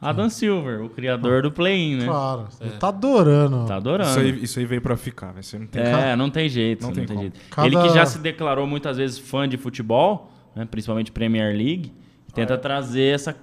Adam 0.00 0.30
Silver, 0.30 0.82
o 0.82 0.88
criador 0.88 1.42
do 1.42 1.50
play-in, 1.52 1.96
né? 1.96 2.06
Claro, 2.06 2.46
ele 2.60 2.70
tá 2.70 2.88
adorando. 2.88 3.66
Tá 3.66 3.76
adorando. 3.76 4.08
Isso 4.10 4.18
aí, 4.20 4.42
isso 4.44 4.58
aí 4.58 4.64
veio 4.64 4.80
pra 4.80 4.96
ficar, 4.96 5.34
né? 5.34 5.42
Você 5.42 5.58
não 5.58 5.66
tem 5.66 5.82
É, 5.82 6.16
não 6.16 6.30
tem 6.30 6.48
jeito. 6.48 6.80
Não 6.82 6.88
Não, 6.88 6.94
tem 6.94 7.04
tem, 7.06 7.18
jeito. 7.18 7.40
Cada- 7.50 7.66
Ele 7.66 7.76
que 7.76 7.88
já 7.90 8.06
se 8.06 8.18
declarou 8.18 8.66
muitas 8.66 8.96
vezes 8.96 9.18
fã 9.18 9.46
de 9.48 9.58
futebol, 9.58 10.30
né, 10.56 10.64
principalmente 10.64 11.12
Premier 11.12 11.54
League, 11.54 11.92
tenta 12.32 12.56
trazer 12.56 13.14
essa, 13.14 13.36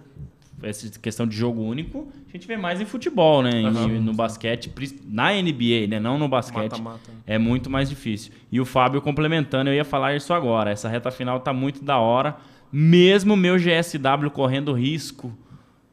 essa 0.63 0.89
questão 0.99 1.27
de 1.27 1.35
jogo 1.35 1.61
único. 1.61 2.07
A 2.27 2.31
gente 2.31 2.47
vê 2.47 2.57
mais 2.57 2.81
em 2.81 2.85
futebol, 2.85 3.41
né? 3.41 3.61
em- 3.61 3.65
Aham. 3.67 3.87
no 4.01 4.13
basquete, 4.13 4.71
na 5.05 5.31
NBA, 5.33 5.87
né? 5.87 5.99
Não 5.99 6.17
no 6.17 6.27
basquete. 6.27 6.71
Mata-mata. 6.71 7.11
É 7.25 7.37
muito 7.37 7.69
mais 7.69 7.89
difícil. 7.89 8.31
E 8.51 8.59
o 8.59 8.65
Fábio 8.65 9.01
complementando, 9.01 9.69
eu 9.69 9.73
ia 9.73 9.85
falar 9.85 10.15
isso 10.15 10.33
agora. 10.33 10.71
Essa 10.71 10.87
reta 10.89 11.11
final 11.11 11.39
tá 11.39 11.53
muito 11.53 11.83
da 11.83 11.97
hora. 11.99 12.37
Mesmo 12.71 13.33
o 13.33 13.37
meu 13.37 13.57
GSW 13.57 14.29
correndo 14.31 14.73
risco 14.73 15.31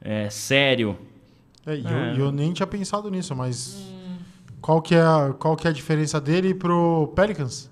é, 0.01 0.29
sério. 0.31 0.99
É, 1.67 1.77
e 1.77 1.87
É. 1.87 2.13
eu, 2.19 2.27
eu 2.27 2.33
nem 2.33 2.53
tinha 2.53 2.67
pensado 2.67 3.11
nisso, 3.11 3.35
mas 3.37 3.81
qual, 4.61 4.83
que 4.83 4.95
é 4.95 5.01
a, 5.01 5.35
qual 5.39 5.57
que 5.57 5.67
é 5.67 5.71
a 5.71 5.73
diferença 5.73 6.21
dele 6.21 6.53
pro 6.55 7.13
Pelicans? 7.15 7.71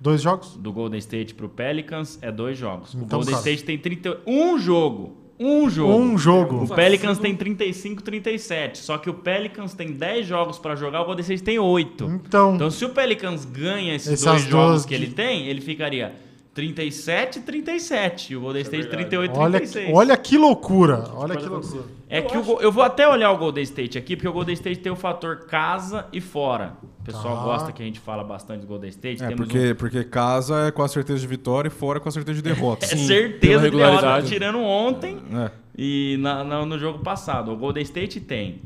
Dois 0.00 0.20
jogos? 0.20 0.56
do 0.56 0.72
Golden 0.72 0.98
State 0.98 1.32
pro 1.34 1.48
Pelicans 1.48 2.18
é 2.20 2.32
dois 2.32 2.58
jogos. 2.58 2.92
o 2.94 2.96
Então, 2.98 3.20
Golden 3.20 3.34
cara. 3.36 3.38
State 3.48 3.64
tem 3.64 3.78
31 3.78 4.20
um 4.26 4.58
jogo. 4.58 5.16
Um 5.44 5.68
jogo. 5.68 5.94
Um 5.94 6.18
jogo. 6.18 6.64
O 6.64 6.68
Pelicans 6.74 7.18
tem 7.18 7.34
35, 7.34 8.02
37. 8.02 8.78
Só 8.78 8.98
que 8.98 9.10
o 9.10 9.14
Pelicans 9.14 9.74
tem 9.74 9.92
10 9.92 10.26
jogos 10.26 10.58
pra 10.58 10.74
jogar, 10.74 11.02
o 11.02 11.04
Golden 11.06 11.22
State 11.22 11.42
tem 11.42 11.58
8. 11.58 12.04
Então, 12.26 12.54
Então, 12.54 12.70
se 12.70 12.84
o 12.84 12.90
Pelicans 12.90 13.44
ganha 13.44 13.94
esses 13.94 14.12
Essas 14.12 14.42
dois 14.42 14.44
jogos 14.44 14.84
que 14.86 14.94
ele 14.94 15.08
tem, 15.08 15.46
ele 15.48 15.60
ficaria 15.60 16.12
37, 16.54 17.40
37. 17.40 18.32
E 18.32 18.36
o 18.36 18.40
Golden 18.42 18.62
State 18.62 18.88
38, 18.88 19.38
olha, 19.38 19.58
36. 19.58 19.94
olha 19.94 20.16
que 20.16 20.36
loucura. 20.36 21.04
Olha 21.14 21.36
que 21.36 21.46
loucura. 21.46 21.84
É 22.10 22.20
que 22.20 22.36
o 22.36 22.42
Go- 22.42 22.58
eu 22.60 22.70
vou 22.70 22.82
até 22.84 23.08
olhar 23.08 23.30
o 23.32 23.38
Golden 23.38 23.62
State 23.64 23.96
aqui, 23.96 24.16
porque 24.16 24.28
o 24.28 24.32
Golden 24.32 24.52
State 24.52 24.80
tem 24.80 24.92
o 24.92 24.96
fator 24.96 25.46
casa 25.46 26.06
e 26.12 26.20
fora. 26.20 26.74
O 27.00 27.04
pessoal 27.04 27.38
Tá. 27.38 27.42
gosta 27.42 27.72
que 27.72 27.82
a 27.82 27.86
gente 27.86 27.98
fala 27.98 28.22
bastante 28.22 28.60
do 28.60 28.66
Golden 28.66 28.90
State. 28.90 29.22
É, 29.24 29.28
Temos 29.28 29.46
um 29.46 29.48
porque, 29.50 29.74
porque 29.74 30.04
casa 30.04 30.66
é 30.66 30.70
com 30.70 30.82
a 30.82 30.88
certeza 30.88 31.20
de 31.20 31.26
vitória 31.26 31.68
e 31.68 31.70
fora 31.70 31.98
com 31.98 32.08
a 32.08 32.12
certeza 32.12 32.36
de 32.36 32.42
derrota. 32.42 32.84
É 32.84 32.88
Sim, 32.88 33.06
certeza 33.06 33.70
de 33.70 33.76
derrota, 33.76 33.92
regularidade. 33.96 34.28
tirando 34.28 34.58
ontem 34.60 35.18
É. 35.34 35.50
e 35.76 36.18
na- 36.20 36.44
na- 36.44 36.66
no 36.66 36.78
jogo 36.78 36.98
passado. 36.98 37.50
O 37.50 37.56
Golden 37.56 37.82
State 37.82 38.20
tem 38.20 38.60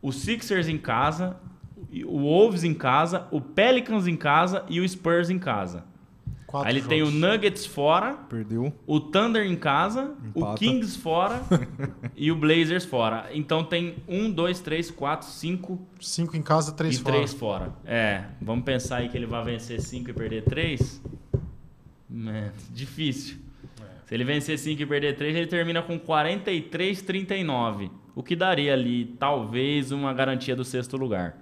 o 0.00 0.10
Sixers 0.12 0.66
em 0.66 0.78
casa, 0.78 1.36
o 2.06 2.20
Wolves 2.20 2.64
em 2.64 2.72
casa, 2.74 3.26
o 3.30 3.38
Pelicans 3.40 4.06
em 4.06 4.16
casa 4.16 4.64
e 4.68 4.80
o 4.80 4.88
Spurs 4.88 5.28
em 5.28 5.38
casa. 5.38 5.84
Quatro 6.54 6.68
Aí 6.68 6.76
ele 6.76 6.86
tem 6.86 7.02
o 7.02 7.06
jogos. 7.06 7.20
Nuggets 7.20 7.66
fora, 7.66 8.12
Perdeu. 8.28 8.72
o 8.86 9.00
Thunder 9.00 9.44
em 9.44 9.56
casa, 9.56 10.14
o 10.32 10.38
Empata. 10.38 10.56
Kings 10.56 10.96
fora 10.96 11.42
e 12.14 12.30
o 12.30 12.36
Blazers 12.36 12.84
fora. 12.84 13.28
Então 13.32 13.64
tem 13.64 13.96
um, 14.06 14.30
dois, 14.30 14.60
três, 14.60 14.88
quatro, 14.88 15.26
cinco 15.26 15.84
Cinco 16.00 16.36
em 16.36 16.42
casa, 16.42 16.70
três 16.70 16.94
e 16.94 17.00
fora. 17.00 17.16
três 17.16 17.34
fora. 17.34 17.72
É, 17.84 18.26
vamos 18.40 18.64
pensar 18.64 18.98
aí 18.98 19.08
que 19.08 19.16
ele 19.16 19.26
vai 19.26 19.42
vencer 19.42 19.80
cinco 19.80 20.10
e 20.10 20.12
perder 20.12 20.44
três? 20.44 21.02
É, 22.28 22.52
difícil. 22.70 23.38
Se 24.06 24.14
ele 24.14 24.22
vencer 24.22 24.56
5 24.58 24.82
e 24.82 24.86
perder 24.86 25.16
3, 25.16 25.34
ele 25.34 25.46
termina 25.46 25.82
com 25.82 25.98
43-39. 25.98 27.90
O 28.14 28.22
que 28.22 28.36
daria 28.36 28.74
ali, 28.74 29.06
talvez, 29.18 29.90
uma 29.90 30.12
garantia 30.12 30.54
do 30.54 30.62
sexto 30.62 30.98
lugar. 30.98 31.38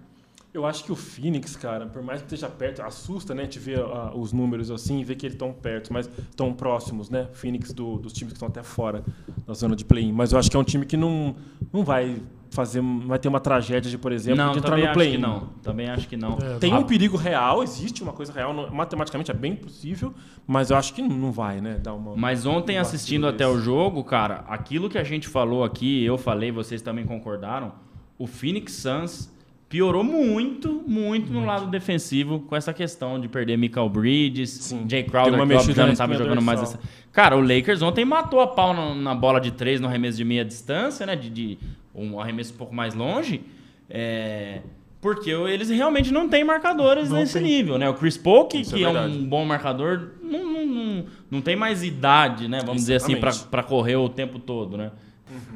Eu 0.54 0.66
acho 0.66 0.84
que 0.84 0.92
o 0.92 0.96
Phoenix, 0.96 1.56
cara, 1.56 1.86
por 1.86 2.02
mais 2.02 2.20
que 2.20 2.26
esteja 2.26 2.46
perto, 2.48 2.82
assusta, 2.82 3.34
né? 3.34 3.46
Te 3.46 3.58
ver 3.58 3.78
ah, 3.80 4.12
os 4.14 4.34
números 4.34 4.70
assim 4.70 5.00
e 5.00 5.04
ver 5.04 5.14
que 5.16 5.24
eles 5.24 5.34
estão 5.34 5.50
perto, 5.50 5.90
mas 5.92 6.10
tão 6.36 6.52
próximos, 6.52 7.08
né? 7.08 7.28
Phoenix 7.32 7.72
do- 7.72 7.96
dos 7.96 8.12
times 8.12 8.32
que 8.32 8.36
estão 8.36 8.48
até 8.48 8.62
fora 8.62 9.02
da 9.46 9.54
zona 9.54 9.74
de 9.74 9.82
play-in. 9.84 10.12
Mas 10.12 10.30
eu 10.32 10.38
acho 10.38 10.50
que 10.50 10.56
é 10.56 10.60
um 10.60 10.64
time 10.64 10.84
que 10.84 10.94
não, 10.96 11.34
não 11.72 11.82
vai 11.82 12.20
fazer, 12.50 12.82
vai 13.06 13.18
ter 13.18 13.28
uma 13.28 13.40
tragédia 13.40 13.90
de, 13.90 13.96
por 13.96 14.12
exemplo, 14.12 14.44
não, 14.44 14.52
de 14.52 14.58
entrar 14.58 14.72
também 14.72 14.84
no 14.84 14.90
acho 14.90 14.98
que 15.00 15.04
play-in. 15.06 15.20
não. 15.22 15.40
Também 15.62 15.88
acho 15.88 16.06
que 16.06 16.16
não. 16.18 16.36
É, 16.38 16.58
Tem 16.58 16.74
um 16.74 16.82
perigo 16.82 17.16
real, 17.16 17.62
existe 17.62 18.02
uma 18.02 18.12
coisa 18.12 18.30
real, 18.30 18.52
não- 18.52 18.70
matematicamente 18.70 19.30
é 19.30 19.34
bem 19.34 19.56
possível, 19.56 20.12
mas 20.46 20.70
eu 20.70 20.76
acho 20.76 20.92
que 20.92 21.00
não- 21.00 21.32
vai, 21.32 21.62
né? 21.62 21.78
Dar 21.82 21.94
uma, 21.94 22.14
Mas 22.14 22.44
ontem, 22.44 22.76
um 22.76 22.82
assistindo 22.82 23.22
vacilo 23.22 23.34
até 23.34 23.46
o 23.46 23.52
desse. 23.54 23.64
jogo, 23.64 24.04
cara, 24.04 24.44
aquilo 24.46 24.90
que 24.90 24.98
a 24.98 25.04
gente 25.04 25.28
falou 25.28 25.64
aqui, 25.64 26.04
eu 26.04 26.18
falei, 26.18 26.52
vocês 26.52 26.82
também 26.82 27.06
concordaram, 27.06 27.72
o 28.18 28.26
Phoenix 28.26 28.74
Suns 28.74 29.32
piorou 29.72 30.04
muito, 30.04 30.85
muito 30.87 31.32
no 31.32 31.46
lado 31.46 31.66
defensivo 31.66 32.40
com 32.40 32.54
essa 32.54 32.74
questão 32.74 33.18
de 33.18 33.26
perder 33.26 33.56
Michael 33.56 33.88
Bridges, 33.88 34.50
Sim. 34.50 34.85
Jay 34.87 35.02
Crowder, 35.02 35.42
uma 35.42 35.46
que 35.46 35.72
já 35.72 35.87
não 35.87 35.94
estava 35.94 36.12
jogando 36.12 36.42
mais 36.42 36.61
essa... 36.61 36.78
Cara, 37.11 37.38
o 37.38 37.40
Lakers 37.40 37.80
ontem 37.80 38.04
matou 38.04 38.42
a 38.42 38.46
pau 38.46 38.74
na, 38.74 38.94
na 38.94 39.14
bola 39.14 39.40
de 39.40 39.50
três 39.50 39.80
no 39.80 39.88
arremesso 39.88 40.18
de 40.18 40.26
meia 40.26 40.44
distância, 40.44 41.06
né? 41.06 41.16
De, 41.16 41.30
de 41.30 41.58
um 41.94 42.20
arremesso 42.20 42.52
um 42.52 42.58
pouco 42.58 42.74
mais 42.74 42.92
longe. 42.92 43.40
É, 43.88 44.61
Porque 45.00 45.30
eles 45.30 45.70
realmente 45.70 46.12
não 46.12 46.28
têm 46.28 46.44
marcadores 46.44 47.08
Não 47.08 47.16
nesse 47.16 47.40
tem. 47.40 47.42
nível, 47.42 47.78
né? 47.78 47.88
O 47.88 47.94
Chris 47.94 48.18
Paul, 48.18 48.48
que, 48.48 48.58
é 48.58 48.62
que 48.64 48.74
é, 48.74 48.92
verdade. 48.92 49.16
um 49.16 49.24
bom 49.24 49.42
marcador, 49.46 50.11
não, 50.22 50.44
não, 50.52 50.66
não, 50.66 51.04
não 51.30 51.40
tem 51.40 51.56
mais 51.56 51.82
idade, 51.82 52.46
né? 52.46 52.61
Vamos 52.61 52.82
dizer 52.82 52.96
assim, 52.96 53.12
Exatamente. 53.12 53.48
pra 53.48 53.62
correr 53.62 53.96
o 53.96 54.11
tempo 54.11 54.38
todo, 54.38 54.76
né? 54.76 54.90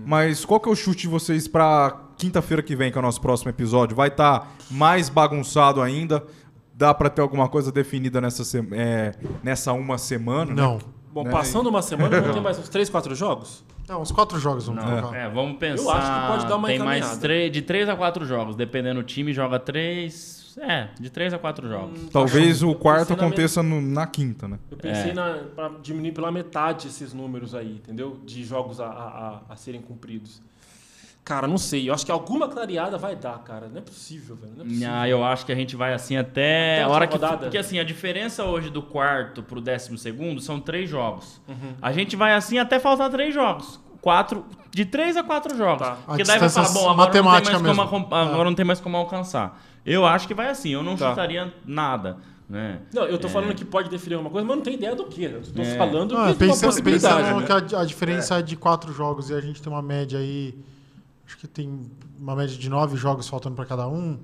Mas 0.04 0.44
qual 0.44 0.60
que 0.60 0.68
é 0.68 0.72
o 0.72 0.76
chute 0.76 1.02
de 1.02 1.08
vocês 1.08 1.46
pra 1.48 2.00
quinta-feira 2.16 2.62
que 2.62 2.74
vem, 2.76 2.90
que 2.90 2.96
é 2.96 3.00
o 3.00 3.02
nosso 3.02 3.20
próximo 3.20 3.50
episódio? 3.50 3.96
Vai 3.96 4.08
estar 4.08 4.50
mais 4.70 5.08
bagunçado 5.08 5.80
ainda? 5.82 6.24
Dá 6.74 6.92
pra 6.92 7.08
ter 7.08 7.22
alguma 7.22 7.48
coisa 7.48 7.72
definida 7.72 8.20
nessa, 8.20 8.44
se- 8.44 8.66
é, 8.72 9.12
nessa 9.42 9.72
uma 9.72 9.96
semana? 9.98 10.52
né? 10.54 10.62
Não. 10.62 10.78
Bom, 11.12 11.24
Né? 11.24 11.30
passando 11.30 11.68
uma 11.68 11.80
semana, 11.80 12.20
não 12.20 12.32
tem 12.34 12.42
mais 12.42 12.58
uns 12.58 12.68
3, 12.68 12.90
4 12.90 13.14
jogos? 13.14 13.64
Não, 13.88 14.02
uns 14.02 14.10
quatro 14.12 14.38
jogos 14.38 14.66
vamos 14.66 14.84
Não, 14.84 15.00
colocar. 15.00 15.16
é, 15.16 15.30
vamos 15.30 15.56
pensar. 15.58 15.82
Eu 15.84 15.90
acho 15.92 16.12
que 16.20 16.26
pode 16.26 16.46
dar 16.46 16.56
uma 16.56 16.68
Tem 16.68 16.78
mais 16.80 16.98
encaminhada. 16.98 17.20
três, 17.20 17.52
de 17.52 17.62
três 17.62 17.88
a 17.88 17.96
quatro 17.96 18.26
jogos, 18.26 18.54
dependendo 18.56 19.00
do 19.00 19.06
time, 19.06 19.32
joga 19.32 19.58
três. 19.58 20.45
É, 20.58 20.88
de 20.98 21.10
três 21.10 21.34
a 21.34 21.38
quatro 21.38 21.68
jogos. 21.68 22.08
Talvez 22.10 22.62
Eu 22.62 22.70
o 22.70 22.74
quarto 22.74 23.08
pensei 23.08 23.16
na 23.16 23.26
aconteça 23.26 23.62
no- 23.62 23.80
na 23.82 24.06
quinta, 24.06 24.48
né? 24.48 24.58
Eu 24.70 24.76
pensei 24.78 25.10
É. 25.10 25.14
na, 25.14 25.34
pra 25.54 25.70
diminuir 25.82 26.12
pela 26.12 26.32
metade 26.32 26.88
esses 26.88 27.12
números 27.12 27.54
aí, 27.54 27.72
entendeu? 27.72 28.18
De 28.24 28.42
jogos 28.42 28.80
a, 28.80 28.86
a, 28.86 28.88
a- 28.90 29.40
a 29.50 29.56
serem 29.56 29.82
cumpridos. 29.82 30.40
Cara, 31.22 31.46
não 31.48 31.58
sei. 31.58 31.88
Eu 31.90 31.92
acho 31.92 32.06
que 32.06 32.12
alguma 32.12 32.48
clareada 32.48 32.96
vai 32.96 33.16
dar, 33.16 33.36
cara. 33.40 33.68
Não 33.68 33.78
é 33.78 33.80
possível, 33.80 34.36
velho. 34.36 34.52
Não 34.56 34.64
é 34.64 34.68
possível. 34.68 34.88
Ah, 34.92 35.08
eu 35.08 35.24
acho 35.24 35.44
que 35.44 35.50
a 35.52 35.56
gente 35.56 35.74
vai 35.74 35.92
assim 35.92 36.16
até, 36.16 36.76
Até 36.76 36.82
a 36.84 36.88
hora 36.88 37.06
que. 37.06 37.14
rodada. 37.14 37.36
Porque 37.38 37.58
assim, 37.58 37.78
a 37.80 37.84
diferença 37.84 38.44
hoje 38.44 38.70
do 38.70 38.80
quarto 38.80 39.42
pro 39.42 39.60
décimo 39.60 39.98
segundo 39.98 40.40
são 40.40 40.60
três 40.60 40.88
jogos. 40.88 41.40
Uhum. 41.48 41.74
A 41.82 41.92
gente 41.92 42.14
vai 42.16 42.32
assim 42.32 42.58
até 42.58 42.78
faltar 42.78 43.10
três 43.10 43.34
jogos. 43.34 43.78
Quatro, 44.00 44.46
de 44.70 44.84
três 44.84 45.16
a 45.16 45.22
quatro 45.24 45.56
jogos. 45.56 45.86
Tá. 45.86 45.96
Porque 46.06 46.22
A 46.22 46.24
daí 46.24 46.38
vai 46.38 46.48
falar, 46.48 46.68
bom, 46.72 46.88
agora, 46.90 46.96
não 47.06 47.10
tem, 47.12 47.22
mais 47.22 47.42
matemática 47.44 47.88
como, 47.90 48.14
agora 48.14 48.44
não 48.44 48.54
tem 48.54 48.64
mais 48.64 48.80
como 48.80 48.96
alcançar. 48.96 49.60
Eu 49.86 50.04
acho 50.04 50.26
que 50.26 50.34
vai 50.34 50.48
assim, 50.48 50.70
eu 50.70 50.82
não 50.82 50.96
Tá. 50.96 51.10
chutaria 51.10 51.54
nada. 51.64 52.16
Né? 52.48 52.80
Não, 52.94 53.04
eu 53.04 53.18
tô 53.18 53.28
falando 53.28 53.54
que 53.54 53.64
pode 53.64 53.88
definir 53.90 54.14
alguma 54.14 54.30
coisa, 54.30 54.46
mas 54.46 54.56
não 54.56 54.62
tenho 54.62 54.74
ideia 54.76 54.94
do 54.94 55.04
que. 55.06 55.24
Eu 55.24 55.42
tô 55.42 55.62
É. 55.62 55.76
falando 55.76 56.16
Ah, 56.16 56.16
que 56.16 56.22
é 56.22 56.26
uma 56.26 56.34
pensa, 56.34 56.66
possibilidade. 56.66 57.16
pensando 57.24 57.40
né? 57.40 57.46
que 57.68 57.74
a, 57.74 57.80
a 57.80 57.84
diferença 57.84 58.38
é. 58.38 58.42
de 58.42 58.56
quatro 58.56 58.92
jogos 58.92 59.30
e 59.30 59.34
a 59.34 59.40
gente 59.40 59.60
tem 59.60 59.72
uma 59.72 59.82
média 59.82 60.18
aí. 60.18 60.54
Acho 61.26 61.36
que 61.38 61.48
tem 61.48 61.82
uma 62.18 62.36
média 62.36 62.56
de 62.56 62.68
nove 62.70 62.96
jogos 62.96 63.28
faltando 63.28 63.56
para 63.56 63.64
cada 63.66 63.88
um. 63.88 64.18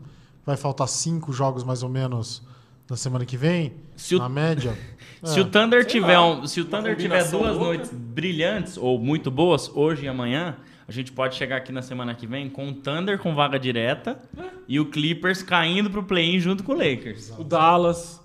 Vai 0.46 0.56
faltar 0.56 0.86
cinco 0.88 1.32
jogos 1.32 1.64
mais 1.64 1.82
ou 1.82 1.88
menos 1.88 2.42
na 2.88 2.96
semana 2.96 3.24
que 3.24 3.36
vem. 3.36 3.72
Se 3.96 4.14
o- 4.14 4.18
na 4.20 4.28
média. 4.28 4.72
Se 5.24 5.38
É. 5.38 5.42
o 5.42 5.44
Thunder 5.46 5.82
Sei 5.82 6.00
tiver, 6.00 6.18
lá, 6.18 6.26
um, 6.26 6.46
se 6.46 6.60
o 6.60 6.64
uma 6.64 6.70
Thunder 6.70 6.96
tiver 6.96 7.28
duas 7.28 7.32
louca. 7.56 7.58
noites 7.64 7.90
brilhantes 7.92 8.76
ou 8.76 8.98
muito 9.00 9.30
boas 9.30 9.68
hoje 9.74 10.04
e 10.04 10.08
amanhã, 10.08 10.56
a 10.92 10.94
gente 10.94 11.10
pode 11.10 11.34
chegar 11.36 11.56
aqui 11.56 11.72
na 11.72 11.80
semana 11.80 12.14
que 12.14 12.26
vem 12.26 12.50
com 12.50 12.68
o 12.68 12.74
Thunder 12.74 13.18
com 13.18 13.34
vaga 13.34 13.58
direta 13.58 14.18
e 14.68 14.78
o 14.78 14.84
Clippers 14.84 15.42
caindo 15.42 15.88
pro 15.90 16.02
play-in 16.02 16.38
junto 16.38 16.62
com 16.62 16.72
o 16.72 16.76
Lakers. 16.76 17.32
O 17.38 17.42
Dallas. 17.44 18.20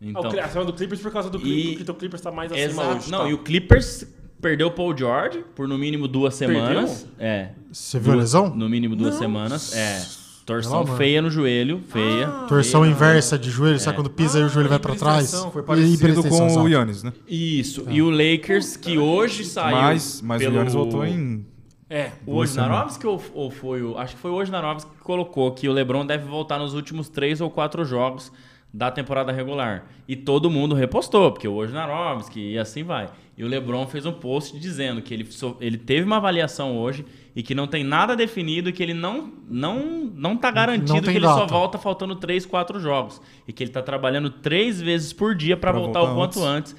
Então, 0.00 0.22
Ah, 0.24 0.34
o 0.34 0.40
a 0.40 0.48
semana 0.48 0.64
do 0.64 0.72
Clippers 0.72 1.00
por 1.00 1.12
causa 1.12 1.30
do 1.30 1.38
Clippers, 1.38 1.76
porque 1.76 1.90
o 1.90 1.94
Clippers 1.94 2.22
tá 2.22 2.32
mais 2.32 2.50
acima 2.50 2.68
exato. 2.82 2.96
hoje. 2.96 3.10
Não, 3.10 3.18
tá. 3.20 3.28
e 3.28 3.34
o 3.34 3.38
Clippers 3.38 4.06
perdeu 4.40 4.66
o 4.66 4.70
Paul 4.72 4.96
George 4.96 5.44
por 5.54 5.68
no 5.68 5.78
mínimo 5.78 6.08
duas 6.08 6.34
semanas. 6.34 7.06
É. 7.18 7.50
Você 7.72 7.98
viu 8.00 8.12
a 8.12 8.16
lesão? 8.16 8.54
No 8.54 8.68
mínimo 8.68 8.96
duas 8.96 9.14
semanas. 9.14 9.74
É. 9.76 10.28
Torção 10.48 10.80
amor. 10.80 10.96
feia 10.96 11.20
no 11.20 11.30
joelho, 11.30 11.82
feia. 11.88 12.26
Torção 12.48 12.80
feia. 12.80 12.90
inversa 12.90 13.38
de 13.38 13.50
joelho, 13.50 13.78
sabe 13.78 13.96
quando 13.96 14.08
pisa 14.08 14.40
e 14.40 14.44
o 14.44 14.48
joelho 14.48 14.70
vai 14.70 14.78
para 14.78 14.94
trás? 14.94 15.30
Foi 15.52 15.60
E 15.60 15.64
parecido 15.66 16.22
com 16.26 16.62
o. 16.62 16.66
Yannis, 16.66 17.02
né? 17.02 17.12
Isso. 17.28 17.84
E 17.90 18.00
o 18.00 18.08
Lakers 18.08 18.74
que 18.74 18.96
hoje 18.96 19.44
saiu 19.44 19.76
Mas, 19.76 20.22
mas 20.22 20.40
pelo... 20.40 20.54
o 20.54 20.56
Yannis 20.56 20.72
voltou 20.72 21.04
em... 21.04 21.44
É. 21.90 22.10
O 22.26 22.32
Wojnarowski 22.34 23.06
ou, 23.06 23.22
ou 23.34 23.50
foi 23.50 23.82
o. 23.82 23.96
Acho 23.98 24.14
que 24.14 24.20
foi 24.20 24.30
o 24.30 24.34
Wojnarowski 24.34 24.90
que 24.90 25.02
colocou 25.02 25.52
que 25.52 25.68
o 25.68 25.72
LeBron 25.72 26.04
deve 26.04 26.24
voltar 26.24 26.58
nos 26.58 26.74
últimos 26.74 27.08
três 27.08 27.40
ou 27.40 27.50
quatro 27.50 27.84
jogos 27.84 28.30
da 28.72 28.90
temporada 28.90 29.32
regular. 29.32 29.86
E 30.06 30.14
todo 30.14 30.50
mundo 30.50 30.74
repostou, 30.74 31.32
porque 31.32 31.48
o 31.48 31.54
Wojnarowski 31.54 32.52
e 32.52 32.58
assim 32.58 32.82
vai. 32.82 33.08
E 33.36 33.42
o 33.42 33.48
LeBron 33.48 33.86
fez 33.86 34.04
um 34.04 34.12
post 34.12 34.58
dizendo 34.58 35.00
que 35.00 35.14
ele, 35.14 35.24
so- 35.30 35.56
ele 35.60 35.78
teve 35.78 36.04
uma 36.04 36.16
avaliação 36.18 36.76
hoje 36.76 37.06
e 37.34 37.42
que 37.42 37.54
não 37.54 37.66
tem 37.66 37.82
nada 37.84 38.14
definido 38.16 38.68
e 38.68 38.72
que 38.72 38.82
ele 38.82 38.92
não 38.94 39.32
não 39.48 40.10
não 40.14 40.36
tá 40.36 40.50
garantido 40.50 40.94
Não 40.94 41.00
que 41.02 41.10
ele 41.10 41.24
só 41.24 41.36
data. 41.40 41.46
volta 41.46 41.78
faltando 41.78 42.16
três, 42.16 42.44
quatro 42.44 42.78
jogos. 42.80 43.22
E 43.46 43.52
que 43.52 43.62
ele 43.62 43.70
tá 43.70 43.80
trabalhando 43.80 44.28
três 44.28 44.78
vezes 44.80 45.12
por 45.14 45.34
dia 45.34 45.56
para 45.56 45.72
voltar, 45.72 46.00
voltar 46.00 46.12
o 46.12 46.16
quanto 46.16 46.44
antes. 46.44 46.76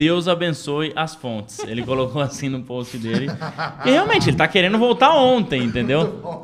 Deus 0.00 0.26
abençoe 0.26 0.92
as 0.96 1.14
fontes. 1.14 1.58
Ele 1.60 1.84
colocou 1.84 2.20
assim 2.22 2.48
no 2.48 2.62
post 2.62 2.96
dele. 2.96 3.26
E 3.84 3.90
realmente, 3.90 4.30
ele 4.30 4.36
tá 4.36 4.48
querendo 4.48 4.78
voltar 4.78 5.14
ontem, 5.14 5.62
entendeu? 5.62 6.42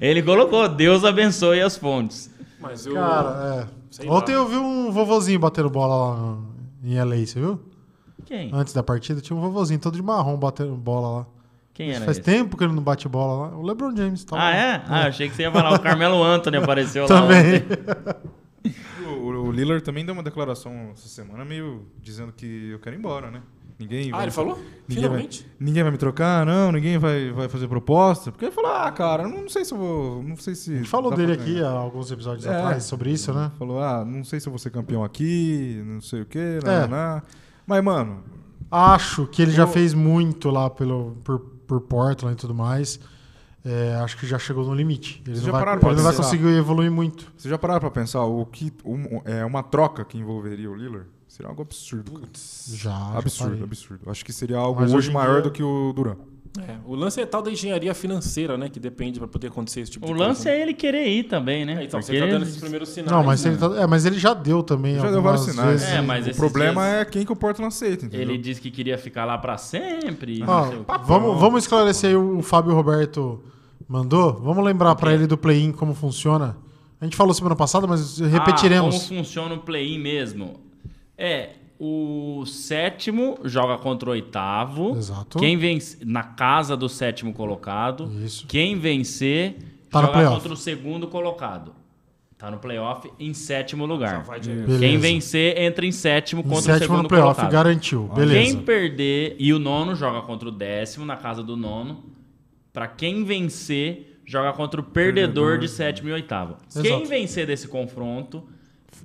Ele 0.00 0.22
colocou, 0.22 0.68
Deus 0.68 1.04
abençoe 1.04 1.60
as 1.60 1.76
fontes. 1.76 2.30
Mas 2.60 2.86
eu. 2.86 2.94
Cara, 2.94 3.66
é. 3.72 3.76
Sei 3.90 4.08
Ontem 4.08 4.32
lá. 4.36 4.42
eu 4.42 4.48
vi 4.48 4.56
um 4.56 4.90
vovozinho 4.92 5.38
batendo 5.40 5.70
bola 5.70 6.14
lá 6.14 6.36
em 6.84 7.00
LA, 7.02 7.26
você 7.26 7.40
viu? 7.40 7.60
Quem? 8.24 8.50
Antes 8.52 8.72
da 8.74 8.82
partida, 8.82 9.20
tinha 9.20 9.36
um 9.36 9.40
vovozinho 9.40 9.80
todo 9.80 9.94
de 9.94 10.02
marrom 10.02 10.36
batendo 10.36 10.74
bola 10.74 11.18
lá. 11.20 11.26
Quem 11.72 11.90
era 11.90 12.04
Faz 12.04 12.16
esse? 12.18 12.22
tempo 12.24 12.56
que 12.56 12.64
ele 12.64 12.72
não 12.72 12.82
bate 12.82 13.08
bola 13.08 13.48
lá. 13.48 13.56
O 13.56 13.62
LeBron 13.62 13.94
James 13.96 14.24
tá 14.24 14.36
Ah, 14.36 14.38
lá. 14.38 14.56
é? 14.56 14.82
Ah, 14.88 15.06
achei 15.06 15.28
que 15.28 15.34
você 15.34 15.42
ia 15.42 15.52
falar. 15.52 15.74
O 15.74 15.78
Carmelo 15.80 16.22
Anthony 16.22 16.56
apareceu 16.56 17.02
lá 17.02 17.08
Também. 17.20 17.56
ontem. 17.56 17.66
O, 19.06 19.26
o 19.28 19.52
Lillard 19.52 19.82
também 19.84 20.04
deu 20.04 20.12
uma 20.14 20.22
declaração 20.22 20.90
essa 20.92 21.08
semana 21.08 21.44
meio 21.44 21.86
dizendo 22.02 22.32
que 22.32 22.70
eu 22.70 22.78
quero 22.80 22.96
ir 22.96 22.98
embora, 22.98 23.30
né? 23.30 23.42
Ninguém 23.78 24.08
Ah, 24.10 24.16
vai- 24.16 24.24
ele 24.24 24.30
falou? 24.32 24.56
Ninguém 24.88 25.04
Finalmente? 25.04 25.42
vai, 25.42 25.50
ninguém 25.60 25.82
vai 25.82 25.92
me 25.92 25.98
trocar, 25.98 26.46
não, 26.46 26.72
ninguém 26.72 26.96
vai, 26.96 27.30
vai 27.30 27.46
fazer 27.48 27.68
proposta. 27.68 28.32
Porque 28.32 28.46
ele 28.46 28.52
falou, 28.52 28.70
ah, 28.72 28.90
cara, 28.90 29.24
eu 29.24 29.28
não 29.28 29.48
sei 29.50 29.64
se 29.66 29.74
eu 29.74 29.78
vou. 29.78 30.22
Não 30.22 30.36
sei 30.36 30.54
se. 30.54 30.72
A 30.72 30.76
gente 30.78 30.88
falou 30.88 31.14
dele 31.14 31.34
pra 31.34 31.42
aqui 31.42 31.54
ganhar." 31.54 31.68
há 31.68 31.78
alguns 31.78 32.10
episódios 32.10 32.46
É. 32.46 32.56
atrás 32.56 32.84
sobre 32.84 33.10
isso, 33.10 33.32
né? 33.34 33.52
Falou, 33.58 33.78
ah, 33.80 34.02
não 34.04 34.24
sei 34.24 34.40
se 34.40 34.48
eu 34.48 34.50
vou 34.50 34.58
ser 34.58 34.70
campeão 34.70 35.04
aqui, 35.04 35.82
não 35.84 36.00
sei 36.00 36.22
o 36.22 36.26
quê, 36.26 36.58
É. 36.64 36.86
não, 36.86 36.88
não. 36.88 37.22
Mas, 37.66 37.84
mano, 37.84 38.22
Acho 38.68 39.26
que 39.28 39.42
ele 39.42 39.52
já 39.52 39.64
O- 39.64 39.68
fez 39.68 39.94
muito 39.94 40.50
lá 40.50 40.68
pelo, 40.68 41.16
por, 41.22 41.38
por 41.38 41.80
Portland 41.82 42.34
e 42.34 42.36
tudo 42.36 42.52
mais. 42.54 42.98
É, 43.68 43.96
acho 43.96 44.16
que 44.16 44.26
já 44.26 44.38
chegou 44.38 44.64
no 44.64 44.72
limite. 44.74 45.20
Ele 45.26 45.34
Vocês 45.34 45.38
não 45.46 45.46
já 45.46 45.64
vai, 45.64 45.74
ele 45.76 45.96
não 45.96 46.02
vai 46.04 46.14
conseguir 46.14 46.46
evoluir 46.56 46.90
muito. 46.90 47.32
vocês 47.36 47.50
já 47.50 47.58
pararam 47.58 47.80
pra 47.80 47.90
pensar 47.90 48.22
o 48.24 48.46
que. 48.46 48.72
um- 48.84 49.20
é, 49.24 49.44
uma 49.44 49.62
troca 49.62 50.04
que 50.04 50.16
envolveria 50.16 50.70
o 50.70 50.74
Lillard? 50.74 51.06
Seria 51.26 51.48
algo 51.50 51.62
absurdo. 51.62 52.12
cara. 52.12 52.26
Já. 52.68 52.90
já 52.90 53.18
absurdo, 53.18 53.50
parei. 53.50 53.64
absurdo. 53.64 54.10
Acho 54.10 54.24
que 54.24 54.32
seria 54.32 54.56
algo 54.58 54.80
Mas 54.80 54.94
hoje 54.94 55.10
maior 55.10 55.34
dia- 55.34 55.42
do 55.42 55.50
que 55.50 55.62
o 55.62 55.92
Duran. 55.92 56.14
É, 56.58 56.76
o 56.86 56.94
lance 56.94 57.20
é 57.20 57.26
tal 57.26 57.42
da 57.42 57.50
engenharia 57.50 57.92
financeira, 57.92 58.56
né? 58.56 58.70
Que 58.70 58.80
depende 58.80 59.18
pra 59.18 59.28
poder 59.28 59.48
acontecer 59.48 59.80
esse 59.82 59.90
tipo 59.90 60.06
O 60.06 60.14
de 60.14 60.18
lance 60.18 60.44
coisa. 60.44 60.56
é 60.56 60.62
ele 60.62 60.72
querer 60.72 61.06
ir 61.06 61.24
também, 61.24 61.66
né? 61.66 61.72
É, 61.82 61.84
então, 61.84 62.00
Porque 62.00 62.12
você 62.14 62.18
tá 62.18 62.24
ele- 62.24 62.32
dando 62.32 62.42
esses 62.44 62.56
primeiros 62.56 62.88
sinais. 62.88 63.12
Não, 63.12 63.22
mas 63.22 63.44
né? 63.44 63.50
ele, 63.50 63.58
tá- 63.58 63.76
é, 63.82 63.86
mas 63.86 64.06
ele 64.06 64.18
já 64.18 64.32
deu 64.32 64.62
também. 64.62 64.94
Já 64.98 65.10
deu 65.10 65.20
vários 65.20 65.44
sinais. 65.44 65.82
vezes. 65.82 65.88
É, 65.94 66.00
mas 66.00 66.26
o 66.28 66.34
problema 66.34 66.82
dias- 66.82 66.94
é 67.00 67.04
quem 67.04 67.26
que 67.26 67.32
o 67.32 67.36
Portland 67.36 67.68
aceita, 67.68 68.06
entendeu? 68.06 68.22
Ele 68.26 68.38
disse 68.38 68.60
que 68.60 68.70
queria 68.70 68.96
ficar 68.96 69.26
lá 69.26 69.36
pra 69.36 69.58
sempre. 69.58 70.38
Não 70.38 70.68
o 70.68 70.84
quê. 70.86 70.92
vamos, 71.04 71.38
vamos 71.40 71.64
esclarecer 71.64 72.10
aí 72.10 72.16
o, 72.16 72.38
o 72.38 72.42
Fábio 72.42 72.72
Roberto 72.72 73.42
mandou. 73.88 74.34
Vamos 74.34 74.64
lembrar 74.64 74.94
pra 74.96 75.12
ele 75.12 75.26
do 75.26 75.36
play-in 75.36 75.72
como 75.72 75.94
funciona. 75.94 76.56
A 77.00 77.04
gente 77.04 77.16
falou 77.16 77.34
semana 77.34 77.54
passada, 77.56 77.86
mas 77.86 78.20
Ah, 78.20 78.26
repetiremos. 78.26 78.96
como 78.96 79.18
funciona 79.18 79.54
o 79.54 79.58
play-in 79.58 79.98
mesmo? 79.98 80.60
É, 81.16 81.50
o 81.78 82.44
sétimo 82.46 83.38
joga 83.44 83.76
contra 83.78 84.08
o 84.08 84.12
oitavo. 84.12 84.96
Exato. 84.96 85.38
Quem 85.38 85.56
vence 85.56 85.98
na 86.04 86.22
casa 86.22 86.76
do 86.76 86.88
sétimo 86.88 87.32
colocado. 87.32 88.10
Isso. 88.24 88.46
Quem 88.46 88.78
vencer 88.78 89.56
Tá 89.90 90.00
no 90.00 90.06
joga 90.06 90.12
playoff. 90.18 90.36
contra 90.36 90.52
o 90.52 90.56
segundo 90.56 91.06
colocado. 91.06 91.72
Tá 92.38 92.50
no 92.50 92.58
playoff 92.58 93.10
em 93.18 93.32
sétimo 93.32 93.86
lugar. 93.86 94.24
Beleza. 94.40 94.78
Quem 94.78 94.98
vencer 94.98 95.58
entra 95.58 95.86
em 95.86 95.92
sétimo 95.92 96.40
em 96.42 96.44
contra 96.44 96.58
o 96.60 96.62
sétimo 96.64 96.80
segundo 96.80 97.02
no 97.04 97.08
playoff, 97.08 97.34
colocado. 97.40 97.52
garantiu. 97.52 98.10
Beleza. 98.14 98.40
Quem 98.52 98.62
perder 98.62 99.36
e 99.38 99.54
o 99.54 99.58
nono 99.58 99.94
joga 99.94 100.20
contra 100.22 100.48
o 100.48 100.52
décimo 100.52 101.06
na 101.06 101.16
casa 101.16 101.42
do 101.42 101.56
nono. 101.56 102.04
Pra 102.76 102.86
quem 102.86 103.24
vencer 103.24 104.20
joga 104.26 104.52
contra 104.52 104.78
o 104.78 104.84
perdedor, 104.84 105.56
de 105.56 105.66
sétimo 105.66 106.10
e 106.10 106.12
oitavo. 106.12 106.58
Quem 106.70 106.84
Exato. 106.84 107.06
vencer 107.06 107.46
desse 107.46 107.66
confronto 107.66 108.46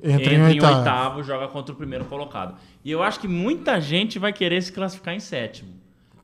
Entra, 0.03 0.19
entra, 0.19 0.33
em 0.33 0.37
em 0.39 0.43
oitavo. 0.55 0.77
oitavo, 0.77 1.23
joga 1.23 1.47
contra 1.47 1.73
o 1.73 1.77
primeiro 1.77 2.03
colocado. 2.03 2.57
E 2.83 2.91
eu 2.91 3.01
acho 3.01 3.21
que 3.21 3.29
muita 3.29 3.79
gente 3.79 4.19
vai 4.19 4.33
querer 4.33 4.61
se 4.61 4.73
classificar 4.73 5.15
em 5.15 5.21
sétimo. 5.21 5.69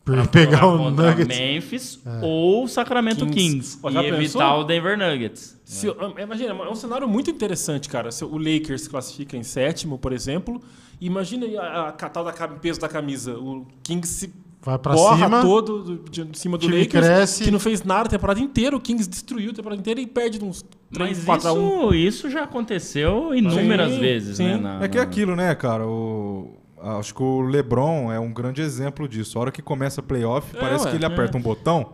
Pra 0.03 0.25
pegar 0.27 0.67
o 0.67 0.77
contra 0.77 1.11
Nuggets. 1.11 1.39
Memphis 1.39 2.03
ou 2.21 2.67
Sacramento 2.67 3.25
Kings. 3.27 3.77
Kings. 3.77 3.77
E 3.77 3.93
pensou? 3.93 4.13
evitar 4.15 4.57
o 4.57 4.65
Denver 4.65 4.97
Nuggets. 4.97 5.57
Se, 5.63 5.87
ah, 5.89 6.21
imagina, 6.21 6.53
é 6.53 6.69
um 6.69 6.75
cenário 6.75 7.07
muito 7.07 7.31
interessante, 7.31 7.87
cara. 7.87 8.11
Se 8.11 8.25
o 8.25 8.37
Lakers 8.37 8.81
se 8.81 8.89
classifica 8.89 9.37
em 9.37 9.43
sétimo, 9.43 9.97
por 9.97 10.11
exemplo, 10.11 10.61
imagina 10.99 11.45
a, 11.61 11.63
a, 11.63 11.87
a 11.87 11.91
tal 11.93 12.25
da 12.25 12.33
peso 12.33 12.81
da 12.81 12.89
camisa. 12.89 13.39
O 13.39 13.65
Kings 13.83 14.09
se 14.09 14.46
Vai 14.67 14.77
pra 14.79 14.93
borra 14.93 15.25
cima. 15.25 15.41
todo 15.41 15.81
do, 15.81 16.09
de, 16.09 16.25
de 16.25 16.37
cima 16.37 16.57
do 16.57 16.65
Lakers, 16.67 16.89
cresce. 17.05 17.43
que 17.45 17.51
não 17.51 17.59
fez 17.59 17.83
nada 17.83 18.07
a 18.07 18.09
temporada 18.09 18.39
inteira. 18.39 18.75
O 18.75 18.81
Kings 18.81 19.09
destruiu 19.09 19.51
a 19.51 19.53
temporada 19.53 19.79
inteira 19.79 20.01
e 20.01 20.05
perde 20.05 20.43
uns 20.43 20.63
3, 20.93 21.17
Mas 21.19 21.23
4 21.25 21.47
a 21.49 21.53
1. 21.53 21.57
isso, 21.93 21.95
isso 21.95 22.29
já 22.29 22.43
aconteceu 22.43 23.33
inúmeras 23.33 23.93
Sim, 23.93 23.99
vezes, 23.99 24.37
sim. 24.37 24.43
né? 24.43 24.57
na- 24.57 24.83
É 24.83 24.87
que 24.89 24.97
é 24.97 25.01
aquilo, 25.01 25.35
né, 25.37 25.55
cara? 25.55 25.87
O... 25.87 26.53
Acho 26.81 27.15
que 27.15 27.23
o 27.23 27.41
LeBron 27.41 28.11
é 28.11 28.19
um 28.19 28.31
grande 28.33 28.61
exemplo 28.61 29.07
disso. 29.07 29.37
A 29.37 29.41
hora 29.41 29.51
que 29.51 29.61
começa 29.61 30.03
playoff, 30.03 30.55
É, 30.55 30.59
parece 30.59 30.83
ué, 30.85 30.91
que 30.91 30.97
ele 30.97 31.05
é. 31.05 31.07
aperta 31.07 31.37
um 31.37 31.41
botão 31.41 31.93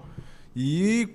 e 0.55 1.07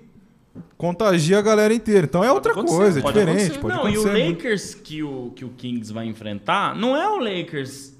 contagia 0.77 1.37
a 1.39 1.41
galera 1.41 1.73
inteira. 1.73 2.05
Então 2.05 2.23
é 2.23 2.31
outra 2.31 2.51
acontecer, 2.51 2.77
coisa, 2.77 2.99
é 2.99 3.01
pode 3.01 3.19
diferente. 3.19 3.57
acontecer. 3.57 3.59
Pode 3.59 3.75
não, 3.75 3.89
e 3.89 3.97
o 3.97 4.01
muito. 4.11 4.27
Lakers 4.37 4.73
que 4.75 5.03
o, 5.03 5.31
que 5.35 5.45
o 5.45 5.49
Kings 5.49 5.91
vai 5.93 6.05
enfrentar 6.07 6.75
não 6.75 6.95
é 6.95 7.07
o 7.09 7.17
Lakers, 7.19 7.93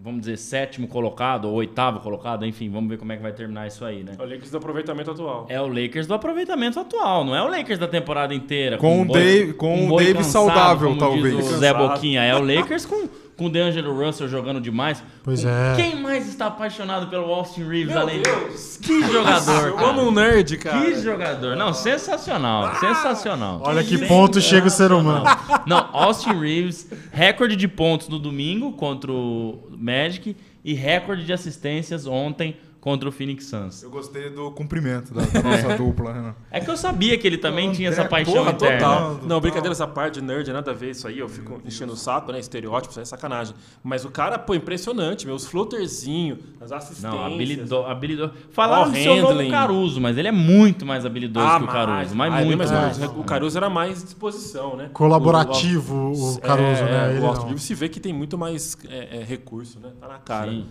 vamos 0.00 0.20
dizer, 0.20 0.36
sétimo 0.36 0.86
colocado 0.86 1.46
ou 1.46 1.54
oitavo 1.54 1.98
colocado, 2.00 2.46
enfim, 2.46 2.70
vamos 2.70 2.88
ver 2.88 2.98
como 2.98 3.10
é 3.12 3.16
que 3.16 3.22
vai 3.22 3.32
terminar 3.32 3.66
isso 3.66 3.84
aí, 3.84 4.04
né? 4.04 4.12
O 4.18 4.22
Lakers 4.22 4.50
do 4.50 4.56
aproveitamento 4.58 5.10
atual. 5.10 5.46
É 5.48 5.60
o 5.60 5.66
Lakers 5.66 6.06
do 6.06 6.14
aproveitamento 6.14 6.78
atual, 6.78 7.24
não 7.24 7.34
é 7.34 7.42
o 7.42 7.48
Lakers 7.48 7.78
da 7.80 7.88
temporada 7.88 8.32
inteira. 8.32 8.78
Com 8.78 9.02
o 9.02 9.04
boi- 9.04 9.20
Dave- 9.20 9.52
com 9.54 9.84
o 9.86 9.88
boi 9.88 10.04
Dave 10.04 10.22
saudável, 10.24 10.88
como 10.90 11.00
talvez. 11.00 11.36
Diz 11.36 11.50
o 11.50 11.56
Zé 11.58 11.72
Cansado. 11.72 11.88
Boquinha. 11.94 12.22
É 12.22 12.34
o 12.36 12.40
Lakers 12.42 12.86
com, 12.86 13.08
com 13.38 13.46
o 13.46 13.48
DeAngelo 13.48 13.96
Russell 13.96 14.28
jogando 14.28 14.60
demais. 14.60 15.02
Pois 15.22 15.44
é. 15.44 15.74
Quem 15.76 15.94
mais 16.02 16.28
está 16.28 16.48
apaixonado 16.48 17.06
pelo 17.06 17.32
Austin 17.32 17.62
Reeves 17.62 17.94
Meu 17.94 18.00
além 18.02 18.20
Deus! 18.20 18.76
Que 18.82 19.00
jogador, 19.10 19.74
cara. 19.74 19.88
amo 19.88 20.02
um 20.02 20.10
nerd, 20.10 20.56
cara. 20.58 20.84
Que 20.84 21.00
jogador. 21.00 21.56
Não, 21.56 21.72
sensacional. 21.72 22.74
Sensacional. 22.80 23.62
Olha 23.64 23.84
que 23.84 23.96
ponto 24.06 24.40
chega 24.40 24.66
o 24.66 24.70
ser 24.70 24.90
humano. 24.90 25.24
Não, 25.66 25.88
Austin 25.92 26.32
Reeves, 26.38 26.90
recorde 27.12 27.54
de 27.54 27.68
pontos 27.68 28.08
no 28.08 28.18
domingo 28.18 28.72
contra 28.72 29.12
o 29.12 29.68
Magic 29.70 30.36
e 30.64 30.74
recorde 30.74 31.24
de 31.24 31.32
assistências 31.32 32.06
ontem 32.06 32.56
contra 32.80 33.08
o 33.08 33.12
Phoenix 33.12 33.46
Suns. 33.46 33.82
Eu 33.82 33.90
gostei 33.90 34.30
do 34.30 34.50
cumprimento 34.52 35.12
da, 35.12 35.22
da 35.22 35.42
nossa 35.42 35.76
dupla, 35.76 36.12
Renan. 36.12 36.34
É 36.50 36.60
que 36.60 36.70
eu 36.70 36.76
sabia 36.76 37.18
que 37.18 37.26
ele 37.26 37.36
também 37.38 37.72
tinha 37.72 37.88
essa 37.88 38.02
é, 38.02 38.08
paixão 38.08 38.34
Porra, 38.34 38.52
interna. 38.52 38.78
total. 38.78 39.10
Total. 39.14 39.28
Não, 39.28 39.40
brincadeira 39.40 39.72
essa 39.72 39.86
parte 39.86 40.14
de 40.14 40.22
nerd, 40.22 40.52
nada 40.52 40.70
a 40.70 40.74
ver 40.74 40.90
isso 40.90 41.06
aí. 41.08 41.18
Eu 41.18 41.28
fico 41.28 41.60
enchendo 41.64 41.92
o 41.92 41.96
saco, 41.96 42.30
né? 42.32 42.38
Estereótipo, 42.38 42.90
isso 42.92 43.00
aí 43.00 43.02
é 43.02 43.06
sacanagem. 43.06 43.54
Mas 43.82 44.04
o 44.04 44.10
cara, 44.10 44.38
pô, 44.38 44.54
impressionante, 44.54 45.26
meus 45.26 45.44
floaterzinhos, 45.46 46.38
as 46.60 46.70
assistências. 46.72 47.12
Não, 47.12 47.24
habilidoso. 47.26 47.86
habilidoso. 47.86 48.32
Falaram 48.52 48.90
do 48.90 48.96
seu 48.96 49.16
nome 49.16 49.26
handling. 49.28 49.50
Caruso, 49.50 50.00
mas 50.00 50.16
ele 50.16 50.28
é 50.28 50.32
muito 50.32 50.86
mais 50.86 51.04
habilidoso 51.04 51.46
Ah, 51.46 51.58
que 51.58 51.64
o 51.64 51.68
Caruso. 51.68 52.14
Mas 52.14 52.30
mais, 52.30 52.46
muito 52.46 52.58
mas 52.58 52.70
mais. 52.70 53.02
O 53.02 53.24
Caruso 53.24 53.56
era 53.58 53.68
mais 53.68 54.02
disposição, 54.04 54.76
né? 54.76 54.88
Colaborativo, 54.92 55.94
o, 55.94 56.34
O- 56.36 56.40
Caruso, 56.40 56.82
é, 56.82 56.84
né? 56.84 57.08
é, 57.12 57.16
Ele 57.16 57.20
o 57.20 57.26
Austin 57.26 57.56
se 57.56 57.74
vê 57.74 57.88
que 57.88 57.98
tem 58.00 58.12
muito 58.12 58.38
mais 58.38 58.76
é, 58.88 59.18
é, 59.20 59.24
recurso, 59.24 59.78
né? 59.80 59.90
Tá 60.00 60.08
na 60.08 60.18
cara. 60.18 60.50
Sim. 60.50 60.66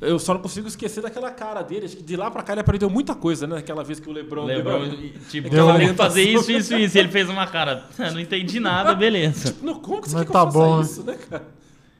Eu 0.00 0.18
só 0.18 0.32
não 0.32 0.40
consigo 0.40 0.66
esquecer 0.66 1.02
daquela 1.02 1.30
cara 1.30 1.62
dele. 1.62 1.84
Acho 1.84 1.96
que 1.98 2.02
de 2.02 2.16
lá 2.16 2.30
pra 2.30 2.42
cá 2.42 2.52
ele 2.54 2.60
aprendeu 2.62 2.88
muita 2.88 3.14
coisa, 3.14 3.46
né? 3.46 3.58
Aquela 3.58 3.84
vez 3.84 4.00
que 4.00 4.08
o 4.08 4.12
Lebron... 4.12 4.44
Lebron, 4.46 4.88
tipo, 5.28 5.48
Aquela 5.48 5.72
eu 5.74 5.78
tenho 5.78 5.90
que 5.90 5.96
fazer 5.96 6.22
isso, 6.22 6.50
isso, 6.50 6.74
isso. 6.76 6.96
E 6.96 7.00
ele 7.00 7.08
fez 7.10 7.28
uma 7.28 7.46
cara. 7.46 7.84
"Ah, 7.98 8.10
Não 8.10 8.18
entendi 8.20 8.58
nada, 8.60 8.94
beleza. 8.94 9.56
Não, 9.62 9.74
como 9.74 10.00
que 10.00 10.08
você 10.08 10.16
Mas 10.16 10.22
quer 10.24 10.26
que 10.28 10.32
tá 10.32 10.40
eu 10.40 10.46
faça 10.46 10.58
bom, 10.58 10.76
né? 10.76 10.82
isso, 10.82 11.04
né, 11.04 11.18
cara? 11.28 11.44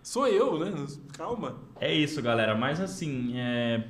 Sou 0.02 0.26
eu, 0.26 0.58
né? 0.58 0.72
Calma. 1.16 1.56
É 1.78 1.92
isso, 1.94 2.22
galera. 2.22 2.54
Mas 2.54 2.80
assim, 2.80 3.32
é... 3.34 3.82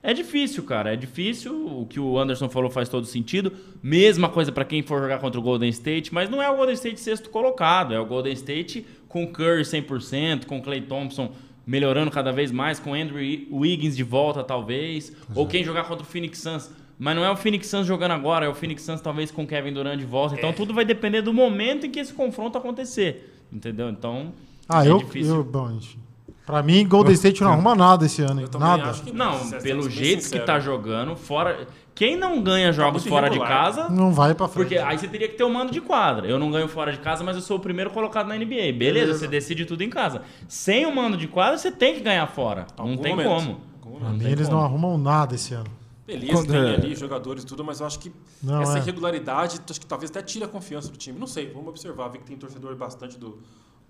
é 0.00 0.14
difícil, 0.14 0.62
cara. 0.62 0.92
É 0.92 0.96
difícil. 0.96 1.52
O 1.80 1.86
que 1.86 1.98
o 1.98 2.16
Anderson 2.20 2.48
falou 2.48 2.70
faz 2.70 2.88
todo 2.88 3.04
sentido. 3.04 3.52
Mesma 3.82 4.28
coisa 4.28 4.52
pra 4.52 4.64
quem 4.64 4.80
for 4.82 5.00
jogar 5.02 5.18
contra 5.18 5.40
o 5.40 5.42
Golden 5.42 5.68
State, 5.70 6.14
mas 6.14 6.30
não 6.30 6.40
é 6.40 6.48
o 6.48 6.56
Golden 6.56 6.74
State 6.74 7.00
sexto 7.00 7.28
colocado. 7.30 7.92
É 7.92 7.98
o 7.98 8.06
Golden 8.06 8.32
State 8.32 8.86
com 9.08 9.26
Curry 9.26 9.62
100%, 9.62 10.46
com 10.46 10.62
Clay 10.62 10.82
Thompson 10.82 11.32
melhorando 11.70 12.10
cada 12.10 12.32
vez 12.32 12.50
mais, 12.50 12.80
com 12.80 12.92
Andrew 12.94 13.18
Wiggins 13.52 13.96
de 13.96 14.02
volta, 14.02 14.42
talvez. 14.42 15.12
Ou 15.34 15.46
quem 15.46 15.62
jogar 15.62 15.84
contra 15.84 16.02
o 16.02 16.06
Phoenix 16.06 16.38
Suns. 16.40 16.68
Mas 16.98 17.14
não 17.14 17.24
é 17.24 17.30
o 17.30 17.36
Phoenix 17.36 17.68
Suns 17.68 17.86
jogando 17.86 18.10
agora, 18.10 18.44
é 18.44 18.48
o 18.48 18.54
Phoenix 18.54 18.82
Suns 18.82 19.00
talvez 19.00 19.30
com 19.30 19.46
Kevin 19.46 19.72
Durant 19.72 19.98
de 19.98 20.04
volta. 20.04 20.34
Então 20.34 20.52
tudo 20.52 20.74
vai 20.74 20.84
depender 20.84 21.22
do 21.22 21.32
momento 21.32 21.86
em 21.86 21.90
que 21.90 22.00
esse 22.00 22.12
confronto 22.12 22.58
acontecer. 22.58 23.40
Entendeu? 23.52 23.88
Então. 23.88 24.32
Ah, 24.68 24.84
é 24.84 24.90
eu, 24.90 24.98
difícil. 24.98 25.36
eu. 25.36 25.44
Bom, 25.44 25.70
enfim. 25.70 25.98
Pra 26.44 26.62
mim, 26.62 26.86
Golden 26.88 27.14
State 27.14 27.40
não 27.42 27.52
arruma 27.52 27.76
nada 27.76 28.04
esse 28.06 28.20
ano. 28.22 28.40
hein? 28.40 28.46
Eu 28.46 28.48
também 28.48 28.66
Nada. 28.66 28.90
acho 28.90 29.02
que 29.04 29.12
Não, 29.12 29.50
pelo 29.62 29.88
jeito 29.88 30.18
que 30.18 30.24
sincero. 30.24 30.44
tá 30.44 30.58
jogando, 30.58 31.14
fora. 31.14 31.68
Quem 32.00 32.16
não 32.16 32.42
ganha 32.42 32.72
jogos 32.72 33.02
muito 33.02 33.10
fora 33.14 33.28
de 33.28 33.36
irregular. 33.36 33.62
casa. 33.64 33.88
Não 33.90 34.10
vai 34.10 34.34
pra 34.34 34.48
frente. 34.48 34.64
Porque 34.68 34.78
aí 34.78 34.96
você 34.98 35.06
teria 35.06 35.28
que 35.28 35.34
ter 35.36 35.44
o 35.44 35.50
mando 35.50 35.70
de 35.70 35.82
quadra. 35.82 36.26
Eu 36.26 36.38
não 36.38 36.50
ganho 36.50 36.66
fora 36.66 36.90
de 36.90 36.98
casa, 36.98 37.22
mas 37.22 37.36
eu 37.36 37.42
sou 37.42 37.58
o 37.58 37.60
primeiro 37.60 37.90
colocado 37.90 38.26
na 38.26 38.34
NBA. 38.38 38.72
Beleza, 38.74 39.18
você 39.18 39.28
decide 39.28 39.66
tudo 39.66 39.82
em 39.82 39.90
casa. 39.90 40.22
Sem 40.48 40.86
o 40.86 40.96
mando 40.96 41.14
de 41.14 41.28
quadra, 41.28 41.58
você 41.58 41.70
tem 41.70 41.92
que 41.92 42.00
ganhar 42.00 42.26
fora. 42.26 42.66
não 42.78 42.86
Algum 42.86 43.02
tem 43.02 43.12
momento. 43.14 43.28
como. 43.28 43.60
Algum 43.84 43.98
Pra 43.98 44.08
mim, 44.08 44.24
eles 44.24 44.48
não 44.48 44.60
arrumam 44.64 44.96
nada 44.96 45.34
esse 45.34 45.52
ano. 45.52 45.66
Beleza, 46.06 46.32
Quando 46.32 46.46
tem 46.52 46.58
é- 46.70 46.74
ali 46.74 46.94
jogadores 46.96 47.42
e 47.42 47.46
tudo, 47.46 47.62
mas 47.62 47.80
eu 47.80 47.86
acho 47.86 47.98
que 47.98 48.10
Não, 48.42 48.62
essa 48.62 48.78
é. 48.78 48.80
irregularidade, 48.80 49.60
acho 49.68 49.78
que 49.78 49.84
talvez 49.86 50.10
até 50.10 50.22
tire 50.22 50.42
a 50.42 50.48
confiança 50.48 50.88
do 50.90 50.96
time. 50.96 51.18
Não 51.18 51.26
sei, 51.26 51.52
vamos 51.52 51.68
observar. 51.68 52.08
Vi 52.08 52.16
que 52.16 52.24
tem 52.24 52.36
torcedor 52.38 52.74
bastante 52.76 53.18
do, 53.18 53.38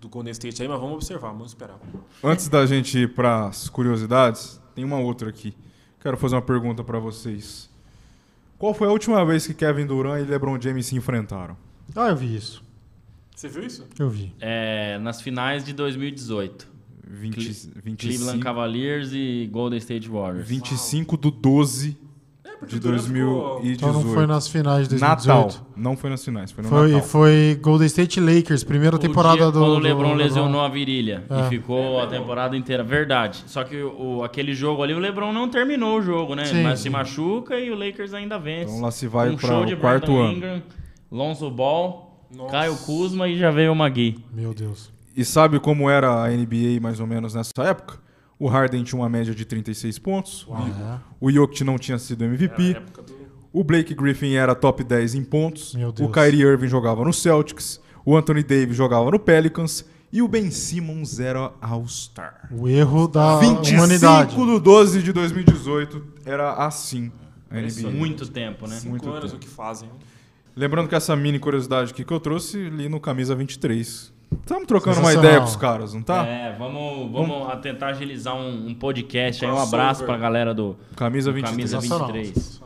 do 0.01 0.09
Golden 0.09 0.31
State 0.33 0.61
aí, 0.61 0.67
mas 0.67 0.81
vamos 0.81 0.95
observar, 0.95 1.29
vamos 1.29 1.47
esperar. 1.47 1.79
Antes 2.21 2.49
da 2.49 2.65
gente 2.65 2.99
ir 2.99 3.13
pras 3.15 3.69
curiosidades, 3.69 4.61
tem 4.75 4.83
uma 4.83 4.99
outra 4.99 5.29
aqui. 5.29 5.55
Quero 6.01 6.17
fazer 6.17 6.35
uma 6.35 6.41
pergunta 6.41 6.83
pra 6.83 6.99
vocês. 6.99 7.70
Qual 8.61 8.75
foi 8.75 8.87
a 8.87 8.91
última 8.91 9.25
vez 9.25 9.47
que 9.47 9.55
Kevin 9.55 9.87
Durant 9.87 10.21
e 10.21 10.29
LeBron 10.29 10.61
James 10.61 10.85
se 10.85 10.95
enfrentaram? 10.95 11.57
Ah, 11.95 12.09
eu 12.09 12.15
vi 12.15 12.35
isso. 12.35 12.63
Você 13.35 13.49
viu 13.49 13.65
isso? 13.65 13.87
Eu 13.97 14.07
vi. 14.07 14.35
É, 14.39 14.99
nas 14.99 15.19
finais 15.19 15.65
de 15.65 15.73
2018. 15.73 16.69
20, 17.07 17.33
Cleveland 17.33 17.81
25, 17.83 18.39
Cavaliers 18.39 19.13
e 19.13 19.49
Golden 19.51 19.79
State 19.79 20.07
Warriors. 20.07 20.47
25 20.47 21.17
do 21.17 21.31
12 21.31 21.87
É, 21.87 21.93
porque 21.93 22.10
de 22.67 22.75
o 22.75 22.79
Durant 22.79 23.01
ficou- 23.01 23.59
2018. 23.61 23.67
Então 23.73 23.93
não 23.93 24.13
foi 24.13 24.25
nas 24.27 24.47
finais 24.47 24.87
de 24.87 24.95
2018. 24.95 25.37
Natal. 25.55 25.67
Não 25.75 25.97
foi 25.97 26.09
nas 26.09 26.23
finais, 26.23 26.51
foi 26.51 26.63
no 26.63 26.69
Foi, 26.69 26.91
Natal. 26.91 27.07
foi 27.07 27.59
Golden 27.61 27.87
State 27.87 28.19
Lakers, 28.19 28.63
primeira 28.63 28.95
O 28.95 28.99
temporada 28.99 29.35
dia 29.37 29.45
do. 29.51 29.59
Quando 29.59 29.73
o 29.75 29.79
LeBron 29.79 30.13
lesionou 30.13 30.61
a 30.61 30.69
virilha 30.69 31.23
É. 31.29 31.41
e 31.41 31.49
ficou 31.49 31.99
a 32.01 32.07
temporada 32.07 32.55
inteira. 32.55 32.83
Verdade. 32.83 33.43
Só 33.47 33.63
que 33.63 33.81
o, 33.81 34.23
aquele 34.23 34.53
jogo 34.53 34.83
ali, 34.83 34.93
o 34.93 34.99
LeBron 34.99 35.31
não 35.33 35.49
terminou 35.49 35.99
o 35.99 36.01
jogo, 36.01 36.35
né? 36.35 36.45
Sim, 36.45 36.63
Mas 36.63 36.79
sim. 36.79 36.83
se 36.83 36.89
machuca 36.89 37.59
e 37.59 37.71
o 37.71 37.75
Lakers 37.75 38.13
ainda 38.13 38.37
vence. 38.37 38.71
Então 38.71 38.81
lá 38.81 38.91
se 38.91 39.07
vai 39.07 39.29
um 39.29 39.35
para 39.37 39.47
o 39.59 39.77
quarto 39.77 40.05
Brandon 40.07 40.21
ano. 40.23 40.33
Ingram, 40.37 40.63
Lonzo 41.11 41.49
Ball, 41.49 42.25
Nossa. 42.35 42.51
Caio 42.51 42.75
Kuzma 42.77 43.27
e 43.27 43.37
já 43.37 43.51
veio 43.51 43.71
o 43.71 43.75
Magui. 43.75 44.19
Meu 44.33 44.53
Deus. 44.53 44.91
E 45.15 45.25
sabe 45.25 45.59
como 45.59 45.89
era 45.89 46.23
a 46.23 46.29
NBA 46.29 46.79
mais 46.81 46.99
ou 47.01 47.05
menos 47.07 47.33
nessa 47.33 47.51
época? 47.63 47.99
O 48.43 48.47
Harden 48.47 48.83
tinha 48.83 48.99
uma 48.99 49.07
média 49.07 49.35
de 49.35 49.45
36 49.45 49.99
pontos. 49.99 50.47
É. 50.49 50.97
O 51.19 51.31
Jokic 51.31 51.63
não 51.63 51.77
tinha 51.77 51.99
sido 51.99 52.23
MVP. 52.23 52.73
Do- 52.73 53.21
O 53.53 53.63
Blake 53.63 53.93
Griffin 53.93 54.33
era 54.33 54.55
top 54.55 54.83
10 54.83 55.13
em 55.13 55.23
pontos. 55.23 55.75
O 55.99 56.09
Kyrie 56.09 56.41
Irving 56.41 56.67
jogava 56.67 57.03
no 57.05 57.13
Celtics. 57.13 57.79
O 58.03 58.17
Anthony 58.17 58.41
Davis 58.41 58.75
jogava 58.75 59.11
no 59.11 59.19
Pelicans. 59.19 59.85
E 60.11 60.21
o 60.23 60.27
Ben 60.27 60.49
Simmons 60.49 61.19
era 61.19 61.51
All-Star. 61.61 62.49
O 62.51 62.67
erro 62.67 63.07
da 63.07 63.37
25 63.39 63.73
humanidade. 63.77 64.35
do 64.35 64.59
12 64.59 65.03
de 65.03 65.13
2018 65.13 66.03
era 66.25 66.53
assim 66.53 67.11
a 67.49 67.61
Isso 67.61 67.79
NBA. 67.81 67.89
aí. 67.89 67.95
Muito 67.95 68.27
tempo, 68.27 68.67
né? 68.67 68.75
Cinco 68.77 68.89
Muito 68.89 69.09
anos 69.09 69.31
tempo. 69.31 69.35
o 69.35 69.39
que 69.39 69.47
fazem. 69.47 69.87
Lembrando 70.55 70.89
que 70.89 70.95
essa 70.95 71.15
mini 71.15 71.37
curiosidade 71.39 71.91
aqui 71.91 72.03
que 72.03 72.11
eu 72.11 72.19
trouxe 72.19 72.57
li 72.69 72.89
no 72.89 72.99
Camisa 72.99 73.35
23. 73.35 74.11
Estamos 74.39 74.67
trocando 74.67 74.99
uma 74.99 75.13
ideia 75.13 75.39
com 75.39 75.45
os 75.45 75.55
caras, 75.55 75.93
não 75.93 76.01
tá? 76.01 76.25
É, 76.25 76.55
vamos, 76.57 77.11
vamos 77.11 77.49
a 77.49 77.57
tentar 77.57 77.87
agilizar 77.87 78.35
um, 78.35 78.67
um 78.67 78.73
podcast 78.73 79.45
aí. 79.45 79.51
Um 79.51 79.59
abraço 79.59 80.03
pra 80.03 80.17
galera 80.17 80.53
do 80.53 80.75
Camisa 80.95 81.31
do 81.31 81.35
23. 81.35 81.51
Camisa 81.51 81.81
Sensacional. 81.81 82.13
23. 82.13 82.61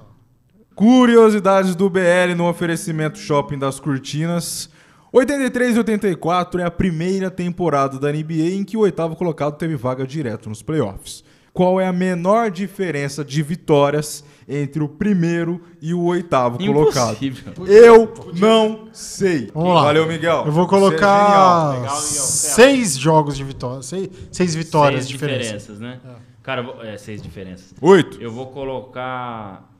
Curiosidades 0.74 1.76
do 1.76 1.90
BL 1.90 2.36
no 2.36 2.50
oferecimento 2.50 3.18
Shopping 3.18 3.58
das 3.58 3.80
Cortinas. 3.80 4.70
83 5.12 5.76
e 5.76 5.78
84 5.78 6.60
é 6.60 6.66
a 6.66 6.72
primeira 6.72 7.32
temporada 7.32 7.98
da 7.98 8.12
NBA 8.12 8.52
em 8.54 8.64
que 8.64 8.76
o 8.76 8.82
oitavo 8.82 9.16
colocado 9.16 9.58
teve 9.58 9.76
vaga 9.76 10.06
direto 10.06 10.50
nos 10.50 10.62
playoffs. 10.62 11.24
Qual 11.54 11.80
é 11.80 11.88
a 11.88 11.94
menor 11.94 12.52
diferença 12.52 13.24
de 13.24 13.42
vitórias 13.42 14.26
entre 14.48 14.84
o 14.84 14.88
primeiro 14.88 15.62
e 15.82 15.94
o 15.94 16.04
oitavo 16.04 16.58
colocado? 16.58 17.18
Impossível. 17.24 17.66
Eu 17.68 18.14
não 18.38 18.90
sei. 18.94 19.50
Vamos 19.54 19.74
lá. 19.76 19.84
Valeu, 19.84 20.08
Miguel. 20.08 20.44
Eu 20.46 20.52
vou 20.52 20.68
Você 20.68 20.76
é 20.86 20.90
genial. 20.98 21.74
colocar 21.74 21.90
seis 21.98 22.98
jogos 22.98 23.36
de 23.38 23.44
vitória. 23.44 23.82
Seis, 23.82 24.10
seis 24.32 24.54
vitórias 24.56 25.02
seis 25.02 25.08
de 25.08 25.14
diferença. 25.14 25.40
diferenças, 25.58 25.80
né? 25.80 26.00
Cara, 26.44 26.62
eu 26.62 26.66
vou- 26.66 26.84
é, 26.84 26.98
seis 26.98 27.22
diferenças. 27.24 27.74
Oito. 27.82 28.22
Eu 28.22 28.32
vou 28.32 28.48
colocar 28.48 29.72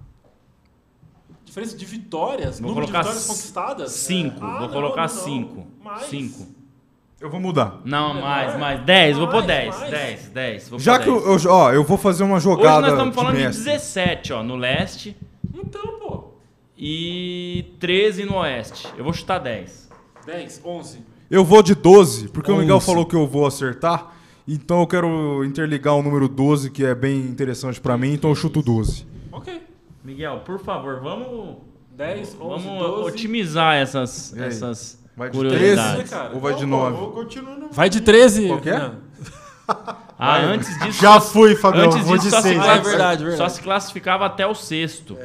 Diferença 1.46 1.78
de 1.78 1.86
vitórias? 1.86 2.60
Vou 2.60 2.70
número 2.70 2.86
de 2.88 2.92
colocar 2.92 3.08
vitórias 3.10 3.28
conquistadas? 3.28 3.92
cinco. 3.92 4.44
Ah, 4.44 4.58
vou 4.58 4.68
não, 4.68 4.74
colocar 4.74 5.02
não. 5.04 5.08
cinco. 5.08 5.68
Mais? 5.82 6.08
Cinco. 6.08 6.46
Eu 7.26 7.30
vou 7.32 7.40
mudar. 7.40 7.82
Não, 7.84 8.14
mais, 8.22 8.56
mais. 8.60 8.86
Dez. 8.86 9.18
Vou 9.18 9.26
pôr 9.28 9.44
Mais, 9.44 9.48
dez. 9.48 9.80
mais. 9.80 9.90
Dez, 9.92 10.30
dez. 10.32 10.70
Vou 10.70 10.78
Já 10.78 11.00
pôr 11.00 11.04
que 11.04 11.10
eu, 11.10 11.38
eu- 11.40 11.52
ó, 11.52 11.74
eu 11.74 11.84
vou 11.84 11.98
fazer 11.98 12.24
uma 12.24 12.36
Hoje 12.36 12.44
jogada 12.44 12.82
nós 12.82 12.92
estamos 12.92 13.16
falando 13.16 13.36
de, 13.36 13.44
mestre. 13.46 13.64
17, 13.66 14.32
ó, 14.34 14.44
no 14.44 14.56
leste 14.56 15.18
Então, 15.52 15.82
pô. 16.00 16.26
e 16.78 17.66
13 17.80 18.26
no 18.26 18.36
oeste. 18.36 18.88
Eu 18.96 19.04
vou 19.04 19.12
chutar 19.12 19.40
10. 19.40 19.90
10, 20.24 20.62
11. 20.64 21.00
Eu 21.32 21.44
vou 21.44 21.64
de 21.64 21.74
12, 21.74 22.28
porque 22.28 22.52
o 22.52 22.58
Miguel 22.58 22.80
falou 22.80 23.08
que 23.08 23.16
eu 23.16 23.26
vou 23.26 23.48
acertar. 23.48 24.14
Então 24.48 24.82
eu 24.82 24.86
quero 24.88 25.44
interligar 25.44 25.96
o 25.96 26.04
número 26.04 26.28
12, 26.30 26.70
que 26.70 26.86
é 26.86 26.94
bem 26.94 27.22
interessante 27.22 27.82
pra 27.82 27.98
mim, 27.98 28.14
então 28.14 28.30
eu 28.30 28.36
chuto 28.36 28.62
12. 28.62 29.08
Ok. 29.32 29.64
Miguel, 30.04 30.42
por 30.46 30.60
favor, 30.60 31.00
vamos, 31.02 31.56
10, 31.98 32.38
11, 32.40 32.64
vamos 32.68 32.80
12. 32.88 33.10
otimizar 33.10 33.74
essas, 33.78 34.32
E 34.34 34.40
aí? 34.40 34.48
essas 34.50 35.04
Vai 35.18 35.30
de 35.30 35.38
curiosidades. 35.38 35.94
13 35.96 36.10
cara. 36.10 36.34
ou 36.34 36.40
vai 36.42 36.56
de 36.56 36.66
Não, 36.66 36.78
pô, 36.78 36.90
9? 36.90 37.04
eu 37.04 37.12
continuo 37.12 37.56
no- 37.58 37.72
Vai 37.72 37.90
de 37.90 38.02
13. 38.02 38.48
Qual 38.48 38.62
que 38.62 38.70
é? 38.70 38.80
Não. 38.80 38.96
Ah, 40.18 40.38
antes 40.38 40.78
disso. 40.80 41.02
Já 41.02 41.20
fui, 41.20 41.56
Fabião. 41.56 41.86
Antes 41.88 42.06
Vou 42.06 42.16
disso, 42.16 42.30
de 42.30 42.36
só 42.36 42.42
se, 42.42 42.48
seis. 42.50 42.60
Ah, 42.62 42.76
é 42.76 42.80
verdade, 42.80 43.24
verdade. 43.26 43.38
só 43.38 43.50
se 43.50 43.62
classificava 43.62 44.26
até 44.26 44.48
o 44.48 44.54
sexto. 44.56 45.18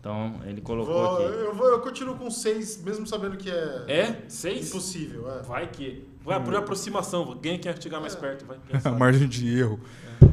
Então, 0.00 0.34
ele 0.44 0.60
colocou 0.60 0.94
Vou- 0.94 1.14
aqui. 1.14 1.22
eu, 1.38 1.54
vou- 1.54 1.68
eu 1.68 1.80
continuo 1.80 2.14
com 2.16 2.30
seis, 2.30 2.82
mesmo 2.84 3.06
sabendo 3.06 3.36
que 3.38 3.48
é, 3.50 3.84
É? 3.88 4.16
6? 4.28 4.68
impossível. 4.68 5.30
é. 5.32 5.42
Vai 5.42 5.66
que. 5.68 6.06
Vai 6.24 6.42
por 6.42 6.54
aproximação. 6.56 7.24
Ganha 7.40 7.58
quem 7.58 7.72
chegar 7.80 8.00
mais 8.00 8.14
perto. 8.14 8.44
Vai. 8.44 8.58
A 8.84 8.90
margem 8.90 9.26
de 9.26 9.58
erro. 9.58 9.80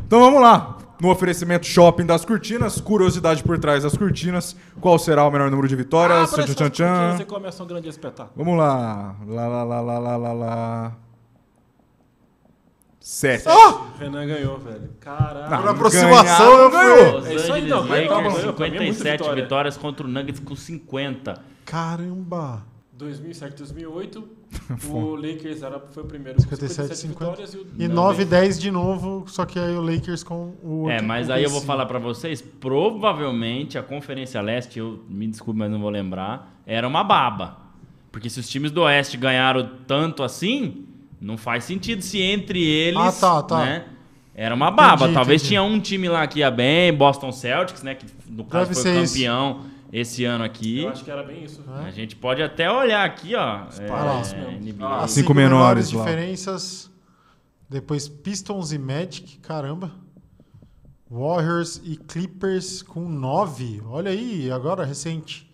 Então 0.05 0.19
vamos 0.19 0.41
lá. 0.41 0.77
No 1.01 1.09
oferecimento 1.09 1.65
Shopping 1.65 2.05
das 2.05 2.23
Cortinas, 2.23 2.79
curiosidade 2.79 3.43
por 3.43 3.59
trás 3.59 3.83
das 3.83 3.97
cortinas. 3.97 4.55
Qual 4.79 4.97
será 4.97 5.25
o 5.25 5.31
menor 5.31 5.51
número 5.51 5.67
de 5.67 5.75
vitórias? 5.75 6.31
Abra 6.33 6.45
Tchan, 6.45 6.53
tchan, 6.53 6.69
tchan. 6.69 7.17
e 7.21 7.25
começa 7.25 7.61
um 7.63 7.67
grande 7.67 7.89
espetáculo. 7.89 8.31
Vamos 8.37 8.57
lá. 8.57 9.13
Lá, 9.27 9.47
lá, 9.47 9.63
lá, 9.63 9.81
lá, 9.81 9.99
lá, 9.99 10.15
lá, 10.17 10.33
lá. 10.33 10.93
Sete. 12.99 13.47
O 13.47 13.97
Renan 13.99 14.25
ganhou, 14.25 14.57
velho. 14.57 14.89
Caralho. 14.99 15.51
Não, 15.51 15.61
Por 15.61 15.69
aproximação, 15.69 16.53
eu 16.59 16.71
ganhou. 16.71 17.25
É 17.27 17.33
isso 17.35 17.53
aí, 17.53 17.61
Angeles 17.71 17.87
vai, 17.87 18.07
tá, 18.07 18.15
Lakers, 18.15 18.33
mano, 18.41 18.53
pra 18.53 18.69
mim 18.69 18.75
é 18.75 18.79
muita 18.79 18.93
57 18.93 19.17
vitória. 19.21 19.43
vitórias 19.43 19.77
contra 19.77 20.07
o 20.07 20.09
Nuggets 20.09 20.39
com 20.39 20.55
50. 20.55 21.41
Caramba! 21.65 22.63
2007, 22.93 23.57
2008, 23.57 24.27
o 24.89 25.15
Lakers 25.15 25.61
era, 25.63 25.79
foi 25.91 26.03
o 26.03 26.05
primeiro 26.05 26.41
57, 26.41 26.95
57 26.95 27.07
vitórias 27.07 27.53
e 27.53 27.57
o 27.57 27.67
E 27.77 27.87
9 27.87 28.23
e 28.23 28.25
10 28.25 28.59
de 28.59 28.71
novo, 28.71 29.25
só 29.27 29.45
que 29.45 29.59
aí 29.59 29.75
o 29.75 29.81
Lakers 29.81 30.23
com 30.23 30.53
o 30.63 30.89
É, 30.89 31.01
mas 31.01 31.29
aí 31.29 31.43
eu 31.43 31.49
vou 31.49 31.61
com 31.61 31.67
falar 31.67 31.85
pra 31.85 31.99
vocês, 31.99 32.41
provavelmente 32.41 33.77
a 33.77 33.83
Conferência 33.83 34.41
Leste, 34.41 34.79
eu 34.79 35.03
me 35.09 35.27
desculpe, 35.27 35.57
mas 35.59 35.69
não 35.71 35.79
vou 35.79 35.89
lembrar, 35.89 36.59
era 36.65 36.87
uma 36.87 37.03
baba. 37.03 37.57
Porque 38.11 38.29
se 38.29 38.39
os 38.39 38.47
times 38.49 38.71
do 38.71 38.81
Oeste 38.81 39.17
ganharam 39.17 39.69
tanto 39.85 40.23
assim, 40.23 40.85
não 41.19 41.37
faz 41.37 41.65
sentido 41.65 42.01
se 42.01 42.21
entre 42.21 42.63
eles, 42.63 42.99
Ah, 42.99 43.11
tá, 43.11 43.43
tá. 43.43 43.65
né? 43.65 43.85
Era 44.33 44.53
uma 44.53 44.69
baba. 44.71 45.03
Entendi, 45.03 45.13
Talvez 45.13 45.41
entendi. 45.41 45.49
tinha 45.49 45.63
um 45.63 45.79
time 45.79 46.09
lá 46.09 46.25
que 46.27 46.39
ia 46.39 46.51
bem, 46.51 46.93
Boston 46.93 47.31
Celtics, 47.31 47.83
né, 47.83 47.95
que 47.95 48.05
no 48.29 48.43
caso 48.43 48.69
Deve 48.69 48.81
foi 48.81 48.83
ser 48.83 49.03
isso. 49.03 49.13
Esse 49.91 50.25
ano 50.25 50.43
aqui. 50.43 50.81
Eu 50.83 50.89
acho 50.89 51.03
que 51.03 51.11
era 51.11 51.23
bem 51.23 51.43
isso. 51.43 51.63
A 51.67 51.91
gente 51.91 52.15
pode 52.15 52.41
até 52.41 52.69
olhar 52.71 53.05
aqui, 53.05 53.35
ó. 53.35 53.65
É. 53.79 54.57
NBA. 54.57 54.85
Ah, 54.85 55.03
As 55.03 55.11
cinco 55.11 55.33
menores 55.33 55.91
lá. 55.91 56.03
diferenças. 56.03 56.91
Depois 57.69 58.07
Pistons 58.07 58.71
e 58.71 58.77
Magic, 58.77 59.37
caramba. 59.39 59.91
Warriors 61.09 61.81
e 61.83 61.97
Clippers 61.97 62.81
com 62.81 63.07
9. 63.07 63.81
Olha 63.85 64.11
aí, 64.11 64.51
agora 64.51 64.83
recente. 64.85 65.49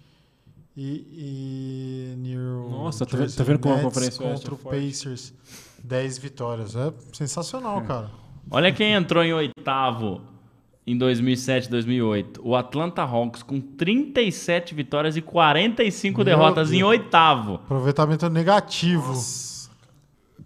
E, 0.76 2.14
e 2.14 2.16
New 2.18 2.70
Nossa, 2.70 3.06
tá 3.06 3.18
tá 3.18 3.44
vendo 3.44 3.60
como 3.60 3.76
a 3.76 3.82
Conferência 3.82 4.26
Oeste 4.26 4.50
contra 4.50 4.70
é 4.70 4.78
o? 4.78 4.86
Pacers. 4.88 5.34
10 5.84 6.18
vitórias. 6.20 6.76
É 6.76 6.94
sensacional, 7.14 7.82
cara. 7.82 8.10
Olha 8.50 8.72
quem 8.72 8.94
entrou 8.94 9.24
em 9.24 9.34
oitavo 9.34 10.22
em 10.86 10.98
2007, 10.98 11.70
2008. 11.70 12.42
O 12.44 12.56
Atlanta 12.56 13.02
Hawks 13.04 13.44
com 13.44 13.60
37 13.62 14.74
vitórias 14.74 15.16
e 15.16 15.22
45 15.22 16.18
Meu 16.18 16.26
derrotas 16.26 16.70
Deus. 16.70 16.80
em 16.80 16.84
oitavo. 16.84 17.56
Aproveitamento 17.56 18.28
negativo. 18.30 19.14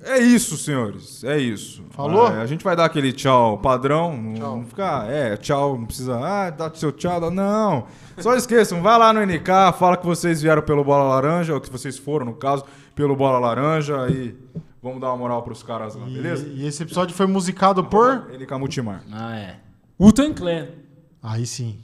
É 0.02 0.20
isso, 0.20 0.56
senhores. 0.58 1.24
É 1.24 1.40
isso. 1.40 1.84
Falou? 1.90 2.28
É, 2.28 2.42
a 2.42 2.46
gente 2.46 2.64
vai 2.64 2.76
dar 2.76 2.86
aquele 2.86 3.12
tchau 3.12 3.58
padrão. 3.58 4.16
Não, 4.16 4.34
Tchau. 4.36 4.58
não 4.58 4.66
ficar. 4.66 5.10
É, 5.10 5.36
tchau. 5.38 5.78
Não 5.80 5.86
precisa. 5.86 6.20
Ah, 6.20 6.50
dá 6.52 6.70
seu 6.76 6.92
tchau. 6.92 7.20
dá- 7.20 7.32
Não. 7.32 7.88
Só 8.20 8.36
esqueçam. 8.36 8.82
Vai 8.84 9.00
lá 9.00 9.12
no 9.14 9.22
NK. 9.26 9.72
Fala 9.80 9.98
que 9.98 10.06
vocês 10.06 10.42
vieram 10.44 10.62
pelo 10.62 10.84
Bola 10.84 11.06
Laranja. 11.06 11.54
Ou 11.56 11.62
que 11.62 11.72
vocês 11.72 11.98
foram, 11.98 12.26
no 12.28 12.34
caso, 12.36 12.66
pelo 12.94 13.16
Bola 13.16 13.40
Laranja. 13.40 14.04
Aí 14.04 14.36
vamos 14.84 15.02
dar 15.02 15.08
uma 15.08 15.18
moral 15.18 15.42
pros 15.42 15.64
caras 15.64 15.96
lá, 15.96 16.06
beleza? 16.06 16.46
E, 16.50 16.62
e 16.64 16.68
esse 16.68 16.84
episódio 16.84 17.16
foi 17.16 17.26
musicado 17.26 17.84
por. 17.84 18.28
NK 18.32 18.52
Multimar. 18.60 19.02
Ah, 19.12 19.36
é. 19.36 19.56
Wu-Tang 20.00 20.34
Clan. 20.34 20.68
Aí 21.22 21.46
sim. 21.46 21.80